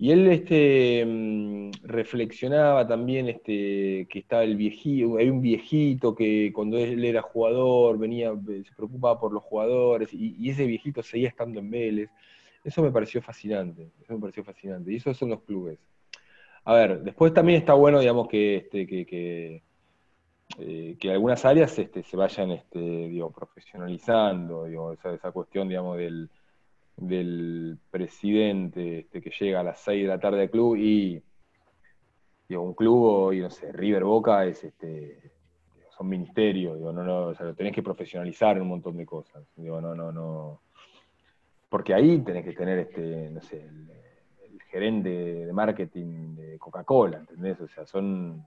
Y 0.00 0.12
él 0.12 0.28
este, 0.28 1.04
mm, 1.04 1.72
reflexionaba 1.82 2.86
también 2.86 3.28
este, 3.28 4.06
que 4.08 4.20
estaba 4.20 4.44
el 4.44 4.56
viejito, 4.56 5.16
hay 5.18 5.28
un 5.28 5.40
viejito 5.42 6.14
que 6.14 6.52
cuando 6.54 6.78
él 6.78 7.04
era 7.04 7.20
jugador 7.20 7.98
venía, 7.98 8.32
se 8.46 8.74
preocupaba 8.76 9.18
por 9.18 9.32
los 9.32 9.42
jugadores 9.42 10.10
y, 10.12 10.48
ese 10.48 10.66
viejito 10.66 11.02
seguía 11.02 11.28
estando 11.28 11.58
en 11.58 11.70
Vélez. 11.70 12.10
Eso 12.64 12.82
me 12.82 12.92
pareció 12.92 13.20
fascinante, 13.22 13.90
eso 14.02 14.14
me 14.14 14.20
pareció 14.20 14.44
fascinante. 14.44 14.92
Y 14.92 14.96
esos 14.96 15.16
son 15.16 15.30
los 15.30 15.42
clubes. 15.42 15.78
A 16.64 16.74
ver, 16.74 17.02
después 17.02 17.34
también 17.34 17.58
está 17.60 17.74
bueno, 17.74 18.00
digamos, 18.00 18.28
que, 18.28 18.56
este, 18.56 18.86
que, 18.86 19.06
que, 19.06 19.62
eh, 20.58 21.10
algunas 21.10 21.44
áreas 21.44 21.78
este, 21.78 22.02
se 22.04 22.16
vayan 22.16 22.52
este, 22.52 22.78
digo, 22.78 23.30
profesionalizando, 23.32 24.66
digo, 24.66 24.92
esa, 24.92 25.12
esa 25.14 25.32
cuestión, 25.32 25.68
digamos, 25.68 25.96
del 25.98 26.30
del 26.98 27.78
presidente 27.90 29.00
este, 29.00 29.20
que 29.20 29.30
llega 29.30 29.60
a 29.60 29.64
las 29.64 29.80
6 29.80 30.02
de 30.02 30.08
la 30.08 30.20
tarde 30.20 30.42
al 30.42 30.50
club 30.50 30.76
y 30.76 31.22
digo, 32.48 32.62
un 32.62 32.74
club, 32.74 33.32
y 33.32 33.40
no 33.40 33.50
sé, 33.50 33.72
River 33.72 34.04
Boca 34.04 34.44
es 34.44 34.64
este 34.64 35.38
son 35.98 36.08
ministerios, 36.08 36.78
digo, 36.78 36.92
no, 36.92 37.02
no, 37.02 37.26
o 37.26 37.34
sea, 37.34 37.46
lo 37.46 37.54
tenés 37.54 37.72
que 37.72 37.82
profesionalizar 37.82 38.54
en 38.56 38.62
un 38.62 38.68
montón 38.68 38.96
de 38.96 39.04
cosas. 39.04 39.42
Digo, 39.56 39.80
no, 39.80 39.96
no, 39.96 40.12
no. 40.12 40.60
Porque 41.68 41.92
ahí 41.92 42.20
tenés 42.20 42.44
que 42.44 42.52
tener 42.52 42.78
este, 42.78 43.30
no 43.30 43.40
sé, 43.40 43.64
el, 43.64 44.62
gerente 44.70 45.08
de 45.08 45.52
marketing 45.52 46.36
de 46.36 46.58
Coca-Cola, 46.58 47.18
¿entendés? 47.18 47.60
O 47.60 47.68
sea, 47.68 47.84
son. 47.84 48.46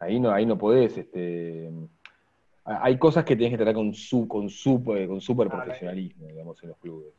Ahí 0.00 0.18
no, 0.18 0.32
ahí 0.32 0.44
no 0.44 0.58
podés, 0.58 0.98
este. 0.98 1.70
Hay 2.64 2.98
cosas 2.98 3.24
que 3.24 3.36
tenés 3.36 3.52
que 3.52 3.58
tratar 3.58 3.74
con 3.74 3.94
su, 3.94 4.26
con 4.26 4.48
super, 4.48 5.06
con 5.06 5.20
super 5.20 5.48
profesionalismo, 5.48 6.26
digamos, 6.26 6.60
en 6.64 6.70
los 6.70 6.78
clubes. 6.78 7.12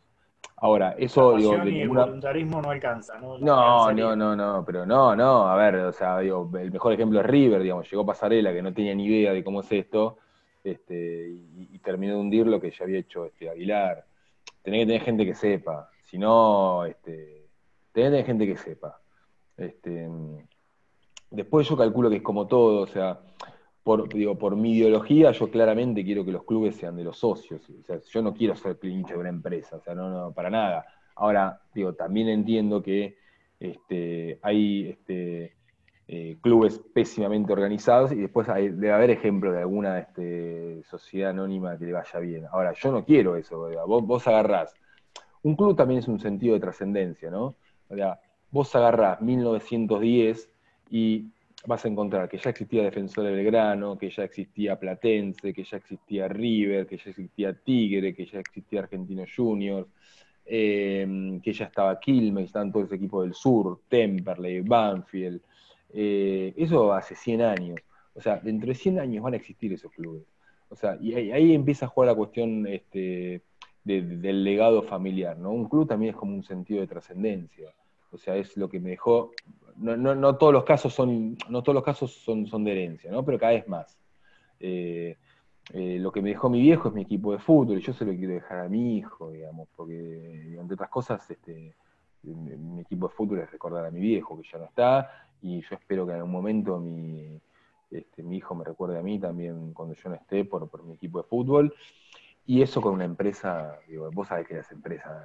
Ahora, 0.58 0.96
eso 0.98 1.36
digo. 1.36 1.56
el 1.56 1.90
voluntarismo 1.90 2.62
no 2.62 2.70
alcanza, 2.70 3.20
¿no? 3.20 3.38
No, 3.38 3.92
no, 3.92 4.16
no, 4.16 4.36
no, 4.36 4.64
pero 4.66 4.86
no, 4.86 5.16
no, 5.16 5.48
a 5.48 5.56
ver, 5.56 5.76
o 5.76 5.92
sea, 5.92 6.20
digo, 6.20 6.50
el 6.58 6.72
mejor 6.72 6.94
ejemplo 6.94 7.20
es 7.20 7.26
River, 7.26 7.62
digamos, 7.62 7.90
llegó 7.90 8.06
Pasarela, 8.06 8.54
que 8.54 8.62
no 8.62 8.74
tenía 8.74 8.96
ni 8.96 9.06
idea 9.06 9.34
de 9.34 9.44
cómo 9.44 9.60
es 9.62 9.72
esto, 9.72 10.18
este, 10.64 11.36
y, 11.58 11.80
terminó 11.80 12.14
de 12.14 12.20
hundir 12.22 12.48
lo 12.48 12.62
que 12.62 12.72
ya 12.72 12.86
había 12.86 13.00
hecho 13.00 13.26
este, 13.26 13.50
Aguilar. 13.50 14.06
Tenés 14.62 14.82
que 14.82 14.86
tener 14.86 15.02
gente 15.02 15.26
que 15.26 15.36
sepa, 15.36 15.90
si 16.04 16.18
no, 16.18 16.86
este, 16.86 17.50
tenés 17.92 18.10
que 18.10 18.12
tener 18.12 18.26
gente 18.26 18.48
que 18.48 18.58
sepa. 18.58 19.00
Este, 19.58 20.10
después 21.30 21.68
yo 21.68 21.76
calculo 21.76 22.10
que 22.10 22.18
es 22.18 22.24
como 22.24 22.48
todo, 22.48 22.84
o 22.84 22.88
sea, 22.88 23.20
por, 23.84 24.08
digo, 24.08 24.38
por 24.38 24.56
mi 24.56 24.78
ideología, 24.78 25.32
yo 25.32 25.52
claramente 25.52 26.06
quiero 26.06 26.24
que 26.24 26.32
los 26.32 26.44
clubes 26.44 26.78
sean 26.78 26.96
de 26.96 27.04
los 27.04 27.18
socios. 27.18 27.62
Yo 28.10 28.22
no 28.22 28.34
quiero 28.34 28.56
ser 28.56 28.78
pinche 28.78 29.14
de 29.14 29.20
una 29.20 29.30
empresa, 29.30 29.76
o 29.76 29.82
sea, 29.82 29.94
no, 29.94 30.10
no, 30.10 30.32
para 30.32 30.50
nada. 30.50 30.86
Ahora, 31.16 31.62
digo, 31.76 31.94
también 31.94 32.30
entiendo 32.30 32.82
que 32.82 33.18
este, 33.60 34.40
hay 34.42 34.90
este, 34.90 35.54
eh, 36.08 36.38
clubes 36.42 36.80
pésimamente 36.94 37.52
organizados 37.52 38.12
y 38.14 38.16
después 38.16 38.48
debe 38.48 38.92
haber 38.92 39.10
ejemplos 39.10 39.54
de 39.54 39.60
alguna 39.60 40.00
este, 40.00 40.84
sociedad 40.84 41.32
anónima 41.32 41.78
que 41.78 41.86
le 41.86 41.94
vaya 41.94 42.20
bien. 42.20 42.46
Ahora, 42.52 42.74
yo 42.74 42.92
no 42.92 43.04
quiero 43.04 43.36
eso, 43.36 43.70
vos, 43.86 44.06
vos 44.06 44.28
agarrás. 44.28 44.74
Un 45.44 45.56
club 45.58 45.76
también 45.76 46.00
es 46.00 46.08
un 46.08 46.20
sentido 46.20 46.54
de 46.54 46.62
trascendencia, 46.62 47.30
¿no? 47.30 47.56
O 47.90 47.96
sea, 47.96 48.20
vos 48.50 48.74
agarrás 48.76 49.22
1910 49.22 50.50
y 50.90 51.32
vas 51.66 51.86
a 51.86 51.88
encontrar 51.88 52.28
que 52.28 52.38
ya 52.38 52.50
existía 52.50 52.84
Defensor 52.84 53.26
de 53.26 53.32
Belgrano, 53.32 53.98
que 53.98 54.10
ya 54.10 54.24
existía 54.24 54.78
Platense, 54.78 55.54
que 55.54 55.64
ya 55.64 55.78
existía 55.78 56.28
River, 56.28 56.86
que 56.86 56.98
ya 56.98 57.10
existía 57.10 57.54
Tigre, 57.54 58.14
que 58.14 58.26
ya 58.26 58.40
existía 58.40 58.82
Argentino 58.82 59.24
Juniors, 59.34 59.88
eh, 60.46 61.40
que 61.42 61.54
ya 61.54 61.66
estaba 61.66 62.00
Quilmes, 62.00 62.46
estaban 62.46 62.72
todos 62.72 62.88
ese 62.88 62.96
equipo 62.96 63.22
del 63.22 63.34
sur, 63.34 63.82
Temperley, 63.88 64.62
Banfield. 64.62 65.42
Eh, 65.94 66.54
eso 66.58 66.94
hace 66.94 67.16
100 67.16 67.42
años. 67.42 67.80
O 68.14 68.22
sea, 68.22 68.38
dentro 68.38 68.68
de 68.68 68.76
100 68.76 69.00
años 69.00 69.24
van 69.24 69.34
a 69.34 69.38
existir 69.38 69.72
esos 69.74 69.92
clubes. 69.92 70.24
O 70.70 70.76
sea, 70.76 70.98
y 71.00 71.14
ahí, 71.14 71.54
empieza 71.54 71.86
a 71.86 71.90
jugar 71.90 72.10
la 72.10 72.16
cuestión 72.16 72.66
este, 72.68 73.42
del 73.84 74.44
legado 74.44 74.82
familiar, 74.82 75.38
¿no? 75.38 75.52
Un 75.52 75.70
club 75.70 75.88
también 75.88 76.12
es 76.14 76.16
como 76.16 76.34
un 76.34 76.44
sentido 76.44 76.82
de 76.82 76.88
trascendencia. 76.88 77.70
O 78.14 78.18
sea, 78.18 78.36
es 78.36 78.56
lo 78.58 78.70
que 78.70 78.80
me 78.80 78.92
dejó, 78.92 79.32
no, 79.78 79.98
no, 79.98 80.16
no, 80.16 80.38
todos 80.38 80.54
los 80.54 80.64
casos 80.64 80.94
son, 80.94 81.38
no 81.50 81.64
todos 81.64 81.76
los 81.76 81.84
casos 81.84 82.12
son, 82.12 82.64
de 82.64 82.72
herencia, 82.72 83.12
¿no? 83.12 83.26
Pero 83.26 83.40
cada 83.40 83.54
vez 83.54 83.68
más. 83.68 83.98
Eh, 84.60 85.18
eh, 85.74 85.98
lo 86.00 86.12
que 86.12 86.22
me 86.22 86.30
dejó 86.30 86.50
mi 86.50 86.62
viejo 86.62 86.90
es 86.90 86.94
mi 86.94 87.04
equipo 87.04 87.32
de 87.32 87.40
fútbol 87.40 87.78
y 87.78 87.82
yo 87.82 87.94
se 87.94 88.06
lo 88.06 88.14
quiero 88.14 88.34
dejar 88.34 88.60
a 88.60 88.70
mi 88.70 88.98
hijo, 88.98 89.32
digamos, 89.32 89.70
porque 89.76 90.58
entre 90.60 90.76
otras 90.76 90.90
cosas, 90.90 91.30
este, 91.30 91.76
mi 92.24 92.82
equipo 92.82 93.08
de 93.08 93.14
fútbol 93.14 93.40
es 93.40 93.52
recordar 93.52 93.86
a 93.86 93.92
mi 93.92 94.00
viejo 94.00 94.40
que 94.40 94.48
ya 94.50 94.58
no 94.58 94.66
está 94.66 95.10
y 95.42 95.62
yo 95.62 95.76
espero 95.76 96.06
que 96.06 96.12
en 96.12 96.18
algún 96.18 96.32
momento 96.32 96.80
mi, 96.80 97.42
este, 97.92 98.24
mi 98.24 98.38
hijo 98.38 98.56
me 98.56 98.64
recuerde 98.64 98.98
a 98.98 99.04
mí 99.04 99.20
también 99.20 99.74
cuando 99.74 99.94
yo 99.94 100.10
no 100.10 100.16
esté 100.16 100.46
por, 100.46 100.70
por 100.70 100.84
mi 100.84 100.96
equipo 100.96 101.20
de 101.20 101.28
fútbol. 101.28 101.74
Y 102.46 102.62
eso 102.62 102.82
con 102.82 102.94
una 102.94 103.06
empresa, 103.06 103.80
digo, 103.88 104.10
vos 104.12 104.28
sabés 104.28 104.48
que 104.48 104.56
las 104.56 104.72
empresas 104.72 105.16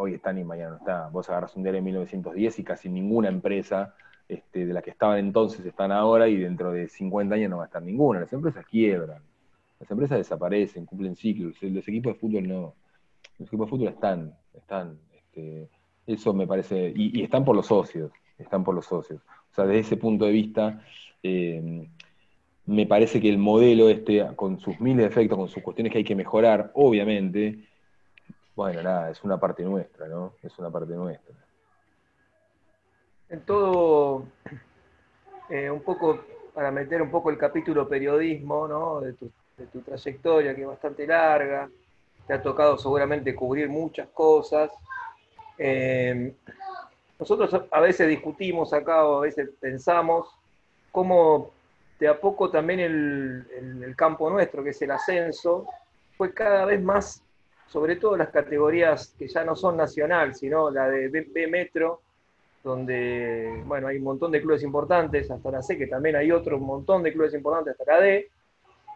hoy 0.00 0.14
están 0.14 0.38
y 0.38 0.44
mañana 0.44 0.70
no 0.70 0.76
está. 0.76 1.08
Vos 1.08 1.28
agarras 1.28 1.54
un 1.56 1.62
diario 1.62 1.78
en 1.78 1.84
1910 1.84 2.58
y 2.58 2.64
casi 2.64 2.88
ninguna 2.88 3.28
empresa 3.28 3.94
este, 4.26 4.64
de 4.64 4.72
la 4.72 4.80
que 4.80 4.90
estaban 4.90 5.18
entonces 5.18 5.64
están 5.64 5.92
ahora 5.92 6.26
y 6.26 6.38
dentro 6.38 6.72
de 6.72 6.88
50 6.88 7.34
años 7.34 7.50
no 7.50 7.58
va 7.58 7.64
a 7.64 7.66
estar 7.66 7.82
ninguna. 7.82 8.20
Las 8.20 8.32
empresas 8.32 8.64
quiebran, 8.64 9.22
las 9.78 9.90
empresas 9.90 10.16
desaparecen, 10.16 10.86
cumplen 10.86 11.16
ciclos, 11.16 11.54
los 11.62 11.86
equipos 11.86 12.14
de 12.14 12.18
fútbol 12.18 12.48
no. 12.48 12.74
Los 13.38 13.48
equipos 13.48 13.66
de 13.66 13.70
fútbol 13.70 13.88
están, 13.88 14.34
están. 14.54 14.98
Este, 15.14 15.68
eso 16.06 16.32
me 16.32 16.46
parece, 16.46 16.92
y, 16.96 17.22
están 17.22 17.44
por 17.44 17.54
los 17.54 17.66
socios, 17.66 18.10
están 18.38 18.64
por 18.64 18.74
los 18.74 18.86
socios. 18.86 19.20
O 19.52 19.54
sea, 19.54 19.66
desde 19.66 19.80
ese 19.80 19.96
punto 19.98 20.24
de 20.24 20.32
vista, 20.32 20.82
eh, 21.22 21.86
me 22.64 22.86
parece 22.86 23.20
que 23.20 23.28
el 23.28 23.38
modelo 23.38 23.90
este, 23.90 24.26
con 24.34 24.58
sus 24.60 24.80
miles 24.80 25.04
de 25.04 25.06
efectos, 25.06 25.36
con 25.36 25.48
sus 25.48 25.62
cuestiones 25.62 25.92
que 25.92 25.98
hay 25.98 26.04
que 26.04 26.14
mejorar, 26.14 26.70
obviamente, 26.74 27.69
bueno, 28.60 28.82
nada, 28.82 29.08
es 29.08 29.24
una 29.24 29.40
parte 29.40 29.62
nuestra, 29.62 30.06
¿no? 30.06 30.34
Es 30.42 30.58
una 30.58 30.68
parte 30.68 30.92
nuestra. 30.92 31.34
En 33.30 33.40
todo, 33.40 34.24
eh, 35.48 35.70
un 35.70 35.80
poco, 35.80 36.20
para 36.52 36.70
meter 36.70 37.00
un 37.00 37.10
poco 37.10 37.30
el 37.30 37.38
capítulo 37.38 37.88
periodismo, 37.88 38.68
¿no? 38.68 39.00
De 39.00 39.14
tu, 39.14 39.30
trayectoria, 39.80 40.54
que 40.54 40.60
es 40.60 40.66
bastante 40.66 41.06
larga, 41.06 41.70
te 42.26 42.34
ha 42.34 42.42
tocado 42.42 42.76
seguramente 42.76 43.34
cubrir 43.34 43.66
muchas 43.70 44.08
cosas. 44.08 44.70
Eh, 45.56 46.34
nosotros 47.18 47.62
a 47.70 47.80
veces 47.80 48.08
discutimos 48.08 48.74
acá 48.74 49.06
o 49.06 49.20
a 49.20 49.22
veces 49.22 49.48
pensamos 49.58 50.36
cómo 50.92 51.50
de 51.98 52.08
a 52.08 52.20
poco 52.20 52.50
también 52.50 52.80
el, 52.80 53.94
campo 53.96 54.28
nuestro, 54.28 54.62
que 54.62 54.70
es 54.70 54.82
el 54.82 54.90
ascenso, 54.90 55.66
fue 56.18 56.34
cada 56.34 56.66
vez 56.66 56.82
más, 56.82 57.22
sobre 57.70 57.96
todo 57.96 58.16
las 58.16 58.30
categorías 58.30 59.14
que 59.18 59.28
ya 59.28 59.44
no 59.44 59.54
son 59.54 59.76
nacional, 59.76 60.34
sino 60.34 60.70
la 60.70 60.88
de 60.88 61.08
B, 61.08 61.46
Metro, 61.46 62.02
donde 62.62 63.62
bueno, 63.64 63.88
hay 63.88 63.98
un 63.98 64.04
montón 64.04 64.30
de 64.32 64.42
clubes 64.42 64.62
importantes, 64.62 65.30
hasta 65.30 65.50
la 65.50 65.62
C, 65.62 65.78
que 65.78 65.86
también 65.86 66.16
hay 66.16 66.30
otro 66.32 66.58
montón 66.58 67.02
de 67.02 67.12
clubes 67.12 67.34
importantes, 67.34 67.78
hasta 67.78 67.92
la 67.92 68.00
D, 68.00 68.28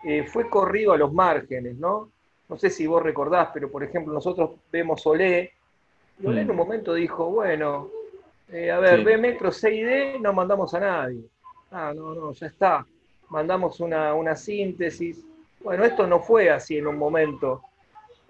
eh, 0.04 0.26
fue 0.26 0.50
corrido 0.50 0.92
a 0.92 0.98
los 0.98 1.12
márgenes, 1.12 1.76
¿no? 1.76 2.10
No 2.48 2.58
sé 2.58 2.68
si 2.68 2.86
vos 2.86 3.02
recordás, 3.02 3.48
pero 3.54 3.70
por 3.70 3.82
ejemplo 3.82 4.12
nosotros 4.12 4.50
vemos 4.70 5.06
Olé, 5.06 5.52
y 6.20 6.26
Olé 6.26 6.42
en 6.42 6.50
un 6.50 6.56
mm. 6.56 6.58
momento 6.58 6.94
dijo, 6.94 7.30
bueno, 7.30 7.88
eh, 8.50 8.70
a 8.70 8.78
ver, 8.78 9.02
B 9.02 9.16
Metro, 9.16 9.50
C 9.50 9.74
y 9.74 9.82
D, 9.82 10.18
no 10.20 10.32
mandamos 10.32 10.74
a 10.74 10.80
nadie. 10.80 11.24
Ah, 11.70 11.92
no, 11.94 12.14
no, 12.14 12.32
ya 12.32 12.46
está 12.46 12.86
mandamos 13.34 13.80
una, 13.80 14.36
síntesis. 14.36 15.24
Bueno, 15.60 15.84
esto 15.84 16.06
no 16.06 16.20
fue 16.20 16.50
así 16.50 16.78
en 16.78 16.86
un 16.86 16.96
momento. 16.96 17.62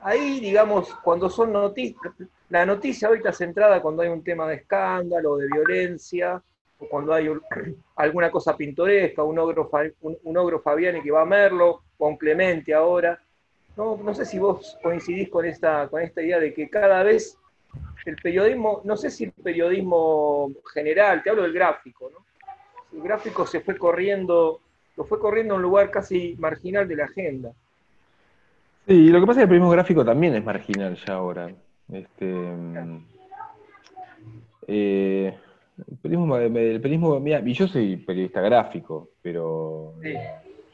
Ahí, 0.05 0.39
digamos, 0.39 0.95
cuando 0.97 1.31
son 1.31 1.53
noticias, 1.53 2.13
la 2.51 2.67
noticia 2.67 3.09
ahorita 3.09 3.33
centrada 3.33 3.81
cuando 3.81 4.03
hay 4.03 4.11
un 4.11 4.23
tema 4.23 4.47
de 4.47 4.57
escándalo, 4.57 5.39
de 5.39 5.47
violencia, 5.47 6.43
o 6.79 6.89
cuando 6.89 7.15
hay 7.15 7.29
alguna 7.97 8.31
cosa 8.31 8.57
pintoresca, 8.57 9.23
un 9.23 9.39
ogro, 9.39 9.71
un, 10.03 10.37
ogro 10.37 10.61
Fabiani 10.61 11.03
que 11.03 11.11
va 11.11 11.23
a 11.23 11.27
Merlo, 11.27 11.85
un 11.99 12.19
Clemente 12.19 12.75
ahora. 12.75 13.19
No, 13.79 13.97
no 13.97 14.15
sé 14.15 14.27
si 14.27 14.39
vos 14.39 14.79
coincidís 14.83 15.31
con 15.31 15.47
esta, 15.47 15.89
con 15.89 16.03
esta 16.03 16.23
idea 16.23 16.39
de 16.39 16.53
que 16.53 16.69
cada 16.69 17.03
vez 17.03 17.39
el 18.05 18.17
periodismo, 18.17 18.83
no 18.85 18.99
sé 18.99 19.11
si 19.11 19.25
el 19.25 19.33
periodismo 19.33 20.53
general, 20.73 21.23
te 21.23 21.31
hablo 21.31 21.43
del 21.43 21.55
gráfico, 21.55 22.11
¿no? 22.11 22.27
El 22.93 23.03
gráfico 23.03 23.47
se 23.47 23.61
fue 23.61 23.79
corriendo 23.79 24.61
lo 24.97 25.05
fue 25.05 25.19
corriendo 25.19 25.55
a 25.55 25.57
un 25.57 25.63
lugar 25.63 25.91
casi 25.91 26.37
marginal 26.39 26.87
de 26.87 26.97
la 26.97 27.05
agenda. 27.05 27.53
Sí, 28.87 29.09
lo 29.09 29.21
que 29.21 29.27
pasa 29.27 29.33
es 29.33 29.37
que 29.37 29.43
el 29.43 29.49
periodismo 29.49 29.71
gráfico 29.71 30.05
también 30.05 30.35
es 30.35 30.45
marginal 30.45 30.95
ya 30.97 31.15
ahora. 31.15 31.51
Este, 31.91 32.27
mm, 32.27 33.07
eh, 34.67 35.39
el 35.79 35.97
periodismo, 35.99 36.37
el 36.37 36.81
periodismo 36.81 37.23
y 37.27 37.53
yo 37.53 37.67
soy 37.67 37.97
periodista 37.97 38.41
gráfico, 38.41 39.11
pero 39.23 39.95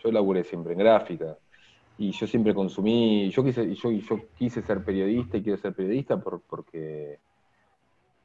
yo 0.03 0.13
laburé 0.13 0.45
siempre 0.45 0.73
en 0.73 0.79
gráfica. 0.81 1.37
Y 1.99 2.13
yo 2.13 2.27
siempre 2.27 2.55
consumí, 2.55 3.31
yo 3.31 3.45
quise, 3.45 3.75
yo, 3.75 3.91
yo 3.91 4.21
quise 4.37 4.63
ser 4.63 4.83
periodista 4.83 5.37
y 5.37 5.43
quiero 5.43 5.59
ser 5.59 5.75
periodista 5.75 6.17
por, 6.17 6.41
porque 6.41 7.19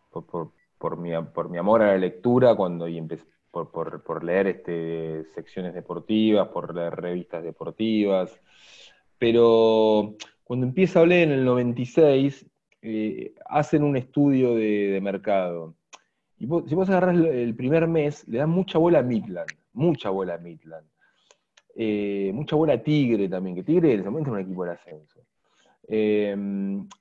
por, 0.09 0.51
por, 0.77 0.97
mi, 0.97 1.11
por 1.33 1.49
mi 1.49 1.57
amor 1.57 1.81
a 1.81 1.87
la 1.87 1.97
lectura 1.97 2.55
cuando 2.55 2.87
y 2.87 2.97
empecé, 2.97 3.25
por, 3.51 4.23
leer 4.23 4.47
este, 4.47 5.25
secciones 5.33 5.73
deportivas, 5.73 6.49
por 6.49 6.75
leer 6.75 6.95
revistas 6.95 7.43
deportivas, 7.43 8.37
pero 9.17 10.15
cuando 10.43 10.65
empieza 10.65 11.01
a 11.01 11.05
leer 11.05 11.29
en 11.29 11.39
el 11.39 11.45
96, 11.45 12.45
eh, 12.81 13.33
hacen 13.47 13.83
un 13.83 13.97
estudio 13.97 14.55
de, 14.55 14.99
mercado. 15.01 15.75
Y 16.37 16.45
si 16.45 16.75
vos 16.75 16.89
agarras 16.89 17.17
el 17.17 17.55
primer 17.55 17.87
mes, 17.87 18.27
le 18.27 18.39
dan 18.39 18.49
mucha 18.49 18.77
bola 18.77 18.99
a 18.99 19.03
Midland, 19.03 19.49
mucha 19.73 20.09
bola 20.09 20.35
a 20.35 20.37
Midland. 20.37 20.85
Eh, 21.75 22.31
mucha 22.33 22.55
bola 22.55 22.73
a 22.73 22.83
Tigre 22.83 23.27
también, 23.27 23.55
que 23.55 23.63
Tigre 23.63 23.93
en 23.93 24.01
ese 24.01 24.09
momento 24.09 24.29
era 24.29 24.39
un 24.39 24.45
equipo 24.45 24.65
de 24.65 24.71
ascenso. 24.71 25.21
Eh, 25.87 26.35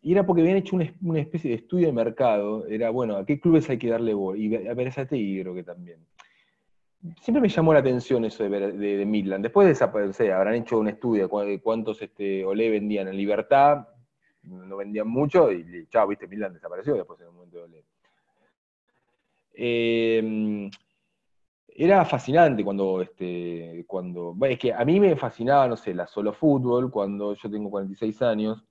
y 0.02 0.12
era 0.12 0.26
porque 0.26 0.42
habían 0.42 0.58
hecho 0.58 0.76
una, 0.76 1.20
especie 1.20 1.50
de 1.50 1.56
estudio 1.56 1.86
de 1.86 1.92
mercado, 1.92 2.66
era, 2.66 2.90
bueno, 2.90 3.16
¿a 3.16 3.26
qué 3.26 3.40
clubes 3.40 3.68
hay 3.70 3.78
que 3.78 3.88
darle 3.88 4.14
bola? 4.14 4.38
Y 4.38 4.54
a 4.66 4.74
ver, 4.74 4.88
esa 4.88 5.06
Tigre 5.06 5.42
creo 5.42 5.54
que 5.54 5.62
también 5.62 5.98
siempre 7.20 7.40
me 7.40 7.48
llamó 7.48 7.72
la 7.72 7.80
atención 7.80 8.24
eso 8.24 8.48
de, 8.48 8.72
de, 8.72 9.06
Midland. 9.06 9.42
Después 9.42 9.68
desaparecer, 9.68 10.32
habrán 10.32 10.54
hecho 10.54 10.78
un 10.78 10.88
estudio 10.88 11.28
de 11.28 11.60
cuántos 11.60 12.00
este, 12.02 12.44
Olé 12.44 12.70
vendían 12.70 13.08
en 13.08 13.16
Libertad, 13.16 13.88
no 14.42 14.76
vendían 14.76 15.08
mucho 15.08 15.50
y 15.52 15.86
chao, 15.88 16.06
viste, 16.06 16.26
Midland 16.26 16.54
desapareció 16.54 16.94
después 16.94 17.20
en 17.20 17.28
un 17.28 17.34
momento 17.34 17.58
de 17.58 17.62
Olé. 17.64 17.84
Em, 19.56 20.70
era 21.68 22.04
fascinante 22.04 22.64
cuando, 22.64 23.02
este, 23.02 23.84
cuando, 23.86 24.36
es 24.42 24.58
que 24.58 24.72
a 24.72 24.84
mí 24.84 25.00
me 25.00 25.16
fascinaba, 25.16 25.68
no 25.68 25.76
sé, 25.76 25.94
la 25.94 26.06
Solo 26.06 26.32
Fútbol, 26.32 26.90
cuando 26.90 27.34
yo 27.34 27.50
tengo 27.50 27.70
46 27.70 28.22
años. 28.22 28.64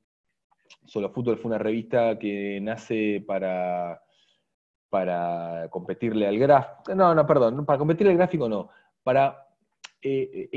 Solo 0.85 1.09
Fútbol 1.09 1.37
fue 1.37 1.49
una 1.49 1.57
revista 1.57 2.17
que 2.17 2.59
nace 2.61 3.23
para 3.25 4.01
para 4.93 5.69
competirle 5.71 6.27
al 6.27 6.37
gráfico, 6.37 6.93
no, 6.93 7.15
no, 7.15 7.25
perdón, 7.25 7.65
para 7.65 7.79
competirle 7.79 8.11
al 8.11 8.17
gráfico 8.17 8.47
no, 8.47 8.69
para, 9.01 9.47
eh, 10.03 10.51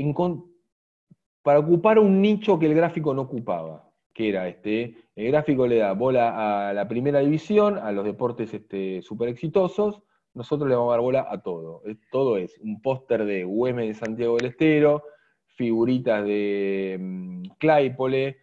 para 1.41 1.57
ocupar 1.57 1.97
un 1.97 2.21
nicho 2.21 2.59
que 2.59 2.67
el 2.67 2.75
gráfico 2.75 3.15
no 3.15 3.23
ocupaba, 3.23 3.89
que 4.13 4.29
era 4.29 4.47
este, 4.47 4.95
el 5.15 5.31
gráfico 5.31 5.65
le 5.65 5.77
da 5.77 5.93
bola 5.93 6.69
a 6.69 6.71
la 6.71 6.87
primera 6.87 7.17
división, 7.17 7.79
a 7.79 7.91
los 7.91 8.05
deportes 8.05 8.53
este, 8.53 8.99
exitosos, 8.99 10.03
nosotros 10.35 10.69
le 10.69 10.75
vamos 10.75 10.91
a 10.91 10.97
dar 10.97 11.01
bola 11.01 11.25
a 11.27 11.41
todo. 11.41 11.81
Todo 12.11 12.37
es 12.37 12.59
un 12.59 12.79
póster 12.79 13.25
de 13.25 13.43
UM 13.43 13.77
de 13.77 13.95
Santiago 13.95 14.37
del 14.37 14.51
Estero, 14.51 15.01
figuritas 15.47 16.23
de 16.23 16.95
um, 16.99 17.41
Claypole, 17.57 18.37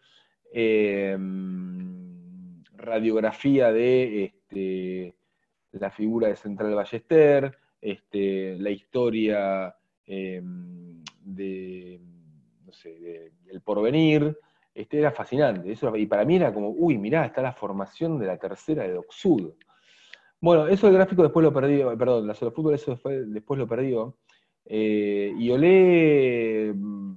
em, 0.53 2.65
radiografía 2.75 3.71
de 3.71 4.25
este, 4.25 5.15
la 5.81 5.91
figura 5.91 6.29
de 6.29 6.37
Central 6.37 6.75
Ballester, 6.75 7.57
este, 7.81 8.57
la 8.59 8.71
historia 8.71 9.75
em, 10.07 11.03
de, 11.21 12.01
no 12.65 12.73
sé, 12.73 13.33
del 13.45 13.61
porvenir, 13.61 14.37
este, 14.75 14.99
era 14.99 15.13
fascinante. 15.13 15.71
Eso, 15.71 15.95
y 15.97 16.07
para 16.07 16.25
mí 16.25 16.37
era 16.37 16.53
como, 16.53 16.71
uy, 16.71 16.99
mirá, 16.99 17.27
está 17.27 17.43
la 17.43 17.53
formación 17.53 18.19
de 18.19 18.27
la 18.27 18.37
tercera 18.37 18.85
de 18.85 18.97
Oxud. 18.97 19.53
Bueno, 20.41 20.67
eso 20.67 20.89
el 20.89 20.95
gráfico 20.95 21.23
después 21.23 21.45
lo 21.45 21.53
perdió, 21.53 21.97
perdón, 21.97 22.27
la 22.27 22.35
solo 22.35 22.51
fútbol 22.51 22.75
eso 22.75 22.99
después 23.05 23.59
lo 23.59 23.67
perdió. 23.67 24.19
Eh, 24.67 25.33
y 25.39 25.51
Olé, 25.51 26.73
mm, 26.75 27.15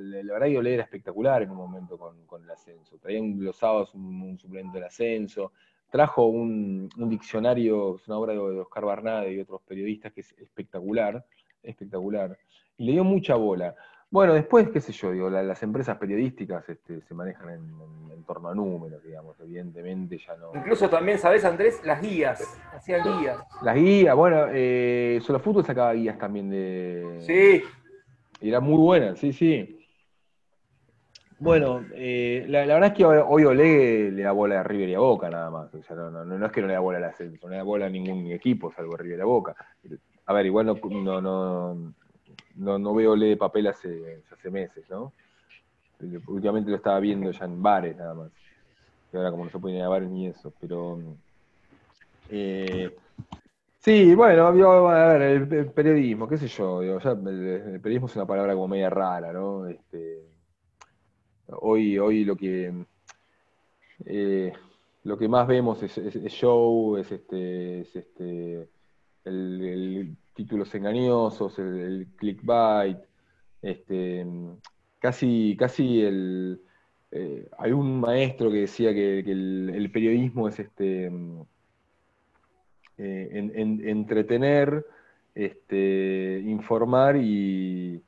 la 0.00 0.32
verdad 0.34 0.46
que 0.46 0.58
Olé 0.58 0.74
era 0.74 0.82
espectacular 0.82 1.42
en 1.42 1.50
un 1.50 1.56
momento 1.56 1.96
con, 1.98 2.42
el 2.42 2.50
ascenso. 2.50 2.98
Traían 2.98 3.42
los 3.42 3.56
sábados 3.56 3.94
un, 3.94 4.20
un 4.20 4.38
suplemento 4.38 4.74
del 4.74 4.84
ascenso, 4.84 5.52
trajo 5.90 6.26
un, 6.26 6.88
diccionario, 6.96 7.96
es 7.96 8.08
una 8.08 8.18
obra 8.18 8.32
de 8.32 8.38
Oscar 8.38 8.84
Barnade 8.84 9.32
y 9.32 9.40
otros 9.40 9.62
periodistas 9.62 10.12
que 10.12 10.20
es 10.20 10.32
espectacular, 10.38 11.24
espectacular, 11.62 12.36
y 12.76 12.84
le 12.84 12.92
dio 12.92 13.04
mucha 13.04 13.34
bola. 13.34 13.74
Bueno, 14.10 14.34
después, 14.34 14.68
qué 14.70 14.80
sé 14.80 14.92
yo, 14.92 15.10
digo, 15.10 15.28
las 15.28 15.62
empresas 15.62 15.98
periodísticas 15.98 16.68
este, 16.68 17.00
se 17.00 17.14
manejan 17.14 17.50
en, 17.50 18.24
torno 18.24 18.48
a 18.48 18.54
números, 18.54 19.04
digamos, 19.04 19.38
evidentemente 19.40 20.18
ya 20.18 20.36
no. 20.36 20.50
Incluso 20.54 20.88
también, 20.90 21.16
¿sabes, 21.18 21.44
Andrés? 21.44 21.80
Las 21.84 22.02
guías, 22.02 22.42
hacían 22.72 23.20
guías. 23.20 23.38
Las 23.62 23.76
guías, 23.76 24.16
bueno, 24.16 24.46
eh, 24.50 25.20
Solo 25.22 25.38
Fútbol 25.38 25.64
sacaba 25.64 25.92
guías 25.92 26.18
también 26.18 26.50
de. 26.50 27.18
Sí. 27.20 27.62
Y 28.40 28.48
era 28.48 28.58
muy 28.58 28.78
buena, 28.78 29.14
sí, 29.14 29.32
sí. 29.32 29.85
Bueno, 31.38 31.84
eh, 31.92 32.46
la, 32.48 32.64
verdad 32.64 32.86
es 32.86 32.92
que 32.94 33.04
hoy 33.04 33.44
Oleg 33.44 34.12
le 34.12 34.22
da 34.22 34.32
bola 34.32 34.60
a 34.60 34.62
River 34.62 34.88
y 34.88 34.94
a 34.94 35.00
Boca 35.00 35.28
nada 35.28 35.50
más. 35.50 35.74
O 35.74 35.82
sea, 35.82 35.94
no, 35.96 36.46
es 36.46 36.52
que 36.52 36.62
no 36.62 36.66
le 36.66 36.72
da 36.72 36.80
bola 36.80 36.98
a 36.98 37.00
la 37.00 37.14
no 37.42 37.48
le 37.50 37.56
da 37.56 37.62
bola 37.62 37.86
a 37.86 37.90
ningún 37.90 38.30
equipo, 38.32 38.72
salvo 38.72 38.96
River 38.96 39.18
y 39.18 39.22
a 39.22 39.26
Boca. 39.26 39.54
A 40.26 40.32
ver, 40.32 40.46
igual 40.46 40.66
no, 40.66 41.20
no, 41.20 41.74
no, 42.56 42.78
no 42.78 42.94
veo 42.94 43.12
Ole 43.12 43.26
de 43.26 43.36
papel 43.36 43.66
hace, 43.66 44.22
meses, 44.50 44.88
¿no? 44.88 45.12
Últimamente 46.26 46.70
lo 46.70 46.76
estaba 46.76 47.00
viendo 47.00 47.30
ya 47.30 47.44
en 47.44 47.62
bares 47.62 47.96
nada 47.96 48.14
más. 48.14 48.30
Y 49.12 49.16
ahora 49.16 49.30
como 49.30 49.44
no 49.44 49.50
se 49.50 49.58
puede 49.58 49.76
ir 49.76 49.82
a 49.82 49.88
bares 49.88 50.08
ni 50.08 50.26
eso, 50.28 50.52
pero... 50.58 50.98
Eh, 52.30 52.96
sí, 53.78 54.14
bueno, 54.14 54.46
a 54.46 55.12
ver, 55.12 55.22
el, 55.22 55.70
periodismo, 55.70 56.26
qué 56.26 56.38
sé 56.38 56.48
yo, 56.48 56.82
el, 56.82 56.88
el, 56.92 57.80
periodismo 57.80 58.06
es 58.06 58.16
una 58.16 58.26
palabra 58.26 58.54
como 58.54 58.68
media 58.68 58.90
rara, 58.90 59.32
¿no? 59.32 59.66
Este, 59.66 60.35
Hoy, 61.48 61.98
hoy 61.98 62.24
lo 62.24 62.36
que. 62.36 62.72
Eh, 64.04 64.52
lo 65.04 65.16
que 65.16 65.28
más 65.28 65.46
vemos 65.46 65.82
es, 65.82 65.94
show, 66.32 66.96
es 66.96 67.12
este, 67.12 67.80
es 67.80 67.96
este 67.96 68.68
títulos 70.34 70.74
engañosos, 70.74 71.58
el, 71.58 72.08
clickbait, 72.16 72.98
este, 73.62 74.26
casi, 74.98 75.56
casi 75.58 76.02
el, 76.02 76.60
eh, 77.10 77.48
hay 77.58 77.72
un 77.72 78.00
maestro 78.00 78.50
que 78.50 78.60
decía 78.62 78.92
que, 78.92 79.20
el, 79.20 79.90
periodismo 79.92 80.48
es 80.48 80.58
este 80.60 81.10
eh, 82.98 83.30
entretener, 83.84 84.84
este, 85.34 86.42
informar 86.44 87.16
y, 87.16 88.02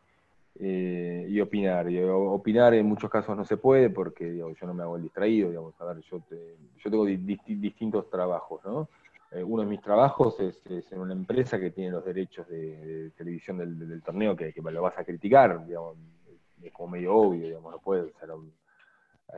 eh, 0.60 1.26
y 1.28 1.40
opinar. 1.40 1.88
Y 1.88 2.02
opinar 2.02 2.74
en 2.74 2.86
muchos 2.86 3.08
casos 3.08 3.36
no 3.36 3.44
se 3.44 3.56
puede 3.56 3.90
porque 3.90 4.36
yo 4.36 4.66
no 4.66 4.74
me 4.74 4.82
hago 4.82 4.96
el 4.96 5.02
distraído, 5.02 5.50
digamos, 5.50 5.80
a 5.80 5.84
ver, 5.84 6.00
yo, 6.00 6.20
yo 6.28 6.90
tengo 6.90 7.04
distintos 7.06 8.10
trabajos, 8.10 8.64
¿no? 8.64 8.88
Eh, 9.30 9.42
uno 9.44 9.62
de 9.62 9.68
mis 9.68 9.80
trabajos 9.80 10.40
es, 10.40 10.60
en 10.66 11.00
una 11.00 11.12
empresa 11.12 11.60
que 11.60 11.70
tiene 11.70 11.90
los 11.90 12.04
derechos 12.04 12.48
de, 12.48 13.12
televisión 13.16 13.58
del, 13.58 14.02
torneo 14.02 14.34
que, 14.34 14.52
lo 14.56 14.82
vas 14.82 14.98
a 14.98 15.04
criticar, 15.04 15.64
digamos, 15.66 15.96
es 16.62 16.72
como 16.72 16.88
medio 16.88 17.14
obvio, 17.14 17.46
digamos, 17.46 17.72
no 17.72 17.78
puede 17.78 18.10
ser, 18.14 18.30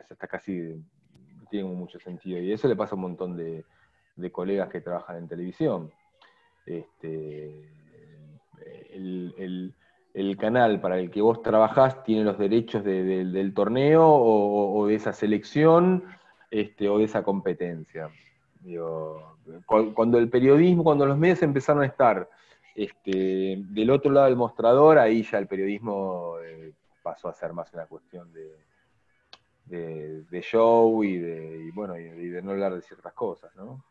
está 0.09 0.27
casi, 0.27 0.53
no 0.53 1.45
tiene 1.51 1.69
mucho 1.69 1.99
sentido. 1.99 2.39
Y 2.39 2.51
eso 2.51 2.67
le 2.67 2.75
pasa 2.75 2.93
a 2.93 2.95
un 2.95 3.01
montón 3.01 3.37
de, 3.37 3.63
colegas 4.31 4.69
que 4.69 4.81
trabajan 4.81 5.17
en 5.17 5.27
televisión. 5.27 5.91
Este, 6.65 7.69
el 8.93 9.73
canal 10.37 10.81
para 10.81 10.99
el 10.99 11.09
que 11.09 11.21
vos 11.21 11.41
trabajás 11.41 12.03
tiene 12.03 12.23
los 12.23 12.37
derechos 12.37 12.83
del 12.83 13.53
torneo 13.53 14.05
o, 14.05 14.87
de 14.87 14.95
esa 14.95 15.13
selección 15.13 16.03
este, 16.49 16.89
o 16.89 16.97
de 16.97 17.05
esa 17.05 17.23
competencia. 17.23 18.09
cuando 19.65 20.17
el 20.17 20.29
periodismo, 20.29 20.83
cuando 20.83 21.05
los 21.05 21.17
medios 21.17 21.41
empezaron 21.41 21.83
a 21.83 21.85
estar 21.85 22.29
este, 22.75 23.57
del 23.69 23.89
otro 23.89 24.11
lado 24.11 24.27
del 24.27 24.35
mostrador, 24.35 24.97
ahí 24.97 25.23
ya 25.23 25.37
el 25.37 25.47
periodismo 25.47 26.35
eh, 26.43 26.73
pasó 27.01 27.29
a 27.29 27.33
ser 27.33 27.53
más 27.53 27.73
una 27.73 27.85
cuestión 27.85 28.31
de, 28.33 30.25
de, 30.29 30.41
show 30.41 31.03
y 31.03 31.17
de, 31.17 31.71
bueno, 31.73 31.97
y 31.97 32.29
de 32.29 32.41
no 32.41 32.51
hablar 32.51 32.73
de 32.75 32.81
ciertas 32.81 33.13
cosas, 33.13 33.55
¿no? 33.55 33.83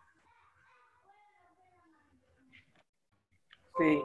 Sí, 3.79 4.03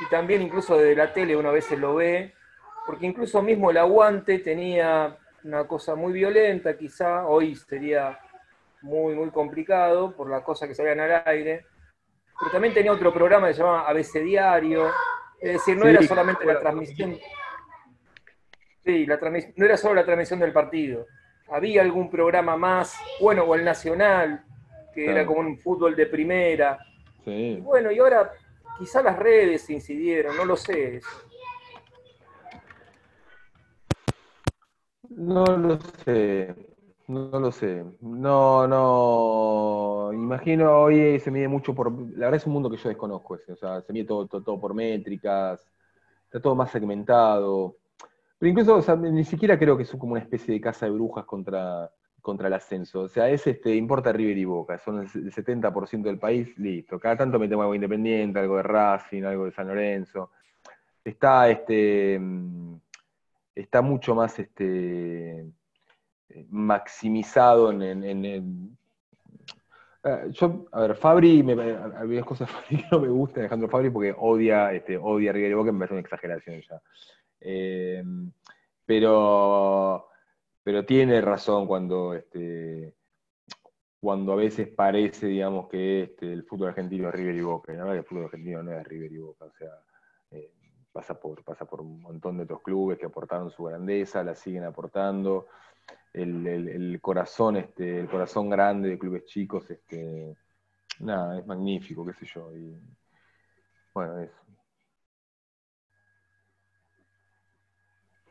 y 0.00 0.08
también 0.08 0.42
incluso 0.42 0.76
de 0.76 0.94
la 0.94 1.12
tele 1.12 1.36
uno 1.36 1.50
a 1.50 1.52
veces 1.52 1.78
lo 1.78 1.94
ve, 1.96 2.34
porque 2.86 3.06
incluso 3.06 3.42
mismo 3.42 3.70
el 3.70 3.76
aguante 3.76 4.38
tenía 4.38 5.16
una 5.44 5.66
cosa 5.66 5.94
muy 5.94 6.12
violenta, 6.12 6.76
quizá 6.76 7.26
hoy 7.26 7.54
sería 7.54 8.18
muy, 8.82 9.14
muy 9.14 9.30
complicado 9.30 10.14
por 10.16 10.30
las 10.30 10.42
cosas 10.42 10.68
que 10.68 10.74
salían 10.74 11.00
al 11.00 11.22
aire, 11.26 11.66
pero 12.38 12.50
también 12.50 12.74
tenía 12.74 12.92
otro 12.92 13.12
programa 13.12 13.48
que 13.48 13.54
se 13.54 13.60
llamaba 13.60 13.88
ABC 13.88 14.22
Diario, 14.22 14.90
es 15.40 15.52
decir, 15.54 15.76
no 15.76 15.86
era 15.86 16.02
solamente 16.02 16.44
la 16.46 16.58
transmisión, 16.60 17.18
sí, 18.84 19.06
la 19.06 19.18
no 19.56 19.64
era 19.64 19.76
solo 19.76 19.94
la 19.94 20.04
transmisión 20.04 20.40
del 20.40 20.52
partido, 20.52 21.06
había 21.50 21.82
algún 21.82 22.10
programa 22.10 22.56
más, 22.56 22.98
bueno, 23.20 23.44
o 23.44 23.54
el 23.54 23.64
Nacional, 23.64 24.44
que 24.94 25.10
era 25.10 25.26
como 25.26 25.40
un 25.40 25.58
fútbol 25.58 25.94
de 25.94 26.06
primera. 26.06 26.78
Sí. 27.24 27.58
bueno, 27.62 27.90
y 27.92 27.98
ahora 27.98 28.32
Quizá 28.80 29.02
las 29.02 29.18
redes 29.18 29.68
incidieron, 29.68 30.34
no 30.38 30.46
lo 30.46 30.56
sé. 30.56 31.02
No 35.10 35.44
lo 35.44 35.78
sé, 35.78 36.54
no 37.06 37.38
lo 37.38 37.52
sé. 37.52 37.84
No, 38.00 38.66
no. 38.66 40.14
Imagino 40.14 40.80
hoy 40.80 41.20
se 41.20 41.30
mide 41.30 41.46
mucho 41.46 41.74
por. 41.74 41.92
La 41.92 42.28
verdad 42.28 42.36
es 42.36 42.46
un 42.46 42.54
mundo 42.54 42.70
que 42.70 42.78
yo 42.78 42.88
desconozco. 42.88 43.38
O 43.52 43.56
sea, 43.56 43.82
se 43.82 43.92
mide 43.92 44.06
todo, 44.06 44.26
todo, 44.26 44.58
por 44.58 44.72
métricas, 44.72 45.60
está 46.24 46.40
todo 46.40 46.54
más 46.54 46.70
segmentado. 46.70 47.76
Pero 48.38 48.50
incluso, 48.50 48.96
ni 48.96 49.24
siquiera 49.24 49.58
creo 49.58 49.76
que 49.76 49.82
es 49.82 49.90
como 49.90 50.12
una 50.12 50.22
especie 50.22 50.54
de 50.54 50.60
casa 50.62 50.86
de 50.86 50.92
brujas 50.92 51.26
contra, 51.26 51.90
contra 52.20 52.48
el 52.48 52.54
ascenso. 52.54 53.02
O 53.02 53.08
sea, 53.08 53.28
es 53.28 53.46
este, 53.46 53.74
importa 53.74 54.12
River 54.12 54.38
y 54.38 54.44
Boca, 54.44 54.78
son 54.78 55.00
el 55.00 55.08
70% 55.08 56.02
del 56.02 56.18
país, 56.18 56.56
listo. 56.58 56.98
Cada 56.98 57.16
tanto 57.16 57.38
metemos 57.38 57.62
algo 57.64 57.74
independiente, 57.74 58.38
algo 58.38 58.56
de 58.56 58.62
Racing, 58.62 59.24
algo 59.24 59.46
de 59.46 59.52
San 59.52 59.68
Lorenzo. 59.68 60.30
Está 61.04 61.48
este 61.50 62.18
mm, 62.18 62.76
está 63.54 63.82
mucho 63.82 64.14
más 64.14 64.38
este 64.38 65.46
maximizado 66.48 67.72
en, 67.72 67.82
en, 68.04 68.78
ah, 70.04 70.26
yo, 70.30 70.66
a 70.72 70.82
ver, 70.82 70.94
Fabri, 70.94 71.42
me, 71.42 71.52
había 71.52 72.22
cosas 72.22 72.48
que 72.68 72.84
no 72.90 73.00
me 73.00 73.08
gustan 73.08 73.40
Alejandro 73.40 73.68
Fabri 73.68 73.90
porque 73.90 74.14
odia, 74.16 74.72
este, 74.72 74.96
odia 74.96 75.32
River 75.32 75.50
y 75.50 75.54
Boca, 75.54 75.72
me 75.72 75.78
parece 75.80 75.94
una 75.94 76.00
exageración 76.02 76.60
ya. 76.62 76.80
Eh, 77.40 78.04
pero 78.84 80.09
pero 80.70 80.84
tiene 80.84 81.20
razón 81.20 81.66
cuando, 81.66 82.14
este, 82.14 82.94
cuando 83.98 84.34
a 84.34 84.36
veces 84.36 84.68
parece, 84.68 85.26
digamos, 85.26 85.68
que 85.68 86.04
este, 86.04 86.32
el 86.32 86.44
fútbol 86.44 86.68
argentino 86.68 87.08
es 87.08 87.14
River 87.16 87.34
y 87.34 87.40
Boca. 87.40 87.72
La 87.72 87.78
verdad 87.78 87.94
que 87.94 87.98
el 87.98 88.04
fútbol 88.04 88.24
argentino 88.26 88.62
no 88.62 88.70
es 88.78 88.86
River 88.86 89.10
y 89.10 89.18
Boca, 89.18 89.46
o 89.46 89.50
sea, 89.50 89.68
eh, 90.30 90.52
pasa, 90.92 91.18
por, 91.18 91.42
pasa 91.42 91.64
por 91.64 91.80
un 91.80 92.00
montón 92.00 92.36
de 92.36 92.44
otros 92.44 92.62
clubes 92.62 93.00
que 93.00 93.06
aportaron 93.06 93.50
su 93.50 93.64
grandeza, 93.64 94.22
la 94.22 94.36
siguen 94.36 94.62
aportando. 94.62 95.48
El, 96.12 97.00
corazón, 97.02 97.56
este, 97.56 97.98
el 97.98 98.08
corazón 98.08 98.48
grande 98.48 98.90
de 98.90 98.98
clubes 99.00 99.24
chicos, 99.24 99.68
este, 99.72 100.36
nada, 101.00 101.36
es 101.36 101.46
magnífico, 101.48 102.06
qué 102.06 102.12
sé 102.12 102.26
yo. 102.26 102.56
Y, 102.56 102.80
bueno, 103.92 104.20
eso. 104.20 104.49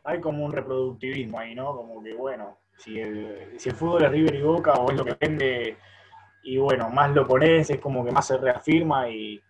Hay 0.10 0.20
como 0.20 0.46
un 0.46 0.52
reproductivismo 0.52 1.40
ahí, 1.40 1.56
¿no? 1.56 1.76
Como 1.76 2.04
que, 2.04 2.14
bueno, 2.14 2.58
si 2.78 3.00
el, 3.00 3.60
fútbol 3.76 4.04
es 4.04 4.12
River 4.12 4.36
y 4.36 4.42
Boca 4.42 4.74
o 4.74 4.90
es 4.90 4.98
lo 4.98 5.06
que 5.06 5.18
vende, 5.20 5.78
y 6.44 6.58
bueno, 6.58 6.90
más 6.90 7.14
lo 7.14 7.28
pones, 7.28 7.70
es 7.70 7.80
como 7.80 8.04
que 8.04 8.12
más 8.12 8.28
se 8.28 8.38
reafirma 8.38 9.10
y, 9.10 9.42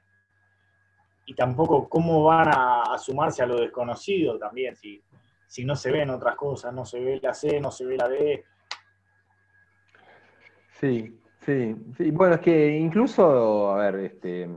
y 1.26 1.34
tampoco 1.34 1.88
cómo 1.88 2.24
van 2.24 2.49
a, 2.49 2.97
sumarse 2.97 3.43
a 3.43 3.45
lo 3.45 3.60
desconocido 3.60 4.38
también, 4.38 4.76
si, 4.76 5.01
si 5.47 5.64
no 5.64 5.76
se 5.76 5.91
ven 5.91 6.10
otras 6.10 6.36
cosas, 6.36 6.74
no 6.74 6.86
se 6.86 6.99
ve 6.99 7.20
la 7.22 7.34
C, 7.34 7.60
no 7.60 7.72
se 7.72 7.86
ve 7.86 7.97
la 7.97 8.10
D. 8.10 8.45
Sí, 10.80 11.20
sí, 11.41 11.76
sí. 11.97 12.12
Bueno, 12.12 12.36
es 12.36 12.41
que 12.41 12.78
incluso, 12.78 13.72
a 13.72 13.78
ver, 13.78 13.95
este 14.05 14.49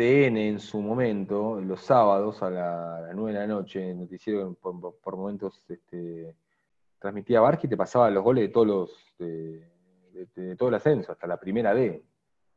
TN 0.00 0.38
en 0.38 0.60
su 0.60 0.80
momento, 0.80 1.60
los 1.60 1.82
sábados 1.82 2.42
a, 2.42 2.48
las 2.48 3.14
9 3.14 3.34
de 3.34 3.38
la 3.38 3.46
noche, 3.46 3.94
noticiero 3.94 4.54
por, 4.54 4.98
por 4.98 5.16
momentos 5.18 5.62
este, 5.68 6.34
transmitía 6.98 7.42
Barqui 7.42 7.66
y 7.66 7.70
te 7.70 7.76
pasaba 7.76 8.08
los 8.08 8.24
goles 8.24 8.44
de 8.44 8.48
todos 8.48 8.66
los 8.66 9.14
de, 9.18 10.56
todo 10.56 10.70
el 10.70 10.76
ascenso, 10.76 11.12
hasta 11.12 11.26
la 11.26 11.38
primera 11.38 11.74
D. 11.74 12.02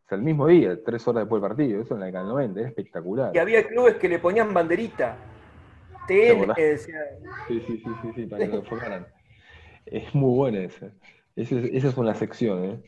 O 0.06 0.08
sea, 0.08 0.18
el 0.18 0.24
mismo 0.24 0.48
día, 0.48 0.82
tres 0.86 1.06
horas 1.06 1.24
después 1.24 1.42
del 1.42 1.50
partido, 1.50 1.82
eso 1.82 1.96
en 1.96 2.00
la 2.00 2.06
década 2.06 2.24
del 2.24 2.34
90, 2.34 2.60
era 2.62 2.70
espectacular. 2.70 3.36
Y 3.36 3.40
había 3.40 3.68
clubes 3.68 3.96
que 3.96 4.08
le 4.08 4.20
ponían 4.20 4.54
banderita. 4.54 5.18
TN 6.08 6.54
decía. 6.56 6.96
Sí, 7.50 7.62
sí, 7.68 7.78
sí, 7.84 7.92
sí, 8.02 8.12
sí, 8.16 8.26
para 8.26 8.46
que 8.46 8.52
lo 8.54 8.60
enfocaran. 8.60 9.06
Es 9.86 10.16
muy 10.16 10.34
buena 10.34 10.60
esa. 10.60 10.94
Esa 11.36 11.60
es, 11.60 11.66
esa 11.74 11.88
es 11.90 11.98
una 11.98 12.16
sección, 12.16 12.64
¿eh? 12.64 12.80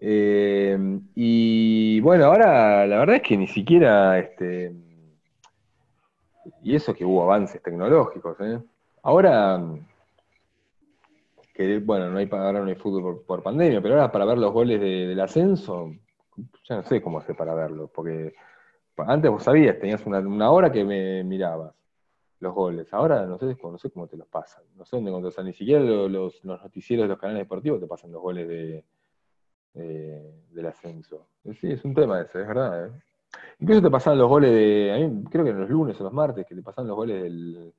Eh, 0.00 0.78
y 1.14 2.00
bueno, 2.00 2.26
ahora 2.26 2.86
la 2.86 2.98
verdad 2.98 3.16
es 3.16 3.22
que 3.22 3.36
ni 3.36 3.46
siquiera, 3.46 4.18
este, 4.18 4.72
y 6.62 6.74
eso 6.74 6.94
que 6.94 7.04
hubo 7.04 7.22
avances 7.22 7.62
tecnológicos, 7.62 8.38
¿eh? 8.40 8.60
Ahora, 9.02 9.62
que 11.54 11.78
bueno, 11.78 12.10
no 12.10 12.18
hay, 12.18 12.28
ahora 12.30 12.60
no 12.60 12.66
hay 12.66 12.74
fútbol 12.74 13.22
por, 13.26 13.42
pandemia, 13.42 13.80
pero 13.80 13.94
ahora 13.94 14.12
para 14.12 14.24
ver 14.26 14.38
los 14.38 14.52
goles 14.52 14.80
del 14.80 15.18
ascenso, 15.20 15.92
ya 16.68 16.76
no 16.76 16.82
sé 16.82 17.00
cómo 17.00 17.18
hacer 17.18 17.36
para 17.36 17.54
verlos, 17.54 17.90
porque 17.94 18.34
antes 18.98 19.30
vos 19.30 19.42
sabías, 19.42 19.78
tenías 19.78 20.04
una, 20.04 20.50
hora 20.50 20.70
que 20.70 20.84
me 20.84 21.24
mirabas 21.24 21.72
los 22.40 22.54
goles, 22.54 22.92
ahora 22.92 23.24
no 23.24 23.38
sé, 23.38 23.56
no 23.62 23.78
sé 23.78 23.90
cómo 23.90 24.06
te 24.06 24.16
los 24.18 24.26
pasan, 24.28 24.64
no 24.76 24.84
sé 24.84 24.96
dónde 24.96 25.10
encontrar, 25.10 25.46
ni 25.46 25.54
siquiera 25.54 25.80
los, 25.80 26.10
los 26.10 26.44
noticieros 26.44 27.04
de 27.04 27.08
los 27.08 27.18
canales 27.18 27.44
deportivos 27.44 27.80
te 27.80 27.86
pasan 27.86 28.12
los 28.12 28.20
goles 28.20 28.46
de 28.46 28.84
eh, 29.76 30.32
del 30.50 30.66
ascenso. 30.66 31.28
Sí, 31.60 31.70
es 31.70 31.84
un 31.84 31.94
tema 31.94 32.20
ese, 32.20 32.40
es 32.40 32.48
verdad. 32.48 32.86
¿eh? 32.86 32.90
Incluso 33.60 33.82
te 33.82 33.90
pasaban 33.90 34.18
los 34.18 34.28
goles 34.28 34.50
de, 34.50 34.92
a 34.92 34.98
mí, 34.98 35.24
creo 35.30 35.44
que 35.44 35.50
en 35.50 35.60
los 35.60 35.70
lunes 35.70 36.00
o 36.00 36.04
los 36.04 36.12
martes, 36.12 36.46
que 36.46 36.54
te 36.54 36.62
pasaban 36.62 36.88
los 36.88 36.96
goles 36.96 37.22
del, 37.22 37.74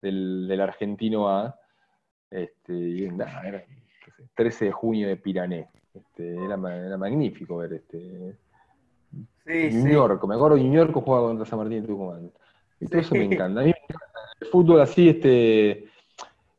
del, 0.00 0.60
argentino 0.60 1.28
A, 1.28 1.58
este, 2.30 2.72
y 2.72 3.10
nada, 3.10 3.46
era 3.46 3.64
13 4.34 4.66
de 4.66 4.72
junio 4.72 5.08
de 5.08 5.16
Pirané. 5.16 5.68
Este, 5.94 6.34
era, 6.34 6.54
era, 6.54 6.96
magnífico 6.96 7.58
ver 7.58 7.74
este. 7.74 8.36
Sí, 9.44 9.70
New 9.72 9.92
York, 9.92 10.24
me 10.26 10.34
acuerdo 10.34 10.56
New 10.56 10.72
York 10.72 10.92
jugaba 10.92 11.28
contra 11.28 11.44
San 11.44 11.58
Martín 11.58 11.82
de 11.82 11.88
Tucumán. 11.88 12.30
Y 12.80 12.86
todo 12.86 13.00
eso 13.00 13.14
me 13.14 13.24
encanta. 13.24 13.60
A 13.60 13.64
mí 13.64 13.70
me 13.70 13.84
encanta 13.84 14.18
el 14.40 14.46
fútbol 14.48 14.80
así, 14.80 15.08
este. 15.08 15.84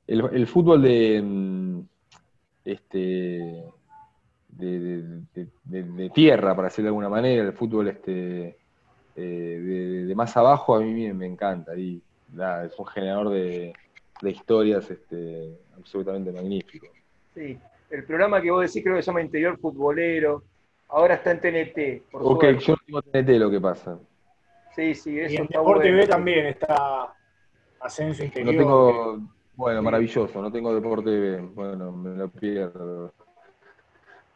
El, 0.06 0.30
el 0.32 0.48
fútbol 0.48 0.82
de. 0.82 1.22
Mm, 1.24 1.82
este 2.66 3.66
de, 4.58 6.10
tierra, 6.14 6.56
para 6.56 6.68
decirlo 6.68 6.88
de 6.88 6.90
alguna 6.90 7.10
manera, 7.10 7.44
el 7.44 7.54
fútbol 7.54 7.88
este, 7.88 8.58
eh, 9.16 10.06
de, 10.08 10.16
más 10.16 10.36
abajo 10.38 10.76
a 10.76 10.82
mí 10.82 11.12
me, 11.14 11.26
encanta. 11.26 11.76
Y 11.76 12.02
es 12.66 12.80
un 12.80 12.86
generador 12.86 13.30
de, 13.30 13.74
historias 14.22 14.90
este, 14.90 15.60
absolutamente 15.78 16.32
magnífico. 16.32 16.88
Sí, 17.34 17.58
el 17.90 18.06
programa 18.06 18.42
que 18.42 18.52
vos 18.52 18.62
decís 18.62 18.84
creo 18.84 18.96
que 18.96 19.02
se 19.02 19.08
llama 19.08 19.22
Interior 19.22 19.58
Futbolero, 19.60 20.44
ahora 20.90 21.16
está 21.16 21.32
en 21.32 21.42
TNT. 21.42 22.10
Por 22.10 22.22
ok, 22.24 22.46
yo 22.60 22.74
no 22.74 22.80
tengo 22.86 23.02
TNT 23.02 23.30
lo 23.40 23.52
que 23.52 23.60
pasa. 23.60 24.00
Sí, 24.76 24.96
sí, 24.96 25.20
eso 25.20 25.34
y 25.34 25.38
en 25.38 25.48
Deporte 25.48 25.92
bueno. 25.92 26.08
también 26.08 26.46
está 26.48 27.14
Ascenso 27.80 28.24
Interior. 28.24 28.54
No 28.54 28.60
tengo, 28.60 29.20
bueno, 29.56 29.84
maravilloso, 29.84 30.42
no 30.42 30.52
tengo 30.52 30.74
Deporte 30.74 31.38
bueno, 31.54 31.92
me 31.92 32.18
lo 32.18 32.30
pierdo. 32.30 33.14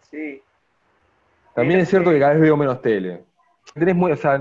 Sí. 0.10 0.42
También 1.54 1.80
es 1.80 1.90
cierto 1.90 2.12
que 2.12 2.20
cada 2.20 2.34
vez 2.34 2.42
veo 2.42 2.56
menos 2.56 2.82
tele. 2.82 3.24
Tenés, 3.74 3.96
muy, 3.96 4.12
o 4.12 4.16
sea, 4.16 4.40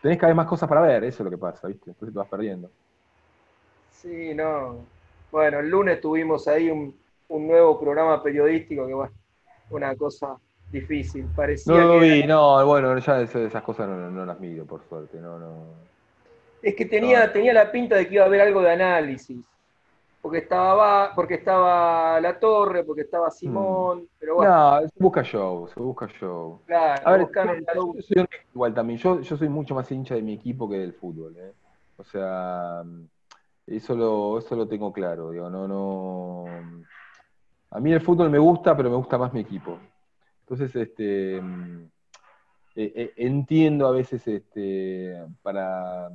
tenés 0.00 0.18
cada 0.18 0.28
vez 0.28 0.36
más 0.36 0.46
cosas 0.46 0.68
para 0.68 0.80
ver, 0.80 1.04
eso 1.04 1.22
es 1.22 1.24
lo 1.24 1.30
que 1.30 1.38
pasa, 1.38 1.68
¿viste? 1.68 1.90
Entonces 1.90 2.12
te 2.12 2.18
vas 2.18 2.28
perdiendo. 2.28 2.70
Sí, 3.90 4.34
no. 4.34 4.78
Bueno, 5.30 5.60
el 5.60 5.68
lunes 5.68 6.00
tuvimos 6.00 6.48
ahí 6.48 6.70
un, 6.70 6.94
nuevo 7.28 7.80
programa 7.80 8.22
periodístico 8.22 8.86
que, 8.86 8.92
bueno, 8.92 9.12
una 9.70 9.94
cosa 9.96 10.36
difícil, 10.70 11.26
parecía. 11.34 11.72
No 11.72 11.98
vi, 11.98 12.24
no, 12.24 12.64
bueno, 12.66 12.98
ya 12.98 13.20
esas 13.22 13.62
cosas 13.62 13.88
no, 13.88 14.26
las 14.26 14.40
miro, 14.40 14.66
por 14.66 14.82
suerte, 14.88 15.18
no, 15.18 15.38
no. 15.38 15.64
Es 16.62 16.74
que 16.74 16.84
tenía, 16.86 17.32
tenía 17.32 17.52
la 17.52 17.70
pinta 17.70 17.96
de 17.96 18.06
que 18.06 18.14
iba 18.14 18.24
a 18.24 18.26
haber 18.26 18.42
algo 18.42 18.62
de 18.62 18.72
análisis 18.72 19.38
porque 20.22 20.38
estaba 20.38 21.12
porque 21.14 21.34
estaba 21.34 22.20
La 22.20 22.38
Torre, 22.38 22.84
porque 22.84 23.02
estaba 23.02 23.26
mm. 23.26 23.32
Simón, 23.32 24.08
pero 24.18 24.36
bueno. 24.36 24.80
No, 24.80 24.88
se 24.88 24.94
busca 24.96 25.22
show, 25.24 25.68
se 25.68 25.80
busca 25.80 26.06
show. 26.06 26.60
Claro, 26.64 27.02
a 27.04 27.12
ver, 27.12 27.28
yo, 27.74 27.92
soy 28.00 28.28
igual 28.54 28.72
también, 28.72 28.98
yo, 29.00 29.20
yo 29.20 29.36
soy 29.36 29.48
mucho 29.48 29.74
más 29.74 29.90
hincha 29.90 30.14
de 30.14 30.22
mi 30.22 30.34
equipo 30.34 30.70
que 30.70 30.78
del 30.78 30.92
fútbol, 30.92 31.36
¿eh? 31.36 31.52
O 31.96 32.04
sea, 32.04 32.84
eso 33.66 33.96
lo, 33.96 34.38
eso 34.38 34.54
lo 34.54 34.68
tengo 34.68 34.92
claro, 34.92 35.32
digo, 35.32 35.50
no, 35.50 35.66
no. 35.66 36.44
A 37.70 37.80
mí 37.80 37.92
el 37.92 38.00
fútbol 38.00 38.30
me 38.30 38.38
gusta, 38.38 38.76
pero 38.76 38.90
me 38.90 38.96
gusta 38.96 39.18
más 39.18 39.32
mi 39.32 39.40
equipo. 39.40 39.78
Entonces, 40.42 40.74
este 40.76 41.36
eh, 41.36 42.92
eh, 42.94 43.12
entiendo 43.16 43.88
a 43.88 43.90
veces 43.90 44.26
este 44.28 45.20
para, 45.42 46.10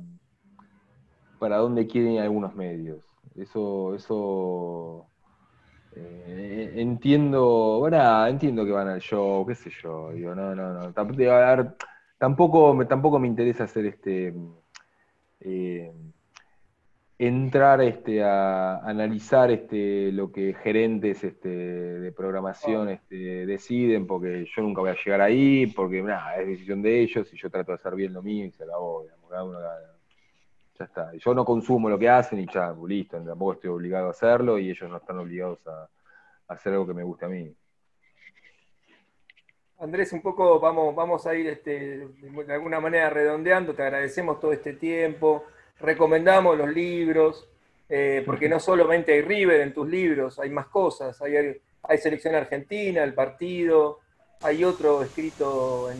para 1.38 1.58
dónde 1.58 1.86
quieren 1.86 2.18
algunos 2.18 2.54
medios. 2.54 3.07
Eso, 3.40 3.94
eso 3.94 5.06
eh, 5.94 6.72
entiendo, 6.76 7.78
bueno, 7.78 8.26
entiendo 8.26 8.64
que 8.64 8.72
van 8.72 8.88
al 8.88 9.00
show, 9.00 9.46
qué 9.46 9.54
sé 9.54 9.70
yo, 9.82 10.10
digo, 10.12 10.34
no, 10.34 10.54
no, 10.54 10.72
no. 10.72 10.92
Tampoco, 12.18 12.74
me, 12.74 12.84
tampoco 12.86 13.18
me 13.18 13.28
interesa 13.28 13.64
hacer 13.64 13.86
este 13.86 14.34
eh, 15.40 15.92
entrar 17.18 17.80
este, 17.80 18.22
a 18.22 18.78
analizar 18.78 19.50
este, 19.50 20.12
lo 20.12 20.30
que 20.30 20.54
gerentes 20.54 21.24
este, 21.24 21.48
de 21.48 22.12
programación 22.12 22.88
este, 22.90 23.46
deciden, 23.46 24.06
porque 24.06 24.46
yo 24.54 24.62
nunca 24.62 24.80
voy 24.80 24.90
a 24.90 24.96
llegar 25.04 25.20
ahí, 25.20 25.66
porque 25.66 26.02
nada, 26.02 26.36
es 26.36 26.46
decisión 26.46 26.80
de 26.82 27.00
ellos 27.00 27.32
y 27.32 27.36
yo 27.36 27.50
trato 27.50 27.72
de 27.72 27.76
hacer 27.76 27.94
bien 27.96 28.12
lo 28.12 28.22
mío 28.22 28.46
y 28.46 28.52
se 28.52 28.66
la 28.66 28.76
voy, 28.78 29.06
cada 29.28 29.44
uno 29.44 29.58
ya 30.78 30.84
está. 30.84 31.12
Yo 31.14 31.34
no 31.34 31.44
consumo 31.44 31.88
lo 31.90 31.98
que 31.98 32.08
hacen 32.08 32.38
y 32.38 32.46
ya, 32.52 32.74
listo, 32.86 33.18
tampoco 33.18 33.54
estoy 33.54 33.70
obligado 33.70 34.08
a 34.08 34.10
hacerlo 34.10 34.58
y 34.58 34.70
ellos 34.70 34.88
no 34.88 34.98
están 34.98 35.18
obligados 35.18 35.58
a, 35.66 35.88
hacer 36.48 36.72
algo 36.72 36.86
que 36.86 36.94
me 36.94 37.02
guste 37.02 37.26
a 37.26 37.28
mí. 37.28 37.54
Andrés, 39.80 40.12
un 40.12 40.22
poco 40.22 40.58
vamos, 40.58 40.94
vamos 40.94 41.26
a 41.26 41.34
ir 41.34 41.46
este, 41.46 42.08
de 42.08 42.52
alguna 42.52 42.80
manera 42.80 43.10
redondeando, 43.10 43.74
te 43.74 43.82
agradecemos 43.82 44.40
todo 44.40 44.52
este 44.52 44.72
tiempo, 44.72 45.44
recomendamos 45.78 46.56
los 46.56 46.72
libros, 46.72 47.48
eh, 47.88 48.22
porque 48.24 48.48
no 48.48 48.58
solamente 48.60 49.12
hay 49.12 49.22
River 49.22 49.60
en 49.60 49.74
tus 49.74 49.88
libros, 49.88 50.38
hay 50.38 50.50
más 50.50 50.66
cosas, 50.68 51.20
hay, 51.20 51.60
hay 51.82 51.98
selección 51.98 52.34
argentina, 52.34 53.04
el 53.04 53.14
partido, 53.14 54.00
hay 54.40 54.64
otro 54.64 55.02
escrito 55.02 55.90
en, 55.90 55.98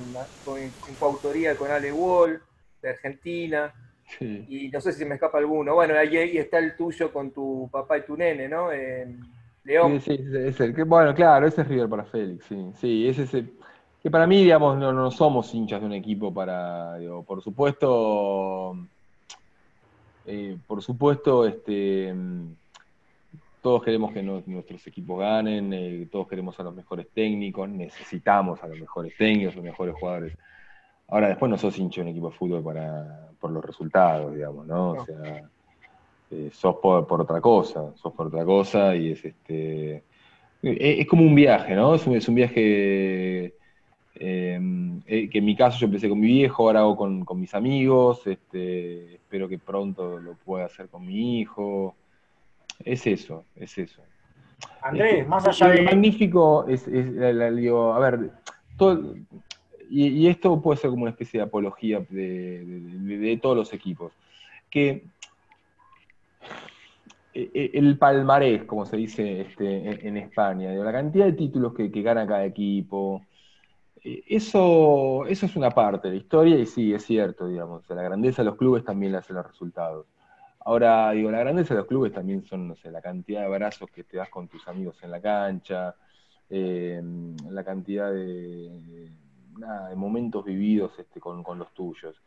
en 0.54 0.94
coautoría 0.98 1.54
con 1.54 1.70
Ale 1.70 1.92
Wall, 1.92 2.42
de 2.80 2.90
Argentina, 2.90 3.72
y 4.20 4.68
no 4.72 4.80
sé 4.80 4.92
si 4.92 5.04
me 5.04 5.14
escapa 5.14 5.38
alguno. 5.38 5.74
Bueno, 5.74 5.94
ahí, 5.96 6.16
está 6.38 6.58
el 6.58 6.76
tuyo 6.76 7.12
con 7.12 7.30
tu 7.30 7.68
papá 7.70 7.98
y 7.98 8.02
tu 8.02 8.16
nene, 8.16 8.48
¿no? 8.48 8.68
León. 9.64 10.00
Sí, 10.00 10.16
sí, 10.16 10.24
es 10.34 10.60
el 10.60 10.74
que, 10.74 10.82
bueno, 10.84 11.14
claro, 11.14 11.46
ese 11.46 11.62
es 11.62 11.68
River 11.68 11.88
para 11.88 12.04
Félix, 12.04 12.46
sí. 12.46 12.70
Sí, 12.80 13.08
es 13.08 13.18
ese. 13.18 13.44
Que 14.02 14.10
para 14.10 14.26
mí, 14.26 14.42
digamos, 14.42 14.78
no, 14.78 14.92
no 14.92 15.10
somos 15.10 15.52
hinchas 15.54 15.80
de 15.80 15.86
un 15.86 15.92
equipo 15.92 16.32
para. 16.32 16.96
Digo, 16.98 17.22
por 17.22 17.42
supuesto. 17.42 18.76
Eh, 20.26 20.56
por 20.66 20.82
supuesto, 20.82 21.46
este. 21.46 22.14
Todos 23.60 23.82
queremos 23.82 24.12
que 24.12 24.22
nuestros 24.22 24.86
equipos 24.86 25.18
ganen, 25.18 25.72
eh, 25.72 26.08
todos 26.10 26.28
queremos 26.28 26.58
a 26.60 26.62
los 26.62 26.74
mejores 26.74 27.08
técnicos, 27.12 27.68
necesitamos 27.68 28.62
a 28.62 28.68
los 28.68 28.78
mejores 28.78 29.16
técnicos, 29.16 29.54
a 29.54 29.56
los 29.56 29.64
mejores 29.64 29.94
jugadores. 29.96 30.32
Ahora, 31.08 31.28
después 31.28 31.50
no 31.50 31.56
sos 31.56 31.78
hincha 31.78 32.02
de 32.02 32.06
un 32.06 32.08
equipo 32.08 32.28
de 32.30 32.36
fútbol 32.36 32.62
para, 32.62 33.28
por 33.40 33.50
los 33.50 33.64
resultados, 33.64 34.34
digamos, 34.34 34.66
¿no? 34.66 34.90
O 34.92 35.04
sea, 35.04 35.48
eh, 36.30 36.50
sos 36.52 36.76
por, 36.76 37.20
otra 37.22 37.40
cosa, 37.40 37.94
sos 37.96 38.12
por 38.12 38.26
otra 38.26 38.44
cosa 38.44 38.94
y 38.94 39.12
es 39.12 39.24
este. 39.24 40.04
Eh, 40.62 40.96
es, 41.00 41.06
como 41.06 41.22
un 41.22 41.34
viaje, 41.34 41.74
¿no? 41.74 41.94
Es 41.94 42.06
un, 42.06 42.34
viaje 42.34 43.54
eh, 44.14 45.00
que 45.06 45.38
en 45.38 45.44
mi 45.44 45.56
caso 45.56 45.78
yo 45.78 45.86
empecé 45.86 46.08
con 46.10 46.20
mi 46.20 46.26
viejo, 46.26 46.64
ahora 46.66 46.80
hago 46.80 46.96
con, 46.96 47.40
mis 47.40 47.54
amigos, 47.54 48.26
este, 48.26 49.14
espero 49.14 49.48
que 49.48 49.58
pronto 49.58 50.18
lo 50.18 50.34
pueda 50.34 50.66
hacer 50.66 50.88
con 50.88 51.06
mi 51.06 51.40
hijo. 51.40 51.94
Es 52.84 53.06
eso, 53.06 53.44
es 53.56 53.78
eso. 53.78 54.02
Andrés, 54.82 55.26
más 55.26 55.46
allá 55.48 55.68
de. 55.68 55.82
magnífico 55.82 56.66
es, 56.68 56.86
a 56.86 57.98
ver, 57.98 58.30
todo, 58.76 59.14
y, 59.90 60.26
esto 60.26 60.60
puede 60.60 60.78
ser 60.78 60.90
como 60.90 61.02
una 61.02 61.10
especie 61.10 61.40
de 61.40 61.46
apología 61.46 62.04
de, 62.08 63.38
todos 63.42 63.56
los 63.56 63.72
equipos, 63.72 64.12
que 64.70 65.04
e, 67.34 67.50
e, 67.54 67.70
el 67.74 67.98
palmarés, 67.98 68.64
como 68.64 68.84
se 68.86 68.96
dice 68.96 69.42
este, 69.42 70.06
en, 70.06 70.16
España, 70.16 70.70
la 70.72 70.92
cantidad 70.92 71.26
de 71.26 71.32
títulos 71.32 71.74
que, 71.74 71.88
gana 71.88 72.26
cada 72.26 72.44
equipo, 72.44 73.22
e, 74.04 74.22
eso, 74.28 75.24
eso 75.26 75.46
es 75.46 75.56
una 75.56 75.70
parte 75.70 76.08
de 76.08 76.14
la 76.14 76.20
historia 76.20 76.58
y 76.58 76.66
sí, 76.66 76.92
es 76.92 77.04
cierto, 77.04 77.46
digamos, 77.46 77.88
la 77.88 78.02
grandeza 78.02 78.42
de 78.42 78.46
los 78.46 78.56
clubes 78.56 78.84
también 78.84 79.12
le 79.12 79.18
hace 79.18 79.32
los 79.32 79.46
resultados. 79.46 80.06
Ahora, 80.60 81.12
digo, 81.12 81.30
la 81.30 81.40
grandeza 81.40 81.72
de 81.72 81.80
los 81.80 81.86
clubes 81.88 82.12
también 82.12 82.44
son, 82.44 82.68
no 82.68 82.76
sé, 82.76 82.90
la 82.90 83.00
cantidad 83.00 83.40
de 83.40 83.46
abrazos 83.46 83.90
que 83.90 84.04
te 84.04 84.18
das 84.18 84.28
con 84.28 84.48
tus 84.48 84.68
amigos 84.68 85.02
en 85.02 85.10
la 85.10 85.20
cancha, 85.20 85.94
eh, 86.50 87.00
la 87.48 87.64
cantidad 87.64 88.12
de, 88.12 89.08
nada, 89.58 89.88
de 89.88 89.96
momentos 89.96 90.44
vividos 90.44 90.98
este, 90.98 91.20
con, 91.20 91.42
los 91.58 91.72
tuyos. 91.74 92.20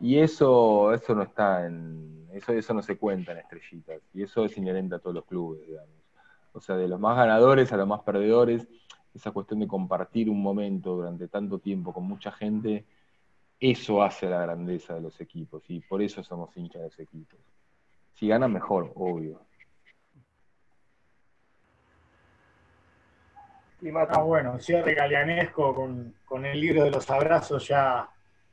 Y 0.00 0.18
eso, 0.18 0.92
eso 0.94 1.14
no 1.14 1.22
está 1.22 1.66
en, 1.66 2.28
eso, 2.32 2.52
eso 2.52 2.74
no 2.74 2.82
se 2.82 2.96
cuenta 2.96 3.32
en 3.32 3.38
estrellitas. 3.38 4.00
Y 4.14 4.22
eso 4.22 4.44
es 4.44 4.56
inherente 4.56 4.94
a 4.94 4.98
todos 4.98 5.14
los 5.14 5.24
clubes, 5.26 5.66
digamos. 5.66 5.90
O 6.52 6.60
sea, 6.60 6.76
de 6.76 6.88
los 6.88 6.98
más 6.98 7.16
ganadores 7.16 7.72
a 7.72 7.76
los 7.76 7.86
más 7.86 8.00
perdedores, 8.00 8.66
esa 9.14 9.30
cuestión 9.30 9.60
de 9.60 9.68
compartir 9.68 10.30
un 10.30 10.42
momento 10.42 10.96
durante 10.96 11.28
tanto 11.28 11.58
tiempo 11.58 11.92
con 11.92 12.04
mucha 12.04 12.32
gente, 12.32 12.84
eso 13.58 14.02
hace 14.02 14.28
la 14.28 14.40
grandeza 14.40 14.94
de 14.94 15.02
los 15.02 15.20
equipos. 15.20 15.62
Y 15.68 15.80
por 15.80 16.02
eso 16.02 16.24
somos 16.24 16.56
hinchas 16.56 16.80
de 16.80 16.88
los 16.88 16.98
equipos. 16.98 17.38
Si 18.14 18.26
ganan 18.26 18.52
mejor, 18.52 18.92
obvio. 18.94 19.42
Ah, 24.10 24.22
bueno, 24.22 24.58
cierre 24.58 24.94
galeanesco 24.94 25.74
con, 25.74 26.14
con, 26.26 26.44
el 26.44 26.60
libro 26.60 26.84
de 26.84 26.90
los 26.90 27.08
abrazos 27.10 27.66
ya 27.66 28.08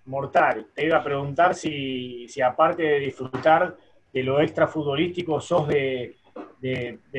mortal. 0.05 0.67
Te 0.73 0.85
iba 0.85 0.97
a 0.97 1.03
preguntar 1.03 1.53
si, 1.53 2.27
si 2.29 2.41
aparte 2.41 2.83
de 2.83 2.99
disfrutar 2.99 3.75
de 4.13 4.23
lo 4.23 4.39
extra 4.39 4.67
futbolístico, 4.67 5.41
sos 5.41 5.67
de, 5.67 6.15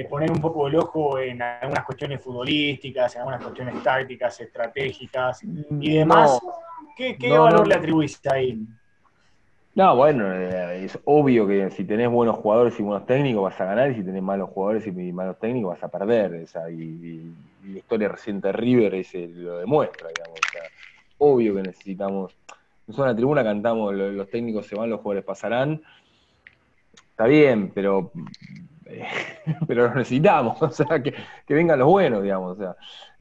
poner 0.08 0.30
un 0.30 0.40
poco 0.40 0.68
el 0.68 0.76
ojo 0.76 1.18
en 1.18 1.42
algunas 1.42 1.84
cuestiones 1.84 2.20
futbolísticas, 2.22 3.14
en 3.14 3.20
algunas 3.20 3.42
cuestiones 3.42 3.82
tácticas, 3.82 4.40
estratégicas 4.40 5.42
y 5.80 5.98
demás. 5.98 6.38
¿Qué, 6.96 7.16
valor 7.38 7.68
le 7.68 7.74
atribuís 7.74 8.20
ahí? 8.26 8.58
No, 9.74 9.94
bueno, 9.94 10.32
eh, 10.34 10.86
es 10.86 10.98
obvio 11.04 11.46
que 11.46 11.70
si 11.70 11.84
tenés 11.84 12.10
buenos 12.10 12.34
jugadores 12.36 12.78
y 12.80 12.82
buenos 12.82 13.06
técnicos 13.06 13.44
vas 13.44 13.60
a 13.60 13.66
ganar 13.66 13.92
y 13.92 13.94
si 13.94 14.02
tenés 14.02 14.22
malos 14.22 14.50
jugadores 14.50 14.84
y 14.88 15.12
malos 15.12 15.38
técnicos 15.38 15.74
vas 15.74 15.84
a 15.84 15.88
perder. 15.88 16.34
Esa, 16.34 16.68
y, 16.68 17.32
la 17.68 17.78
historia 17.78 18.08
reciente 18.08 18.48
de 18.48 18.52
River 18.52 18.94
ese 18.94 19.28
lo 19.28 19.58
demuestra, 19.58 20.08
digamos. 20.08 20.40
obvio 21.18 21.54
que 21.54 21.62
necesitamos. 21.62 22.36
Nosotros 22.86 23.06
en 23.06 23.12
la 23.12 23.16
tribuna 23.16 23.44
cantamos, 23.44 23.94
los 23.94 24.30
técnicos 24.30 24.66
se 24.66 24.76
van, 24.76 24.90
los 24.90 25.00
jugadores 25.00 25.24
pasarán. 25.24 25.82
Está 27.10 27.26
bien, 27.26 27.70
pero 27.74 28.12
pero 29.66 29.86
los 29.86 29.94
necesitamos, 29.94 30.60
o 30.62 30.70
sea, 30.70 31.02
que, 31.02 31.14
vengan 31.48 31.78
los 31.78 31.88
buenos, 31.88 32.22
digamos. 32.22 32.56
O 32.56 32.60
sea, 32.60 32.76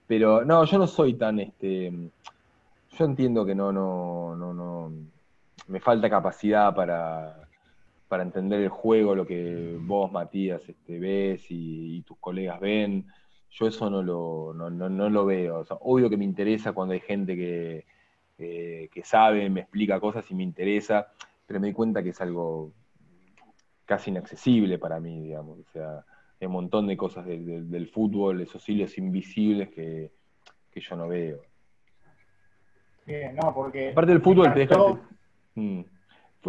Pero 0.05 0.45
no, 0.45 0.63
yo 0.65 0.77
no 0.77 0.87
soy 0.87 1.15
tan, 1.15 1.39
este, 1.39 1.91
yo 2.97 3.05
entiendo 3.05 3.45
que 3.45 3.55
no, 3.55 3.71
no, 3.71 4.35
no, 4.35 4.53
no, 4.53 4.91
me 5.67 5.79
falta 5.79 6.09
capacidad 6.09 6.73
para, 6.73 7.47
para 8.07 8.23
entender 8.23 8.61
el 8.61 8.69
juego, 8.69 9.15
lo 9.15 9.25
que 9.25 9.77
vos, 9.79 10.11
Matías, 10.11 10.67
este, 10.67 10.99
ves 10.99 11.45
y, 11.49 12.01
tus 12.01 12.17
colegas 12.17 12.59
ven. 12.59 13.05
Yo 13.51 13.67
eso 13.67 13.89
no 13.89 14.03
lo, 14.03 14.53
no, 14.53 14.69
no, 14.69 15.09
lo 15.09 15.25
veo. 15.25 15.65
obvio 15.81 16.09
que 16.09 16.17
me 16.17 16.25
interesa 16.25 16.73
cuando 16.73 16.93
hay 16.93 16.99
gente 16.99 17.35
que, 17.35 17.85
que 18.37 19.01
sabe, 19.03 19.49
me 19.49 19.61
explica 19.61 19.99
cosas 19.99 20.29
y 20.29 20.35
me 20.35 20.43
interesa, 20.43 21.07
pero 21.45 21.59
me 21.59 21.67
di 21.67 21.73
cuenta 21.73 22.03
que 22.03 22.09
es 22.09 22.21
algo 22.21 22.71
casi 23.85 24.11
inaccesible 24.11 24.77
para 24.77 24.99
mí, 24.99 25.21
digamos. 25.21 25.59
O 25.59 25.71
sea, 25.71 26.05
hay 26.39 26.45
un 26.45 26.53
montón 26.53 26.85
de 26.85 26.95
cosas 26.95 27.25
del, 27.25 27.89
fútbol, 27.91 28.41
esos 28.41 28.67
hilos 28.69 28.97
invisibles 28.99 29.69
que, 29.69 30.11
yo 30.75 30.95
no 30.95 31.07
veo. 31.07 31.41
Bien, 33.07 33.35
no, 33.35 33.51
porque. 33.51 33.89
Aparte 33.89 34.11
del 34.11 34.21
fútbol 34.21 34.53
te 34.53 34.59
deja. 34.59 34.77
Mm, 35.55 35.81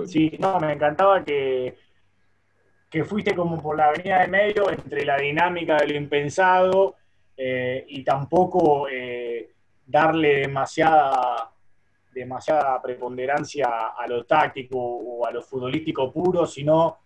sí, 0.04 0.36
no, 0.38 0.60
me 0.60 0.74
encantaba 0.74 1.24
que, 1.24 1.78
que 2.90 3.04
fuiste 3.04 3.34
como 3.34 3.60
por 3.60 3.76
la 3.76 3.88
avenida 3.88 4.20
de 4.20 4.28
medio 4.28 4.70
entre 4.70 5.04
la 5.04 5.16
dinámica 5.16 5.76
del 5.76 5.96
impensado 5.96 6.96
eh, 7.36 7.84
y 7.88 8.02
tampoco 8.02 8.88
eh, 8.88 9.50
darle 9.86 10.40
demasiada 10.40 11.52
demasiada 12.18 12.80
preponderancia 12.82 13.88
a 13.96 14.06
lo 14.08 14.24
táctico 14.24 14.78
o 14.78 15.26
a 15.26 15.30
lo 15.30 15.40
futbolístico 15.42 16.12
puro, 16.12 16.46
sino 16.46 16.98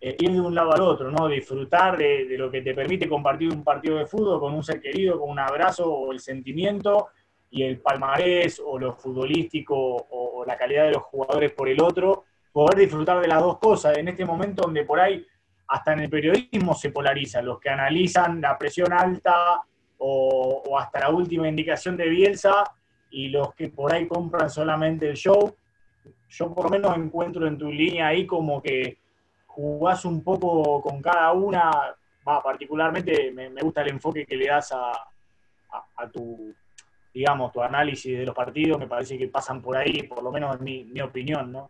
eh, 0.00 0.16
ir 0.18 0.32
de 0.32 0.40
un 0.40 0.54
lado 0.54 0.72
al 0.72 0.80
otro, 0.82 1.10
¿no? 1.10 1.28
Disfrutar 1.28 1.96
de, 1.96 2.26
lo 2.36 2.50
que 2.50 2.62
te 2.62 2.74
permite 2.74 3.08
compartir 3.08 3.50
un 3.50 3.64
partido 3.64 3.96
de 3.96 4.06
fútbol 4.06 4.40
con 4.40 4.54
un 4.54 4.62
ser 4.62 4.80
querido, 4.80 5.18
con 5.18 5.30
un 5.30 5.38
abrazo 5.38 5.90
o 5.90 6.12
el 6.12 6.20
sentimiento 6.20 7.08
y 7.50 7.62
el 7.62 7.80
palmarés 7.80 8.60
o 8.64 8.78
lo 8.78 8.94
futbolístico 8.94 9.76
o, 9.76 10.44
la 10.46 10.56
calidad 10.56 10.84
de 10.84 10.92
los 10.92 11.02
jugadores 11.02 11.50
por 11.52 11.68
el 11.68 11.80
otro, 11.80 12.25
poder 12.56 12.78
disfrutar 12.78 13.20
de 13.20 13.28
las 13.28 13.42
dos 13.42 13.58
cosas 13.58 13.98
en 13.98 14.08
este 14.08 14.24
momento 14.24 14.62
donde 14.62 14.82
por 14.82 14.98
ahí 14.98 15.26
hasta 15.68 15.92
en 15.92 16.00
el 16.00 16.08
periodismo 16.08 16.74
se 16.74 16.88
polariza, 16.88 17.42
los 17.42 17.60
que 17.60 17.68
analizan 17.68 18.40
la 18.40 18.56
presión 18.56 18.94
alta 18.94 19.60
o, 19.98 20.78
hasta 20.78 21.00
la 21.00 21.10
última 21.10 21.46
indicación 21.50 21.98
de 21.98 22.08
Bielsa 22.08 22.64
y 23.10 23.28
los 23.28 23.54
que 23.54 23.68
por 23.68 23.92
ahí 23.92 24.08
compran 24.08 24.48
solamente 24.48 25.06
el 25.06 25.16
show. 25.16 25.54
Yo 26.30 26.54
por 26.54 26.64
lo 26.64 26.70
menos 26.70 26.96
encuentro 26.96 27.46
en 27.46 27.58
tu 27.58 27.70
línea 27.70 28.06
ahí 28.06 28.26
como 28.26 28.62
que 28.62 29.00
jugás 29.48 30.06
un 30.06 30.24
poco 30.24 30.80
con 30.80 31.02
cada 31.02 31.34
una, 31.34 31.70
va, 32.26 32.42
particularmente 32.42 33.32
me, 33.32 33.50
gusta 33.60 33.82
el 33.82 33.90
enfoque 33.90 34.24
que 34.24 34.34
le 34.34 34.46
das 34.46 34.72
a, 34.72 34.92
a, 35.94 36.08
tu, 36.08 36.54
digamos, 37.12 37.52
tu 37.52 37.60
análisis 37.60 38.16
de 38.16 38.24
los 38.24 38.34
partidos, 38.34 38.78
me 38.78 38.86
parece 38.86 39.18
que 39.18 39.28
pasan 39.28 39.60
por 39.60 39.76
ahí, 39.76 40.04
por 40.04 40.22
lo 40.22 40.32
menos 40.32 40.56
en 40.56 40.64
mi, 40.64 41.00
opinión, 41.02 41.52
¿no? 41.52 41.68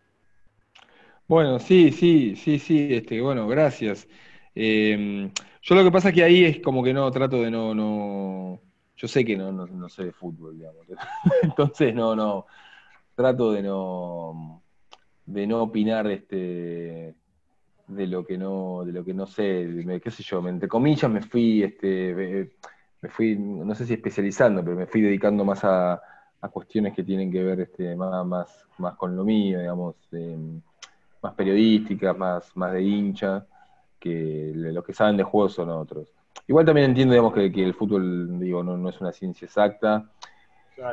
Bueno, 1.28 1.58
sí, 1.58 1.90
sí, 1.90 2.36
sí, 2.36 2.58
sí, 2.60 2.88
este, 2.94 3.20
bueno, 3.20 3.48
gracias. 3.48 4.06
Em, 4.54 5.32
yo 5.60 5.74
lo 5.74 5.82
que 5.82 5.90
pasa 5.90 6.10
es 6.10 6.14
que 6.14 6.22
ahí 6.22 6.44
es 6.44 6.60
como 6.60 6.84
que 6.84 6.94
no, 6.94 7.10
trato 7.10 7.42
de 7.42 7.50
no, 7.50 7.74
no, 7.74 8.60
yo 8.96 9.08
sé 9.08 9.24
que 9.24 9.36
no, 9.36 9.50
no, 9.50 9.66
no 9.66 9.88
sé 9.88 10.04
de 10.04 10.12
fútbol, 10.12 10.56
digamos. 10.56 10.86
Entonces 11.42 11.92
no, 11.94 12.14
no, 12.14 12.46
trato 13.16 13.52
de 13.52 13.62
no, 13.62 14.62
de 15.26 15.46
no 15.48 15.62
opinar 15.62 16.06
este 16.08 17.16
de 17.88 18.06
lo 18.06 18.24
que 18.24 18.38
no, 18.38 18.84
de 18.84 18.92
lo 18.92 19.04
que 19.04 19.14
no 19.14 19.26
sé, 19.26 19.84
qué 20.02 20.10
sé 20.10 20.22
yo, 20.22 20.46
entre 20.48 20.68
comillas 20.68 21.10
me 21.10 21.22
fui, 21.22 21.62
este, 21.62 22.50
me 23.00 23.08
fui, 23.08 23.36
no 23.36 23.74
sé 23.74 23.86
si 23.86 23.94
especializando, 23.94 24.62
pero 24.64 24.76
me 24.76 24.86
fui 24.86 25.00
dedicando 25.00 25.44
más 25.44 25.64
a, 25.64 26.00
cuestiones 26.52 26.94
que 26.94 27.02
tienen 27.02 27.32
que 27.32 27.42
ver 27.42 27.60
este, 27.62 27.96
más, 27.96 28.24
más, 28.24 28.68
más 28.78 28.94
con 28.94 29.16
lo 29.16 29.24
mío, 29.24 29.58
digamos, 29.58 29.96
más 31.26 31.34
periodísticas, 31.34 32.16
más, 32.16 32.56
más 32.56 32.72
de 32.72 32.82
hincha, 32.82 33.46
que 33.98 34.52
los 34.54 34.84
que 34.84 34.92
saben 34.92 35.16
de 35.16 35.24
juego 35.24 35.48
son 35.48 35.70
otros. 35.70 36.12
Igual 36.48 36.64
también 36.64 36.90
entiendo, 36.90 37.12
digamos, 37.12 37.34
que, 37.34 37.46
el 37.46 37.74
fútbol, 37.74 38.38
digo, 38.38 38.62
no, 38.62 38.88
es 38.88 39.00
una 39.00 39.12
ciencia 39.12 39.46
exacta. 39.46 40.08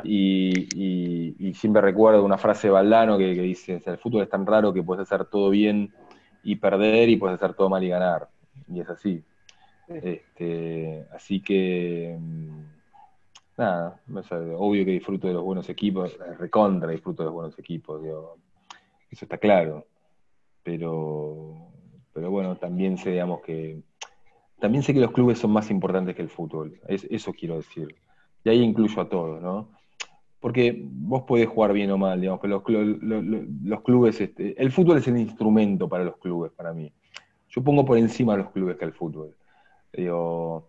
Y, 0.02 1.52
siempre 1.54 1.82
recuerdo 1.82 2.24
una 2.24 2.38
frase 2.38 2.68
de 2.68 2.72
Valdano 2.72 3.16
que, 3.18 3.32
dice, 3.32 3.80
el 3.84 3.98
fútbol 3.98 4.22
es 4.22 4.28
tan 4.28 4.46
raro 4.46 4.72
que 4.72 4.82
puedes 4.82 5.02
hacer 5.02 5.26
todo 5.26 5.50
bien 5.50 5.92
y 6.42 6.56
perder 6.56 7.08
y 7.08 7.16
puedes 7.16 7.36
hacer 7.36 7.54
todo 7.54 7.68
mal 7.68 7.84
y 7.84 7.88
ganar. 7.88 8.28
Y 8.68 8.80
es 8.80 8.88
así. 8.88 9.22
Este, 9.86 11.06
así 11.12 11.40
que, 11.40 12.16
mm, 12.18 12.62
nada, 13.58 14.00
obvio 14.56 14.84
que 14.84 14.92
disfruto 14.92 15.28
de 15.28 15.34
los 15.34 15.44
buenos 15.44 15.68
equipos, 15.68 16.18
recontra 16.38 16.90
disfruto 16.90 17.22
de 17.22 17.26
los 17.26 17.34
buenos 17.34 17.58
equipos, 17.58 18.02
digo, 18.02 18.38
eso 19.10 19.24
está 19.26 19.38
claro. 19.38 19.86
Pero, 20.64 21.54
pero 22.12 22.30
bueno, 22.30 22.56
también 22.56 22.98
sé, 22.98 23.12
digamos, 23.12 23.42
que 23.42 23.80
también 24.58 24.82
sé 24.82 24.94
que 24.94 25.00
los 25.00 25.12
clubes 25.12 25.38
son 25.38 25.52
más 25.52 25.70
importantes 25.70 26.16
que 26.16 26.22
el 26.22 26.30
fútbol, 26.30 26.80
eso 26.88 27.32
quiero 27.32 27.56
decir. 27.56 27.94
Y 28.42 28.48
ahí 28.48 28.62
incluyo 28.62 29.00
a 29.00 29.08
todos, 29.08 29.42
¿no? 29.42 29.70
Porque 30.40 30.76
vos 30.82 31.22
podés 31.22 31.48
jugar 31.48 31.72
bien 31.72 31.90
o 31.90 31.98
mal, 31.98 32.20
digamos, 32.20 32.40
pero 32.40 32.62
los, 32.62 33.82
clubes, 33.82 34.20
este, 34.20 34.60
el 34.60 34.72
fútbol 34.72 34.98
es 34.98 35.08
el 35.08 35.18
instrumento 35.18 35.88
para 35.88 36.04
los 36.04 36.16
clubes, 36.16 36.52
para 36.52 36.72
mí. 36.72 36.92
Yo 37.48 37.62
pongo 37.62 37.84
por 37.84 37.98
encima 37.98 38.34
a 38.34 38.38
los 38.38 38.50
clubes 38.50 38.76
que 38.76 38.84
el 38.84 38.92
fútbol. 38.92 39.36
Digo, 39.92 40.68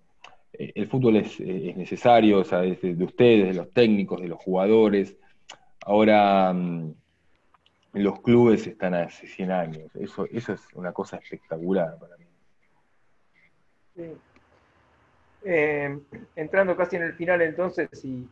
eh, 0.53 0.71
el 0.75 0.87
fútbol 0.87 1.17
es, 1.17 1.39
necesario, 1.39 2.39
o 2.39 2.43
sea, 2.43 2.61
de, 2.61 2.97
ustedes, 3.03 3.47
de 3.47 3.53
los 3.53 3.71
técnicos, 3.71 4.21
de 4.21 4.27
los 4.27 4.39
jugadores. 4.39 5.17
Ahora, 5.85 6.53
mm, 6.53 6.93
los 7.95 8.21
clubes 8.21 8.67
están 8.67 8.93
hace 8.93 9.27
100 9.27 9.51
años. 9.51 9.95
Eso, 9.95 10.25
es 10.25 10.47
una 10.73 10.91
cosa 10.91 11.17
espectacular 11.17 11.97
para 11.97 12.17
mí. 12.17 12.25
Eh, 15.43 15.99
entrando 16.35 16.75
casi 16.75 16.97
en 16.97 17.03
el 17.03 17.13
final 17.13 17.41
entonces, 17.41 17.89
y, 18.03 18.27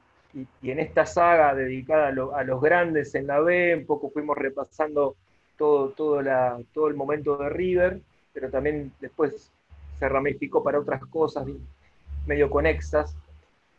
en 0.63 0.79
esta 0.79 1.05
saga 1.05 1.53
dedicada 1.53 2.07
a, 2.07 2.43
los 2.43 2.61
grandes 2.61 3.13
en 3.13 3.27
la 3.27 3.39
B, 3.39 3.75
un 3.75 3.85
poco 3.85 4.09
fuimos 4.09 4.35
repasando 4.35 5.15
todo, 5.57 5.89
todo, 5.89 6.21
la, 6.21 6.59
todo 6.73 6.87
el 6.87 6.95
momento 6.95 7.37
de 7.37 7.49
River, 7.49 8.01
pero 8.33 8.49
también 8.49 8.91
después 8.99 9.51
se 9.99 10.09
ramificó 10.09 10.63
para 10.63 10.79
otras 10.79 11.05
cosas 11.05 11.45
medio 12.25 12.49
conexas. 12.49 13.15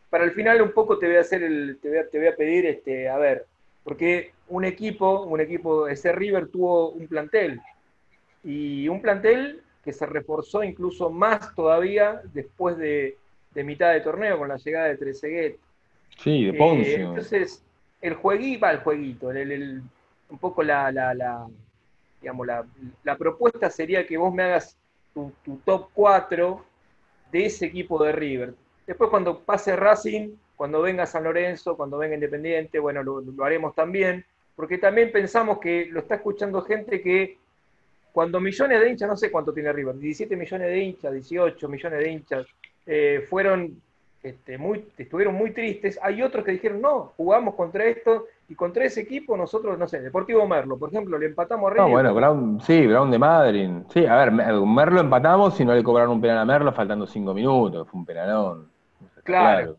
Para 0.09 0.23
el 0.23 0.31
final 0.31 0.61
un 0.61 0.71
poco 0.71 0.97
te 0.97 1.07
voy 1.07 1.17
a 1.17 1.21
hacer 1.21 1.43
el, 1.43 1.77
te 1.81 1.89
voy 2.17 2.27
a, 2.27 2.35
pedir, 2.35 2.65
este, 2.65 3.09
a 3.09 3.17
ver, 3.17 3.45
porque 3.85 4.33
un 4.49 4.65
equipo, 4.65 5.21
un 5.21 5.39
equipo, 5.39 5.87
ese 5.87 6.11
River 6.11 6.47
tuvo 6.47 6.89
un 6.89 7.07
plantel, 7.07 7.61
y 8.43 8.87
un 8.89 9.01
plantel 9.01 9.61
que 9.83 9.93
se 9.93 10.05
reforzó 10.07 10.63
incluso 10.63 11.09
más 11.11 11.53
todavía 11.55 12.21
después 12.33 12.77
de, 12.77 13.17
mitad 13.53 13.93
de 13.93 14.01
torneo 14.01 14.39
con 14.39 14.49
la 14.49 14.57
llegada 14.57 14.87
de 14.87 14.97
Trezeguet. 14.97 15.57
Sí, 16.17 16.45
de 16.45 16.49
eh, 16.49 16.53
Ponce. 16.53 16.95
entonces, 16.95 17.63
el 18.01 18.15
jueguito, 18.15 18.67
el 18.67 18.79
jueguito, 18.79 19.27
un 19.27 20.37
poco 20.39 20.63
la, 20.63 20.91
la, 20.91 21.47
digamos, 22.19 22.47
la, 22.47 23.17
propuesta 23.17 23.69
sería 23.69 24.05
que 24.05 24.17
vos 24.17 24.33
me 24.33 24.43
hagas 24.43 24.75
tu, 25.13 25.31
top 25.63 25.89
4 25.93 26.65
de 27.31 27.45
ese 27.45 27.67
equipo 27.67 28.03
de 28.03 28.11
River. 28.11 28.53
Después 28.87 29.11
cuando 29.11 29.39
pase 29.39 29.75
Racing, 29.75 30.35
cuando 30.55 30.81
venga 30.81 31.05
San 31.05 31.23
Lorenzo, 31.23 31.75
cuando 31.75 31.97
venga 31.97 32.15
Independiente, 32.15 32.79
bueno, 32.79 33.03
lo, 33.03 33.21
lo 33.21 33.43
haremos 33.43 33.75
también, 33.75 34.25
porque 34.55 34.77
también 34.77 35.11
pensamos 35.11 35.59
que 35.59 35.87
lo 35.91 35.99
está 35.99 36.15
escuchando 36.15 36.61
gente 36.61 37.01
que 37.01 37.37
cuando 38.15 38.39
millones 38.39 38.79
de 38.79 38.89
hinchas, 38.89 39.09
no 39.09 39.17
sé 39.17 39.29
cuánto 39.29 39.53
tiene 39.53 39.73
River, 39.73 39.97
17 39.97 40.37
millones 40.37 40.67
de 40.67 40.79
hinchas, 40.79 41.11
18 41.11 41.67
millones 41.67 41.99
de 41.99 42.11
hinchas, 42.11 42.47
eh, 42.85 43.25
fueron, 43.29 43.81
este, 44.23 44.57
muy, 44.57 44.85
estuvieron 44.97 45.35
muy 45.35 45.51
tristes, 45.51 45.99
hay 46.01 46.21
otros 46.21 46.45
que 46.45 46.53
dijeron, 46.53 46.79
no, 46.79 47.11
jugamos 47.17 47.55
contra 47.55 47.83
esto 47.83 48.27
y 48.47 48.55
contra 48.55 48.85
ese 48.85 49.01
equipo 49.01 49.35
nosotros, 49.35 49.77
no 49.77 49.85
sé, 49.85 49.99
Deportivo 49.99 50.47
Merlo, 50.47 50.77
por 50.77 50.91
ejemplo, 50.91 51.17
le 51.17 51.25
empatamos 51.25 51.69
a 51.69 51.73
River. 51.73 51.87
No, 51.87 51.91
bueno, 51.91 52.13
Brown, 52.13 52.61
sí, 52.61 52.87
Brown 52.87 53.11
de 53.11 53.19
Madrid. 53.19 53.69
Sí, 53.89 54.05
a 54.05 54.15
ver, 54.15 54.31
Merlo 54.31 55.01
empatamos 55.01 55.59
y 55.59 55.65
no 55.65 55.75
le 55.75 55.83
cobraron 55.83 56.13
un 56.13 56.21
penal 56.21 56.37
a 56.37 56.45
Merlo 56.45 56.71
faltando 56.71 57.05
5 57.05 57.33
minutos, 57.33 57.85
fue 57.89 57.99
un 57.99 58.05
penalón. 58.05 58.69
Claro, 59.23 59.75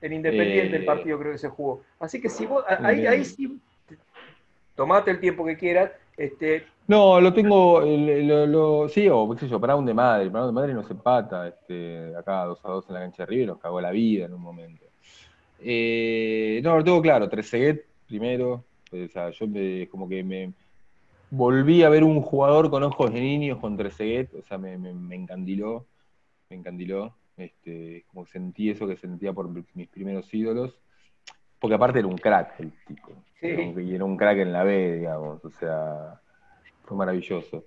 en 0.00 0.12
Independiente 0.12 0.76
el 0.76 0.82
eh, 0.82 0.86
partido 0.86 1.18
creo 1.18 1.32
que 1.32 1.38
se 1.38 1.48
jugó. 1.48 1.82
Así 1.98 2.20
que 2.20 2.28
si 2.28 2.46
vos, 2.46 2.64
ahí, 2.68 3.06
ahí 3.06 3.24
sí, 3.24 3.58
tomate 4.74 5.10
el 5.10 5.20
tiempo 5.20 5.44
que 5.44 5.56
quieras, 5.56 5.90
este, 6.16 6.64
no, 6.88 7.20
lo 7.20 7.34
tengo, 7.34 7.82
lo, 7.82 8.88
sí, 8.88 9.10
o 9.10 9.30
qué 9.30 9.40
sé 9.40 9.48
yo, 9.48 9.58
Brown 9.58 9.84
de 9.84 9.92
Madrid. 9.92 10.30
Brown 10.30 10.46
de 10.46 10.52
Madrid 10.52 10.72
nos 10.72 10.90
empata 10.90 11.46
este, 11.46 12.16
acá 12.16 12.44
2 12.44 12.64
a 12.64 12.68
2 12.68 12.88
en 12.88 12.94
la 12.94 13.00
cancha 13.00 13.22
de 13.24 13.26
River 13.26 13.44
y 13.44 13.46
nos 13.46 13.58
cagó 13.58 13.78
la 13.78 13.90
vida 13.90 14.24
en 14.24 14.32
un 14.32 14.40
momento. 14.40 14.86
Eh, 15.60 16.62
no, 16.64 16.78
lo 16.78 16.82
tengo 16.84 17.02
claro, 17.02 17.28
Trezeguet 17.28 17.84
primero. 18.06 18.64
O 18.90 19.08
sea, 19.12 19.28
yo 19.28 19.46
me, 19.46 19.86
como 19.88 20.08
que 20.08 20.24
me 20.24 20.54
volví 21.30 21.82
a 21.82 21.90
ver 21.90 22.04
un 22.04 22.22
jugador 22.22 22.70
con 22.70 22.82
ojos 22.82 23.12
de 23.12 23.20
niños 23.20 23.58
con 23.58 23.76
Trezeguet, 23.76 24.32
o 24.34 24.42
sea, 24.42 24.56
me, 24.56 24.78
me, 24.78 25.14
encandiló, 25.14 25.84
me 26.48 26.56
encandiló. 26.56 27.14
Este, 27.38 28.04
como 28.08 28.26
sentí 28.26 28.70
eso 28.70 28.86
que 28.86 28.96
sentía 28.96 29.32
por 29.32 29.48
mis 29.74 29.88
primeros 29.88 30.32
ídolos, 30.34 30.78
porque 31.58 31.74
aparte 31.74 32.00
era 32.00 32.08
un 32.08 32.18
crack 32.18 32.60
el 32.60 32.72
tipo, 32.86 33.12
y 33.40 33.94
era 33.94 34.04
un 34.04 34.16
crack 34.16 34.38
en 34.38 34.52
la 34.52 34.64
B, 34.64 34.98
digamos, 34.98 35.44
o 35.44 35.50
sea, 35.50 36.20
fue 36.84 36.96
maravilloso. 36.96 37.64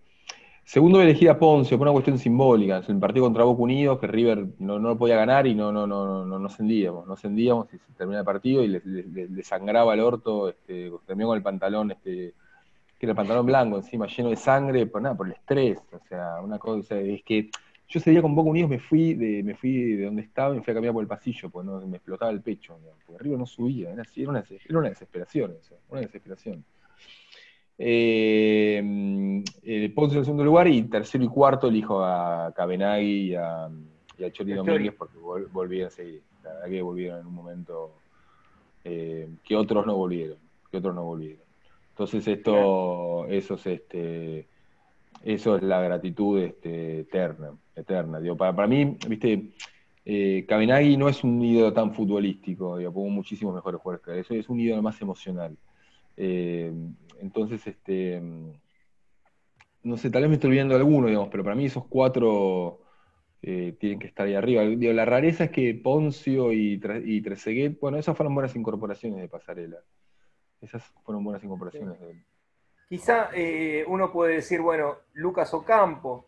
Segundo 0.63 1.01
elegí 1.01 1.27
a 1.27 1.37
Poncio 1.37 1.77
por 1.77 1.87
una 1.87 1.93
cuestión 1.93 2.17
simbólica. 2.17 2.81
El 2.87 2.99
partido 2.99 3.25
contra 3.25 3.43
Boca 3.43 3.61
Unidos, 3.61 3.99
que 3.99 4.07
River 4.07 4.45
no, 4.59 4.79
no 4.79 4.89
lo 4.89 4.97
podía 4.97 5.15
ganar 5.15 5.47
y 5.47 5.55
no, 5.55 5.71
no, 5.71 5.85
no, 5.87 6.23
no, 6.25 6.39
no 6.39 6.47
ascendíamos. 6.47 7.07
No 7.07 7.13
ascendíamos 7.13 7.67
y 7.73 7.77
se 7.77 7.93
termina 7.93 8.19
el 8.19 8.25
partido 8.25 8.63
y 8.63 8.67
le, 8.69 9.43
sangraba 9.43 9.93
el 9.93 9.99
orto, 9.99 10.49
este, 10.49 10.91
terminó 11.05 11.29
con 11.29 11.37
el 11.37 11.43
pantalón, 11.43 11.91
este, 11.91 12.33
que 12.97 13.05
era 13.05 13.11
el 13.11 13.17
pantalón 13.17 13.45
blanco 13.45 13.77
encima, 13.77 14.07
lleno 14.07 14.29
de 14.29 14.35
sangre, 14.35 14.85
por 14.85 15.01
nada, 15.01 15.15
por 15.15 15.27
el 15.27 15.33
estrés. 15.33 15.79
O 15.91 15.99
sea, 16.07 16.39
una 16.41 16.57
cosa, 16.57 16.97
es 16.97 17.23
que 17.23 17.49
yo 17.91 17.99
ese 17.99 18.11
día 18.11 18.21
con 18.21 18.33
Boca 18.33 18.49
Unidos 18.49 18.69
me 18.69 18.79
fui 18.79 19.15
de, 19.15 19.43
me 19.43 19.53
fui 19.53 19.95
de 19.95 20.05
donde 20.05 20.21
estaba 20.21 20.53
y 20.53 20.59
me 20.59 20.63
fui 20.63 20.71
a 20.71 20.75
caminar 20.75 20.93
por 20.93 21.03
el 21.03 21.09
pasillo, 21.09 21.49
porque 21.49 21.69
no, 21.69 21.85
me 21.85 21.97
explotaba 21.97 22.31
el 22.31 22.39
pecho, 22.39 22.79
porque 23.05 23.21
River 23.21 23.37
no 23.37 23.45
subía, 23.45 23.91
era, 23.91 24.03
era, 24.15 24.29
una, 24.29 24.39
era 24.47 24.79
una 24.79 24.89
desesperación 24.89 25.57
eso, 25.59 25.75
una 25.89 25.99
desesperación. 25.99 26.63
Eh, 27.77 29.43
eh, 29.63 29.91
Ponce 29.93 30.13
en 30.13 30.19
el 30.19 30.25
segundo 30.25 30.45
lugar 30.45 30.69
y 30.69 30.83
tercero 30.83 31.23
y 31.23 31.27
cuarto 31.27 31.67
elijo 31.67 32.01
a 32.01 32.53
Cabenagui 32.55 33.31
y 33.31 33.35
a, 33.35 33.69
y 34.17 34.23
a 34.23 34.55
Domínguez 34.55 34.93
porque 34.97 35.17
volvieron, 35.17 35.91
sí, 35.91 36.21
la 36.43 36.53
verdad 36.53 36.69
que 36.69 36.81
volvieron 36.81 37.19
en 37.19 37.25
un 37.25 37.33
momento 37.33 37.95
eh, 38.85 39.27
que 39.43 39.55
otros 39.57 39.85
no 39.85 39.97
volvieron, 39.97 40.37
que 40.69 40.77
otros 40.77 40.95
no 40.95 41.03
volvieron. 41.03 41.43
Entonces 41.89 42.25
esto, 42.25 43.25
eso 43.27 43.55
es 43.55 43.65
este, 43.65 44.47
eso 45.23 45.55
es 45.55 45.63
la 45.63 45.81
gratitud 45.81 46.39
este, 46.39 47.01
eterna, 47.01 47.51
eterna. 47.75 48.19
Digo, 48.19 48.35
para, 48.35 48.55
para 48.55 48.67
mí, 48.67 48.97
viste, 49.07 49.51
eh, 50.05 50.45
no 50.97 51.09
es 51.09 51.23
un 51.23 51.41
ídolo 51.43 51.73
tan 51.73 51.93
futbolístico, 51.93 52.77
digo, 52.77 52.93
pongo 52.93 53.09
muchísimos 53.09 53.53
mejores 53.53 53.81
jugadores 53.81 54.05
que 54.05 54.19
eso 54.19 54.33
es 54.33 54.49
un 54.49 54.59
ídolo 54.59 54.81
más 54.81 54.99
emocional. 55.01 55.55
Eh, 56.17 56.71
entonces, 57.19 57.65
este, 57.67 58.21
no 59.83 59.97
sé, 59.97 60.09
tal 60.09 60.23
vez 60.23 60.29
me 60.29 60.35
estoy 60.35 60.49
olvidando 60.49 60.75
de 60.75 60.81
alguno, 60.81 61.07
digamos, 61.07 61.29
pero 61.29 61.43
para 61.43 61.55
mí 61.55 61.65
esos 61.65 61.85
cuatro 61.85 62.81
eh, 63.41 63.75
tienen 63.79 63.99
que 63.99 64.07
estar 64.07 64.27
ahí 64.27 64.35
arriba. 64.35 64.63
la 64.63 65.05
rareza 65.05 65.45
es 65.45 65.51
que 65.51 65.73
Poncio 65.75 66.51
y, 66.53 66.81
y 67.05 67.21
Trezeguet, 67.21 67.79
bueno, 67.79 67.97
esas 67.97 68.15
fueron 68.15 68.33
buenas 68.33 68.55
incorporaciones 68.55 69.19
de 69.19 69.27
Pasarela. 69.27 69.77
Esas 70.61 70.83
fueron 71.03 71.23
buenas 71.23 71.43
incorporaciones 71.43 71.99
de 71.99 72.11
él. 72.11 72.23
Quizá 72.91 73.29
eh, 73.33 73.85
uno 73.87 74.11
puede 74.11 74.35
decir, 74.35 74.59
bueno, 74.59 74.97
Lucas 75.13 75.53
Ocampo. 75.53 76.25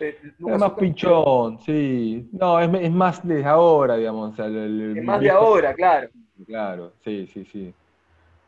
es 0.00 0.40
más 0.40 0.70
pichón, 0.70 1.58
sí. 1.60 2.30
No, 2.32 2.58
es, 2.58 2.90
más 2.90 3.28
de 3.28 3.44
ahora, 3.44 3.96
digamos. 3.96 4.32
es 4.38 5.04
más 5.04 5.20
de 5.20 5.30
ahora, 5.30 5.74
claro. 5.74 6.08
Claro, 6.46 6.92
sí, 7.04 7.26
sí, 7.26 7.44
sí. 7.44 7.74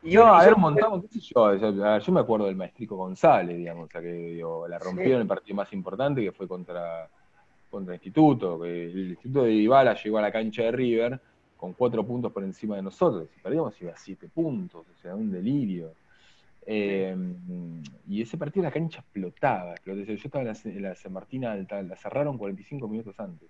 Y 0.01 0.15
no, 0.15 0.33
a 0.33 0.43
ver, 0.43 0.57
montamos, 0.57 1.03
qué 1.03 1.19
sé 1.19 1.33
yo, 1.35 1.55
yo, 1.99 2.11
me 2.11 2.19
acuerdo 2.21 2.47
del 2.47 2.55
maestrico 2.55 2.95
González, 2.95 3.55
digamos, 3.55 3.85
o 3.85 3.91
sea, 3.91 4.01
que 4.01 4.43
la 4.67 4.79
rompió 4.79 5.13
en 5.13 5.21
el 5.21 5.27
partido 5.27 5.57
más 5.57 5.71
importante 5.71 6.23
que 6.23 6.31
fue 6.31 6.47
contra, 6.47 7.07
contra 7.69 7.93
Instituto, 7.93 8.59
que 8.59 8.85
el 8.85 9.09
Instituto 9.11 9.43
de 9.43 9.51
Ibala 9.51 9.93
llegó 9.93 10.17
a 10.17 10.23
la 10.23 10.31
cancha 10.31 10.63
de 10.63 10.71
River 10.71 11.21
con 11.57 11.73
cuatro 11.73 12.03
puntos 12.03 12.31
por 12.31 12.43
encima 12.43 12.77
de 12.77 12.81
nosotros, 12.81 13.29
y 13.37 13.39
perdíamos 13.39 13.79
iba 13.83 13.91
a 13.91 13.97
siete 13.97 14.27
puntos, 14.33 14.83
o 14.83 14.99
sea, 14.99 15.13
un 15.13 15.31
delirio. 15.31 15.91
Eh, 16.65 17.15
y 18.07 18.21
ese 18.21 18.37
partido 18.37 18.63
la 18.63 18.71
cancha 18.71 18.99
explotaba, 18.99 19.75
Yo 19.85 19.93
estaba 19.93 20.43
en 20.43 20.81
la, 20.81 20.95
San 20.95 21.13
Martín 21.13 21.45
Alta, 21.45 21.81
la 21.81 21.95
cerraron 21.95 22.37
45 22.37 22.87
minutos 22.87 23.19
antes. 23.19 23.49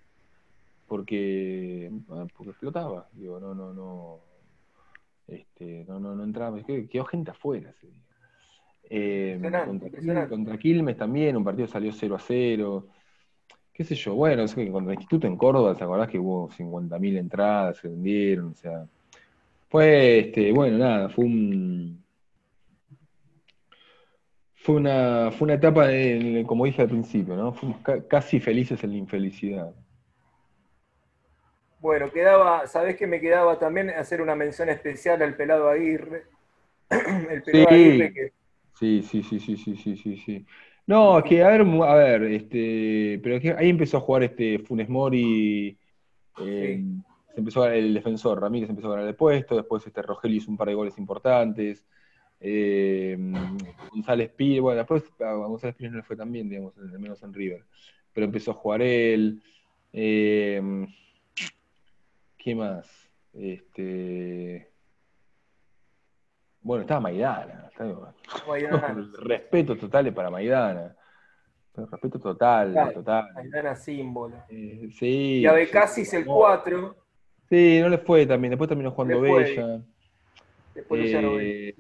Porque, 0.88 1.92
porque 2.36 2.52
explotaba. 2.52 3.08
Digo, 3.14 3.40
no, 3.40 3.54
no, 3.54 3.74
no 3.74 4.32
este, 5.28 5.86
no, 5.88 6.00
no, 6.00 6.16
no 6.16 6.24
entraba, 6.24 6.62
quedó 6.62 7.06
gente 7.06 7.32
afuera 7.32 7.70
ese 7.70 7.88
día. 7.88 8.02
Eh, 8.94 9.40
contra, 10.28 10.58
Quilmes, 10.58 10.98
también, 10.98 11.38
un 11.38 11.46
partido 11.46 11.68
salió 11.68 11.94
0 11.94 12.16
a 12.16 12.20
0. 12.20 12.88
Qué 13.72 13.86
sé 13.86 13.96
yo, 13.96 14.16
bueno, 14.16 14.44
es 14.44 14.54
que 14.54 14.70
contra 14.70 14.92
el 14.92 15.00
Instituto 15.00 15.28
en 15.28 15.38
Córdoba, 15.38 15.74
¿te 15.76 15.86
acordás 15.86 16.10
que 16.10 16.20
hubo 16.20 16.50
50.000 16.50 17.18
entradas, 17.18 17.78
se 17.78 17.88
vendieron? 17.88 18.48
O 18.48 18.56
sea, 18.56 18.86
fue, 19.70 20.20
este, 20.20 20.52
bueno, 20.52 20.78
nada, 20.78 21.08
fue 21.08 21.24
un. 21.24 22.01
Fue 24.64 24.76
una, 24.76 25.32
fue 25.32 25.46
una 25.46 25.56
etapa, 25.56 25.88
como 26.46 26.66
dije 26.66 26.84
al 26.84 26.88
principio, 26.88 27.36
¿no? 27.36 27.54
Fuimos 27.54 27.80
casi 28.08 28.40
felices 28.40 28.84
en 28.84 28.92
la 28.92 28.98
infelicidad. 28.98 29.74
Bueno, 31.80 32.12
quedaba, 32.12 32.68
¿sabés 32.68 32.96
que 32.96 33.08
me 33.08 33.20
quedaba 33.20 33.58
también 33.58 33.90
hacer 33.90 34.22
una 34.22 34.36
mención 34.36 34.70
especial 34.70 35.22
al 35.24 35.36
pelado 35.36 35.68
Aguirre? 35.68 36.26
El 36.90 37.42
pelado 37.42 37.70
Aguirre 37.70 38.14
que. 38.14 38.34
Sí, 38.80 39.02
sí, 39.02 39.24
sí, 39.24 39.40
sí, 39.40 39.58
sí, 39.58 39.76
sí, 39.76 39.98
sí, 39.98 40.18
sí. 40.18 40.46
No, 40.86 41.20
es 41.20 41.24
que, 41.26 41.44
a 41.44 41.48
ver, 41.50 41.62
a 41.62 41.96
ver, 41.96 42.24
este, 42.24 43.20
pero 43.24 43.40
que 43.40 43.54
ahí 43.54 43.70
empezó 43.70 43.98
a 43.98 44.02
jugar 44.02 44.24
este 44.24 44.60
Funes 44.60 44.90
Mori, 44.90 45.78
eh, 46.40 46.84
se 47.34 47.40
empezó 47.40 47.64
a 47.64 47.76
el 47.76 47.94
defensor, 47.94 48.42
Ramírez 48.42 48.70
empezó 48.70 48.88
a 48.90 48.92
ganar 48.92 49.08
el 49.08 49.16
puesto, 49.16 49.56
después 49.56 49.86
este 49.86 50.02
Rogelio 50.02 50.38
hizo 50.38 50.52
un 50.52 50.58
par 50.58 50.68
de 50.68 50.74
goles 50.74 50.98
importantes, 50.98 51.86
eh, 52.42 53.18
González 53.92 54.32
Pires, 54.32 54.62
bueno, 54.62 54.80
después 54.80 55.04
a 55.22 55.34
González 55.34 55.76
Pires 55.76 55.92
no 55.92 55.98
le 56.00 56.04
fue 56.04 56.18
tan 56.18 56.32
bien, 56.32 56.50
digamos, 56.50 56.78
al 56.78 57.00
menos 57.00 57.22
en 57.24 57.34
River, 57.34 57.64
pero 58.14 58.26
empezó 58.26 58.52
a 58.52 58.56
jugar 58.56 58.82
él, 58.82 59.42
eh, 59.94 60.88
¿Qué 62.38 62.56
más? 62.56 62.90
Este. 63.34 64.68
Bueno, 66.62 66.82
estaba 66.82 67.02
Maidana. 67.02 67.70
Respeto 69.20 69.78
total 69.78 70.14
para 70.14 70.32
Maidana. 70.32 70.96
Respeto 71.76 72.20
total, 72.20 72.94
total. 72.94 73.34
Maidana 73.34 73.76
símbolo. 73.76 74.38
Eh, 74.50 74.90
sí. 74.92 75.40
Y 75.40 75.46
a 75.46 75.54
Becasis 75.54 76.14
el 76.14 76.26
4. 76.26 76.96
Sí, 77.48 77.80
no 77.80 77.90
le 77.90 78.00
fue 78.00 78.26
también. 78.26 78.52
Después 78.52 78.68
terminó 78.68 78.92
jugando 78.92 79.22
Bella. 79.22 79.82
Después 80.76 81.02
eh, 81.14 81.76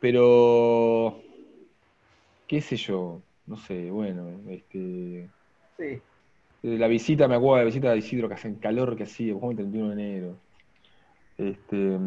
Pero. 0.00 1.20
¿Qué 2.46 2.60
sé 2.60 2.76
yo? 2.76 3.20
No 3.46 3.56
sé, 3.56 3.90
bueno. 3.90 4.30
Este. 4.48 5.28
Sí. 5.78 6.00
La 6.62 6.88
visita, 6.88 7.26
me 7.26 7.36
acuerdo 7.36 7.56
de 7.56 7.62
la 7.62 7.66
visita 7.66 7.90
de 7.90 7.98
Isidro 7.98 8.28
que 8.28 8.34
hace 8.34 8.54
calor 8.58 8.96
que 8.96 9.04
hacía, 9.04 9.32
el 9.32 9.38
31 9.56 9.88
de 9.88 9.92
enero. 9.92 10.36
Este, 11.38 11.98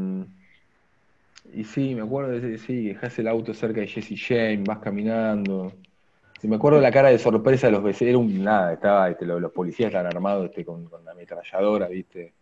y 1.51 1.63
sí, 1.63 1.95
me 1.95 2.01
acuerdo 2.01 2.39
de 2.39 2.57
sí, 2.59 2.87
dejas 2.87 3.17
el 3.19 3.27
auto 3.27 3.53
cerca 3.53 3.81
de 3.81 3.87
Jesse 3.87 4.15
James, 4.15 4.63
vas 4.63 4.77
caminando. 4.77 5.73
Sí, 6.39 6.47
me 6.47 6.57
acuerdo 6.57 6.77
de 6.77 6.83
la 6.83 6.91
cara 6.91 7.09
de 7.09 7.17
sorpresa 7.17 7.67
de 7.67 7.73
los 7.73 7.83
vecinos, 7.83 8.09
era 8.09 8.17
un 8.17 8.43
nada, 8.43 8.73
estaba, 8.73 9.09
este, 9.09 9.25
los, 9.25 9.51
policías 9.51 9.87
estaban 9.87 10.07
armados 10.07 10.45
este, 10.45 10.63
con, 10.63 10.89
la 11.03 11.11
ametralladora, 11.11 11.87
viste. 11.87 12.33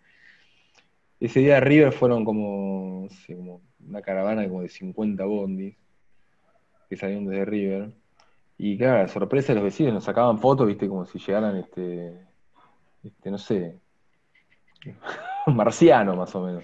Ese 1.22 1.40
día 1.40 1.56
de 1.56 1.62
River 1.62 1.92
fueron 1.94 2.26
como, 2.26 3.08
como 3.28 3.62
una 3.88 4.02
caravana 4.02 4.48
como 4.48 4.64
de 4.64 4.70
50 4.70 5.24
bondis 5.24 5.76
que 6.90 6.98
salieron 6.98 7.28
desde 7.28 7.46
River. 7.46 7.92
Y 8.58 8.76
claro, 8.76 9.04
la 9.04 9.08
sorpresa 9.08 9.50
de 9.50 9.56
los 9.56 9.64
vecinos 9.64 9.94
nos 9.94 10.04
sacaban 10.04 10.40
fotos, 10.40 10.66
viste, 10.66 10.88
como 10.88 11.06
si 11.06 11.20
llegaran, 11.20 11.58
este, 11.58 12.12
este 13.04 13.30
no 13.30 13.38
sé, 13.38 13.78
marciano 15.46 16.16
más 16.16 16.34
o 16.34 16.44
menos. 16.44 16.64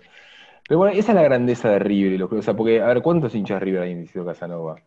Pero 0.67 0.79
bueno, 0.79 0.97
esa 0.97 1.11
es 1.11 1.15
la 1.15 1.23
grandeza 1.23 1.69
de 1.69 1.79
River. 1.79 2.23
O 2.23 2.41
sea, 2.41 2.55
porque, 2.55 2.81
a 2.81 2.87
ver, 2.87 3.03
¿cuántos 3.03 3.35
hinchas 3.35 3.59
de 3.59 3.65
River 3.65 3.83
hay 3.83 3.91
en 3.91 4.03
Isidro 4.03 4.25
Casanova? 4.25 4.81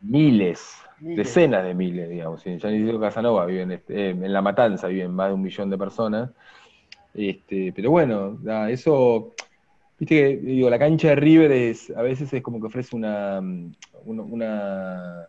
Miles, 0.00 0.82
decenas 0.98 1.62
de 1.62 1.74
miles, 1.74 2.08
digamos. 2.08 2.42
Ya 2.42 2.52
en 2.52 2.74
Isidro 2.74 2.98
Casanova 3.00 3.44
viven, 3.44 3.72
este, 3.72 4.08
eh, 4.08 4.10
en 4.10 4.32
La 4.32 4.40
Matanza 4.40 4.88
viven 4.88 5.12
más 5.12 5.28
de 5.28 5.34
un 5.34 5.42
millón 5.42 5.68
de 5.68 5.76
personas. 5.76 6.30
Este, 7.14 7.72
pero 7.74 7.90
bueno, 7.90 8.38
eso, 8.68 9.34
viste 9.98 10.14
que, 10.14 10.36
digo, 10.36 10.70
la 10.70 10.78
cancha 10.78 11.08
de 11.08 11.16
River 11.16 11.50
es, 11.52 11.90
a 11.90 12.02
veces 12.02 12.32
es 12.32 12.42
como 12.42 12.60
que 12.60 12.66
ofrece 12.66 12.94
una, 12.94 13.40
una 14.04 15.28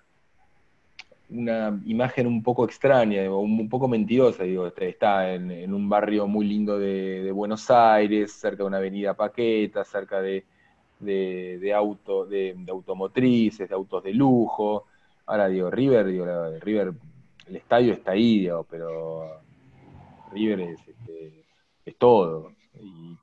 una 1.30 1.80
imagen 1.86 2.26
un 2.28 2.42
poco 2.42 2.66
extraña, 2.66 3.30
un 3.32 3.70
poco 3.70 3.88
mentirosa, 3.88 4.44
digo, 4.44 4.68
este, 4.68 4.90
está 4.90 5.34
en, 5.34 5.74
un 5.74 5.88
barrio 5.88 6.28
muy 6.28 6.46
lindo 6.46 6.80
de, 6.80 7.32
Buenos 7.32 7.70
Aires, 7.70 8.32
cerca 8.34 8.64
de 8.64 8.68
una 8.68 8.78
avenida 8.78 9.14
Paqueta, 9.14 9.84
cerca 9.84 10.22
de, 10.22 10.46
de, 11.00 11.74
auto, 11.74 12.26
de, 12.26 12.58
automotrices, 12.68 13.70
de 13.70 13.76
autos 13.76 14.04
de 14.04 14.14
lujo. 14.14 14.86
Ahora 15.28 15.48
digo, 15.48 15.70
River, 15.70 16.08
digo, 16.08 16.26
River, 16.62 16.94
el 17.48 17.56
estadio 17.56 17.94
está 17.94 18.12
ahí, 18.12 18.40
digo, 18.40 18.66
pero 18.70 19.42
River 20.34 20.62
es, 20.62 20.80
este, 20.88 21.39
es 21.90 21.98
todo. 21.98 22.52
Y, 22.82 23.18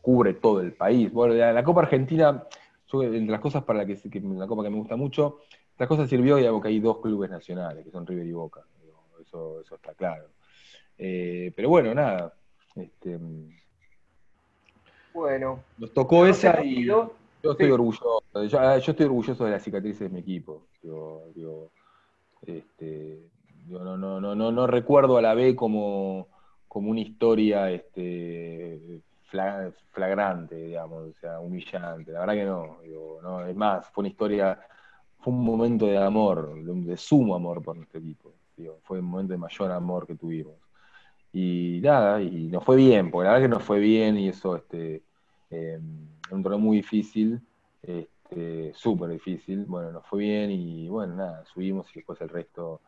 cubre 0.00 0.34
todo 0.34 0.60
el 0.60 0.72
país. 0.72 1.12
Bueno, 1.12 1.34
la, 1.34 1.62
Copa 1.62 1.82
Argentina, 1.82 2.44
entre 2.92 3.30
las 3.30 3.40
cosas 3.40 3.62
para 3.62 3.80
la 3.80 3.86
que, 3.86 3.96
que 4.10 4.20
la 4.20 4.48
Copa 4.48 4.64
que 4.64 4.70
me 4.70 4.78
gusta 4.78 4.96
mucho, 4.96 5.38
esta 5.70 5.86
cosa 5.86 6.08
sirvió 6.08 6.38
y 6.38 6.60
que 6.60 6.68
hay 6.68 6.80
dos 6.80 6.98
clubes 6.98 7.30
nacionales, 7.30 7.84
que 7.84 7.90
son 7.92 8.04
River 8.04 8.26
y 8.26 8.32
Boca. 8.32 8.62
eso, 9.20 9.60
eso 9.60 9.76
está 9.76 9.94
claro. 9.94 10.26
Eh, 10.98 11.52
pero 11.54 11.68
bueno, 11.68 11.94
nada. 11.94 12.34
Este, 12.74 13.18
bueno. 15.14 15.62
Nos 15.78 15.92
tocó 15.92 16.26
esa 16.26 16.64
y 16.64 16.84
yo 16.84 17.14
estoy 17.42 17.70
orgulloso. 17.70 18.22
Ah, 18.34 18.78
yo, 18.78 18.92
estoy 18.92 19.06
orgulloso 19.06 19.44
de 19.44 19.50
las 19.50 19.62
cicatrices 19.62 20.00
de 20.00 20.08
mi 20.08 20.20
equipo. 20.20 20.66
este, 22.42 23.30
no, 23.68 23.96
no, 23.96 24.20
no, 24.20 24.34
no, 24.34 24.52
no 24.52 24.66
recuerdo 24.66 25.16
a 25.16 25.22
la 25.22 25.34
B 25.34 25.54
como, 25.54 26.28
como 26.72 26.90
una 26.90 27.00
historia 27.00 27.70
este, 27.70 29.02
flagrante, 29.90 30.54
digamos, 30.54 31.10
o 31.10 31.20
sea, 31.20 31.38
humillante. 31.38 32.12
La 32.12 32.20
verdad 32.20 32.32
que 32.32 32.44
no, 32.46 32.78
no. 33.22 33.46
Es 33.46 33.54
más, 33.54 33.90
fue 33.90 34.00
una 34.00 34.08
historia, 34.08 34.58
fue 35.18 35.34
un 35.34 35.44
momento 35.44 35.84
de 35.84 35.98
amor, 35.98 36.54
de, 36.64 36.96
sumo 36.96 37.34
amor 37.34 37.62
por 37.62 37.76
nuestro 37.76 38.00
equipo. 38.00 38.32
fue 38.84 39.00
un 39.00 39.04
momento 39.04 39.34
de 39.34 39.38
mayor 39.38 39.70
amor 39.70 40.06
que 40.06 40.14
tuvimos. 40.14 40.54
Y 41.30 41.80
nada, 41.82 42.22
y 42.22 42.48
nos 42.48 42.64
fue 42.64 42.76
bien, 42.76 43.10
porque 43.10 43.26
la 43.26 43.34
verdad 43.34 43.44
que 43.44 43.54
nos 43.54 43.64
fue 43.64 43.78
bien 43.78 44.16
y 44.16 44.30
eso, 44.30 44.56
este, 44.56 45.02
eh, 45.50 45.78
un 46.30 46.42
torneo 46.42 46.58
muy 46.58 46.78
difícil, 46.78 47.38
este, 47.82 48.72
súper 48.72 49.10
difícil. 49.10 49.66
Bueno, 49.66 49.92
nos 49.92 50.06
fue 50.06 50.20
bien 50.20 50.50
y 50.50 50.88
bueno, 50.88 51.16
nada, 51.16 51.44
subimos 51.44 51.90
y 51.90 51.98
después 51.98 52.18
el 52.22 52.30
resto. 52.30 52.80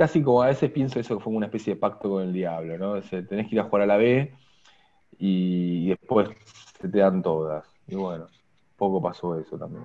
Casi 0.00 0.22
como 0.22 0.42
a 0.42 0.46
veces 0.46 0.70
pienso 0.70 0.98
eso 0.98 1.18
que 1.18 1.22
fue 1.22 1.30
una 1.34 1.44
especie 1.44 1.74
de 1.74 1.78
pacto 1.78 2.08
con 2.08 2.22
el 2.22 2.32
diablo, 2.32 2.78
¿no? 2.78 3.02
tenés 3.02 3.46
que 3.46 3.54
ir 3.54 3.60
a 3.60 3.64
jugar 3.64 3.82
a 3.82 3.86
la 3.86 3.98
B 3.98 4.32
y, 5.18 5.90
después 5.90 6.30
se 6.80 6.88
te 6.88 7.00
dan 7.00 7.22
todas. 7.22 7.66
Y 7.86 7.96
bueno, 7.96 8.26
poco 8.78 9.02
pasó 9.02 9.38
eso 9.38 9.58
también. 9.58 9.84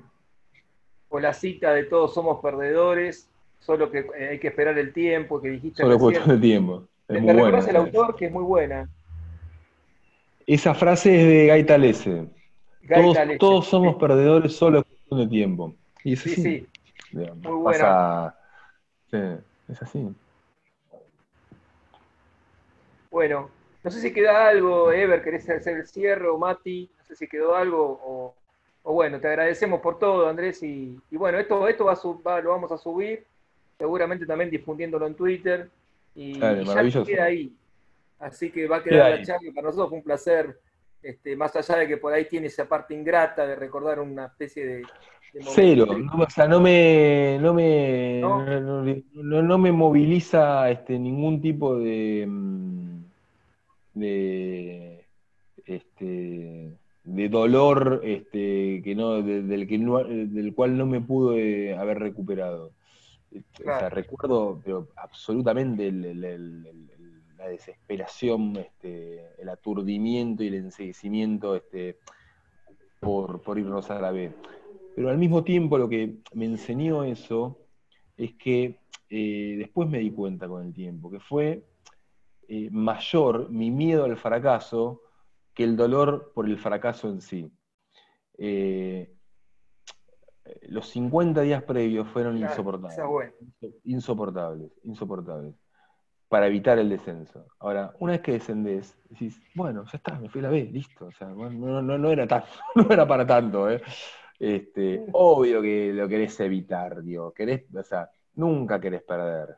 O 1.09 1.19
la 1.19 1.33
cita 1.33 1.73
de 1.73 1.83
todos 1.83 2.13
somos 2.13 2.39
perdedores, 2.39 3.29
solo 3.59 3.91
que 3.91 4.07
eh, 4.17 4.29
hay 4.29 4.39
que 4.39 4.47
esperar 4.47 4.77
el 4.77 4.93
tiempo 4.93 5.41
que 5.41 5.49
dijiste. 5.49 5.83
Solo 5.83 5.99
cuestión 5.99 6.29
de 6.29 6.37
tiempo. 6.37 6.87
Es 7.09 7.21
¿Me 7.21 7.33
recuerdas 7.33 7.67
el 7.67 7.75
autor 7.75 8.15
que 8.15 8.27
es 8.27 8.31
muy 8.31 8.43
buena? 8.45 8.89
Esa 10.47 10.73
frase 10.75 11.13
es 11.19 11.27
de 11.27 11.47
Gaita 11.47 11.77
Lese. 11.77 12.29
todos, 13.37 13.67
somos 13.67 13.97
perdedores, 13.97 14.55
solo 14.55 14.81
cuestión 14.81 15.19
de 15.19 15.27
tiempo. 15.27 15.75
Y 16.05 16.15
sí, 16.15 16.29
sí. 16.29 16.67
muy 17.11 17.51
buena. 17.51 18.33
Sí, 19.11 19.17
es 19.67 19.81
así. 19.81 20.07
Bueno, 23.11 23.49
no 23.83 23.91
sé 23.91 24.01
si 24.01 24.11
queda 24.11 24.47
algo, 24.47 24.91
Ever, 24.91 25.23
querés 25.23 25.49
hacer 25.49 25.77
el 25.77 25.87
cierre, 25.87 26.27
o 26.27 26.37
Mati, 26.37 26.89
no 26.97 27.05
sé 27.05 27.15
si 27.15 27.27
quedó 27.27 27.55
algo, 27.55 28.35
o, 28.83 28.93
bueno, 28.93 29.19
te 29.19 29.27
agradecemos 29.27 29.79
por 29.79 29.99
todo, 29.99 30.27
Andrés, 30.27 30.61
y, 30.63 30.99
bueno, 31.11 31.39
esto, 31.39 31.67
esto 31.67 31.85
va, 31.85 32.41
lo 32.41 32.49
vamos 32.49 32.71
a 32.71 32.77
subir, 32.77 33.25
seguramente 33.77 34.25
también 34.25 34.49
difundiéndolo 34.49 35.07
en 35.07 35.15
Twitter, 35.15 35.69
y, 36.13 36.39
ya 36.39 37.03
queda 37.05 37.25
ahí. 37.25 37.53
Así 38.19 38.49
que 38.49 38.67
va 38.67 38.77
a 38.77 38.83
quedar 38.83 39.19
la 39.19 39.23
charla, 39.23 39.51
para 39.53 39.67
nosotros 39.67 39.89
fue 39.89 39.97
un 39.99 40.03
placer, 40.03 40.59
este, 41.05 41.35
más 41.35 41.55
allá 41.55 41.77
de 41.77 41.87
que 41.87 41.97
por 41.97 42.13
ahí 42.13 42.25
tiene 42.25 42.47
esa 42.47 42.67
parte 42.67 42.93
ingrata 42.93 43.45
de 43.45 43.55
recordar 43.55 43.99
una 43.99 44.25
especie 44.25 44.65
de... 44.65 44.83
Cero, 45.53 45.85
o 46.17 46.29
sea, 46.29 46.47
no 46.47 46.61
me, 46.61 47.37
no 47.41 47.53
me, 47.53 48.21
¿No? 48.21 49.57
me 49.57 49.71
moviliza 49.73 50.69
este, 50.71 50.97
ningún 50.97 51.41
tipo 51.41 51.77
de 51.77 52.25
mm, 52.25 53.03
de, 53.95 55.05
este, 55.65 56.77
de 57.03 57.29
dolor 57.29 58.01
este, 58.03 58.81
que 58.83 58.93
no, 58.95 59.21
del, 59.23 59.67
que 59.67 59.77
del 59.77 60.53
cual 60.53 60.77
no 60.77 60.85
me 60.85 61.01
pude 61.01 61.75
haber 61.75 61.99
recuperado. 61.99 62.71
recuerdo 63.89 64.61
pero 64.63 64.87
absolutamente 64.97 65.91
la 67.45 67.51
desesperación, 67.51 68.55
este, 68.57 69.41
el 69.41 69.49
aturdimiento 69.49 70.43
y 70.43 70.47
el 70.47 70.55
enseguecimiento 70.55 71.55
este, 71.55 71.99
por, 72.99 73.41
por 73.41 73.59
irnos 73.59 73.91
a 73.91 73.99
la 73.99 74.11
B. 74.11 74.33
Pero 74.95 75.09
al 75.09 75.17
mismo 75.17 75.43
tiempo 75.43 75.77
lo 75.77 75.87
que 75.87 76.21
me 76.33 76.45
enseñó 76.45 77.03
eso 77.03 77.59
es 78.17 78.33
que 78.33 78.79
eh, 79.09 79.55
después 79.59 79.87
me 79.87 79.99
di 79.99 80.11
cuenta 80.11 80.47
con 80.47 80.65
el 80.65 80.73
tiempo, 80.73 81.11
que 81.11 81.19
fue 81.19 81.67
eh, 82.47 82.69
mayor 82.71 83.49
mi 83.51 83.69
miedo 83.69 84.05
al 84.05 84.17
fracaso 84.17 85.01
que 85.53 85.63
el 85.63 85.77
dolor 85.77 86.31
por 86.33 86.47
el 86.47 86.57
fracaso 86.57 87.09
en 87.09 87.21
sí. 87.21 87.51
Eh, 88.37 89.13
los 90.63 90.89
50 90.89 91.41
días 91.41 91.63
previos 91.63 92.07
fueron 92.09 92.37
insoportables. 92.37 92.97
Insoportables, 93.83 94.71
insoportables. 94.83 95.55
Para 96.27 96.47
evitar 96.47 96.79
el 96.79 96.89
descenso. 96.89 97.45
Ahora, 97.59 97.93
una 97.99 98.13
vez 98.13 98.21
que 98.21 98.31
descendés, 98.33 98.97
decís, 99.09 99.39
bueno, 99.53 99.85
ya 99.85 99.97
está, 99.97 100.19
me 100.19 100.27
fui 100.27 100.39
a 100.39 100.43
la 100.43 100.49
B, 100.49 100.63
listo. 100.71 101.05
O 101.05 101.11
sea, 101.11 101.27
no, 101.27 102.11
era, 102.11 102.27
tan, 102.27 102.43
no 102.75 102.87
era 102.89 103.07
para 103.07 103.25
tanto. 103.25 103.69
¿eh? 103.69 103.81
Este, 104.39 105.05
obvio 105.13 105.61
que 105.61 105.93
lo 105.93 106.07
querés 106.07 106.39
evitar, 106.39 107.03
digo. 107.03 107.31
Querés, 107.31 107.65
o 107.73 107.83
sea, 107.83 108.09
nunca 108.35 108.79
querés 108.79 109.03
perder. 109.03 109.55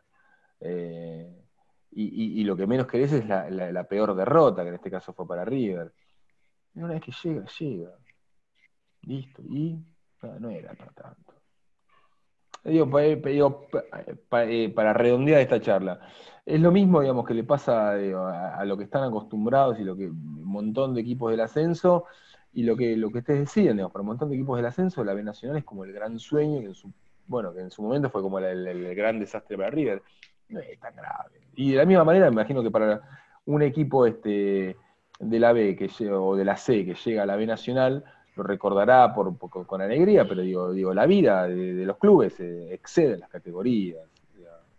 Eh, 0.60 1.44
y, 1.92 2.44
lo 2.44 2.56
que 2.56 2.68
menos 2.68 2.86
querés 2.86 3.12
es 3.14 3.26
la, 3.28 3.84
peor 3.88 4.16
derrota, 4.16 4.62
que 4.62 4.70
en 4.70 4.76
este 4.76 4.92
caso 4.92 5.14
fue 5.14 5.28
para 5.28 5.46
River. 5.46 5.92
Una 6.76 6.90
vez 6.90 7.02
que 7.02 7.12
llega, 7.12 7.46
llega. 7.60 7.92
Listo. 9.02 9.42
Y 9.42 9.84
no, 10.40 10.50
era 10.50 10.74
para 10.74 10.92
tanto. 10.92 11.34
Digo, 12.64 12.90
eh, 13.00 14.74
para 14.76 14.94
redondear 14.94 15.42
esta 15.42 15.62
charla, 15.62 16.00
es 16.46 16.60
lo 16.60 16.72
mismo, 16.72 17.02
digamos, 17.02 17.26
que 17.26 17.34
le 17.34 17.44
pasa 17.44 17.92
a, 17.92 18.66
lo 18.66 18.78
que 18.78 18.84
están 18.84 19.04
acostumbrados 19.04 19.80
y 19.80 19.84
lo 19.84 19.96
que 19.96 20.08
un 20.08 20.46
montón 20.46 20.94
de 20.94 21.02
equipos 21.02 21.32
del 21.32 21.42
ascenso 21.42 22.06
y 22.54 22.64
lo 22.64 22.76
que 22.76 22.96
lo 22.96 23.12
que 23.12 23.20
ustedes 23.20 23.42
decían, 23.42 23.76
digamos, 23.76 23.92
para 23.92 24.02
un 24.02 24.08
montón 24.08 24.30
de 24.30 24.36
equipos 24.36 24.58
del 24.58 24.66
ascenso, 24.66 25.04
la 25.04 25.14
B 25.14 25.24
Nacional 25.24 25.58
es 25.58 25.64
como 25.64 25.84
el 25.84 25.94
gran 25.94 26.20
sueño, 26.20 26.60
que 26.60 26.68
en 26.68 26.76
su, 26.76 26.92
bueno, 27.28 27.54
que 27.54 27.62
en 27.62 27.72
su 27.72 27.82
momento 27.82 28.10
fue 28.10 28.22
como 28.22 28.40
el 28.40 28.96
gran 28.96 29.20
desastre 29.20 29.58
para 29.58 29.70
River 29.70 30.02
no 30.50 30.60
es 30.60 30.80
tan 30.80 30.96
grave. 30.96 31.42
Y 31.56 31.72
de 31.72 31.78
la 31.78 31.86
misma 31.86 32.04
manera, 32.04 32.28
me 32.28 32.34
imagino 32.34 32.64
que 32.64 32.72
para 32.72 33.02
un 33.46 33.62
equipo 33.62 34.06
este, 34.06 34.78
de 35.20 35.40
la 35.40 35.54
B 35.54 35.76
que 35.76 35.90
o 36.12 36.36
de 36.36 36.46
la 36.46 36.58
C 36.58 36.86
que 36.86 36.94
llega 36.94 37.24
a 37.24 37.26
la 37.26 37.36
B 37.36 37.46
Nacional, 37.46 38.04
lo 38.38 38.44
recordará 38.44 39.14
por, 39.14 39.36
con 39.38 39.82
alegría, 39.82 40.28
pero 40.28 40.42
digo, 40.42 40.72
digo 40.72 40.94
la 40.94 41.06
vida 41.06 41.48
de, 41.48 41.86
los 41.86 41.98
clubes 41.98 42.40
eh, 42.40 42.74
excede 42.74 43.18
las 43.18 43.30
categorías. 43.30 44.06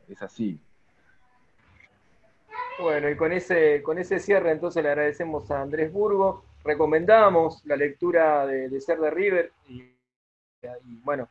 Es 0.09 0.23
así. 0.23 0.59
Bueno, 2.81 3.11
y 3.11 3.17
con 3.17 3.33
ese, 3.33 3.83
con 3.83 3.99
ese 3.99 4.19
cierre 4.19 4.53
entonces 4.53 4.83
le 4.83 4.89
agradecemos 4.89 5.51
a 5.51 5.61
Andrés 5.61 5.93
Burgo. 5.93 6.45
Recomendamos 6.65 7.63
la 7.67 7.77
lectura 7.77 8.47
de, 8.47 8.81
Ser 8.81 9.01
de 9.01 9.11
River 9.11 9.53
y, 9.69 9.93
bueno, 11.05 11.29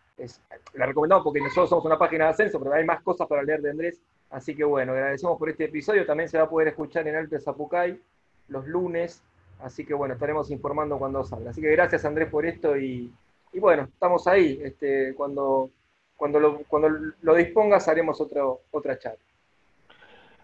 la 0.73 0.85
recomendamos 0.85 1.23
porque 1.23 1.41
nosotros 1.41 1.69
somos 1.69 1.85
una 1.85 1.97
página 1.97 2.25
de 2.25 2.31
ascenso, 2.31 2.59
pero 2.59 2.73
hay 2.73 2.85
más 2.85 3.01
cosas 3.01 3.27
para 3.27 3.41
leer 3.41 3.61
de 3.61 3.71
Andrés 3.71 4.01
Así 4.29 4.55
que 4.55 4.63
bueno, 4.63 4.91
agradecemos 4.91 5.37
por 5.37 5.49
este 5.49 5.65
episodio. 5.65 6.05
También 6.05 6.29
se 6.29 6.37
va 6.37 6.45
a 6.45 6.49
poder 6.49 6.69
escuchar 6.69 7.07
en 7.07 7.15
Alto 7.15 7.39
Zapucay 7.39 7.99
los 8.49 8.67
lunes. 8.67 9.23
Así 9.59 9.85
que 9.85 9.93
bueno, 9.93 10.13
estaremos 10.13 10.51
informando 10.51 10.97
cuando 10.97 11.23
salga. 11.23 11.51
Así 11.51 11.61
que 11.61 11.71
gracias 11.71 12.05
Andrés 12.05 12.29
por 12.29 12.45
esto 12.45 12.77
y, 12.77 13.11
bueno, 13.53 13.84
estamos 13.84 14.27
ahí. 14.27 14.59
Este, 14.63 15.13
cuando, 15.15 15.71
cuando, 16.15 16.39
lo, 16.39 16.59
cuando 16.63 16.89
lo 17.21 17.35
dispongas 17.35 17.88
haremos 17.88 18.21
otro, 18.21 18.61
otra 18.71 18.97
charla. 18.99 19.19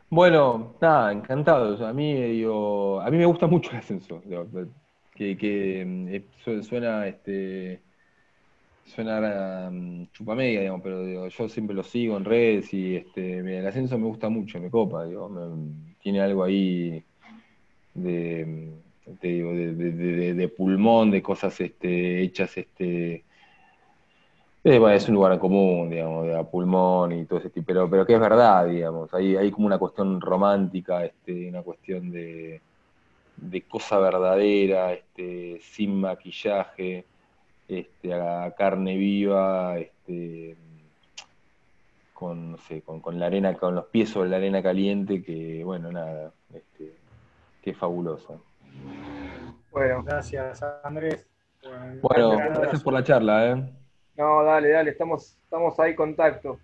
Bueno, 0.10 0.76
nada, 0.80 1.12
encantado. 1.12 1.86
a 1.86 1.94
mí, 1.94 2.22
digo, 2.22 3.02
a 3.02 3.10
mí 3.10 3.18
me 3.18 3.26
gusta 3.26 3.48
mucho 3.48 3.72
el 3.72 3.78
ascenso. 3.78 4.22
que, 5.16 5.38
que 5.38 5.86
mm, 5.86 6.62
suena 6.62 7.08
este, 7.08 7.82
suena 8.86 9.70
um, 9.70 10.08
chupamedia, 10.12 10.62
digamos, 10.62 10.82
pero 10.82 11.28
yo 11.28 11.50
siempre 11.50 11.76
lo 11.76 11.84
sigo 11.84 12.18
en 12.18 12.26
redes 12.26 12.74
y 12.74 12.98
este, 12.98 13.40
el 13.40 13.66
ascenso 13.66 13.98
me 13.98 14.08
gusta 14.08 14.30
mucho, 14.30 14.60
me 14.60 14.70
copa, 14.70 15.06
digo, 15.06 15.32
tiene 16.02 16.22
algo 16.22 16.44
ahí 16.44 17.04
de, 17.94 18.72
de, 19.06 20.54
pulmón, 20.56 21.12
de 21.12 21.22
cosas 21.22 21.60
este, 21.60 22.22
hechas, 22.22 22.58
este, 22.58 23.24
eh, 24.64 24.82
es 24.96 25.10
un 25.10 25.16
lugar 25.16 25.38
común, 25.40 25.90
digamos, 25.90 26.26
de 26.26 26.44
pulmón 26.46 27.12
y 27.12 27.26
todo 27.26 27.40
ese 27.40 27.50
tipo, 27.50 27.66
pero, 27.68 27.90
pero 27.90 28.06
que 28.06 28.14
es 28.14 28.20
verdad, 28.20 28.68
digamos, 28.68 29.14
hay, 29.14 29.36
hay 29.36 29.52
como 29.52 29.68
una 29.68 29.78
cuestión 29.78 30.22
romántica, 30.22 31.04
este, 31.06 31.50
una 31.50 31.62
cuestión 31.62 32.12
de, 32.12 32.62
de 33.38 33.62
cosa 33.64 34.00
verdadera, 34.00 34.94
este, 34.94 35.60
sin 35.62 36.00
maquillaje, 36.00 37.06
este, 37.68 38.14
a 38.14 38.54
carne 38.58 38.96
viva, 38.96 39.78
este, 39.78 40.56
con, 42.14 42.52
no 42.52 42.58
sé, 42.58 42.82
con, 42.82 43.20
la 43.20 43.26
arena, 43.26 43.54
con 43.56 43.76
los 43.76 43.86
pies 43.88 44.10
sobre 44.10 44.30
la 44.30 44.38
arena 44.38 44.64
caliente, 44.64 45.22
que 45.24 45.64
bueno, 45.64 45.92
nada, 45.92 46.32
este, 46.54 46.94
que 47.62 47.74
fabulosa. 47.74 48.36
Bueno, 49.74 50.04
gracias 50.04 50.64
Andrés. 50.84 51.28
Bueno, 52.02 52.38
gracias 52.38 52.84
por 52.84 52.94
la 52.94 53.04
charla, 53.04 53.52
¿eh? 53.52 53.74
No, 54.16 54.44
dale, 54.44 54.70
dale, 54.70 54.92
estamos, 54.92 55.36
estamos 55.44 55.80
ahí 55.80 55.92
en 55.92 55.96
contacto. 55.96 56.60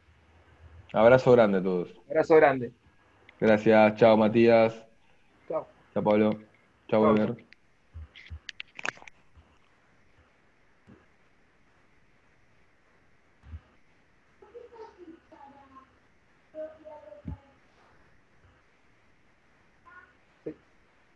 Abrazo 0.94 1.32
grande 1.32 1.58
a 1.58 1.64
todos. 1.64 1.96
Abrazo 2.08 2.36
grande. 2.36 2.72
Gracias, 3.40 3.96
chao 3.96 4.16
Matías. 4.16 4.86
Chao. 5.48 5.68
Chao 5.94 6.04
Pablo. 6.04 6.32
Chao 6.88 7.02
Chao. 7.02 7.14
Weber. 7.14 7.49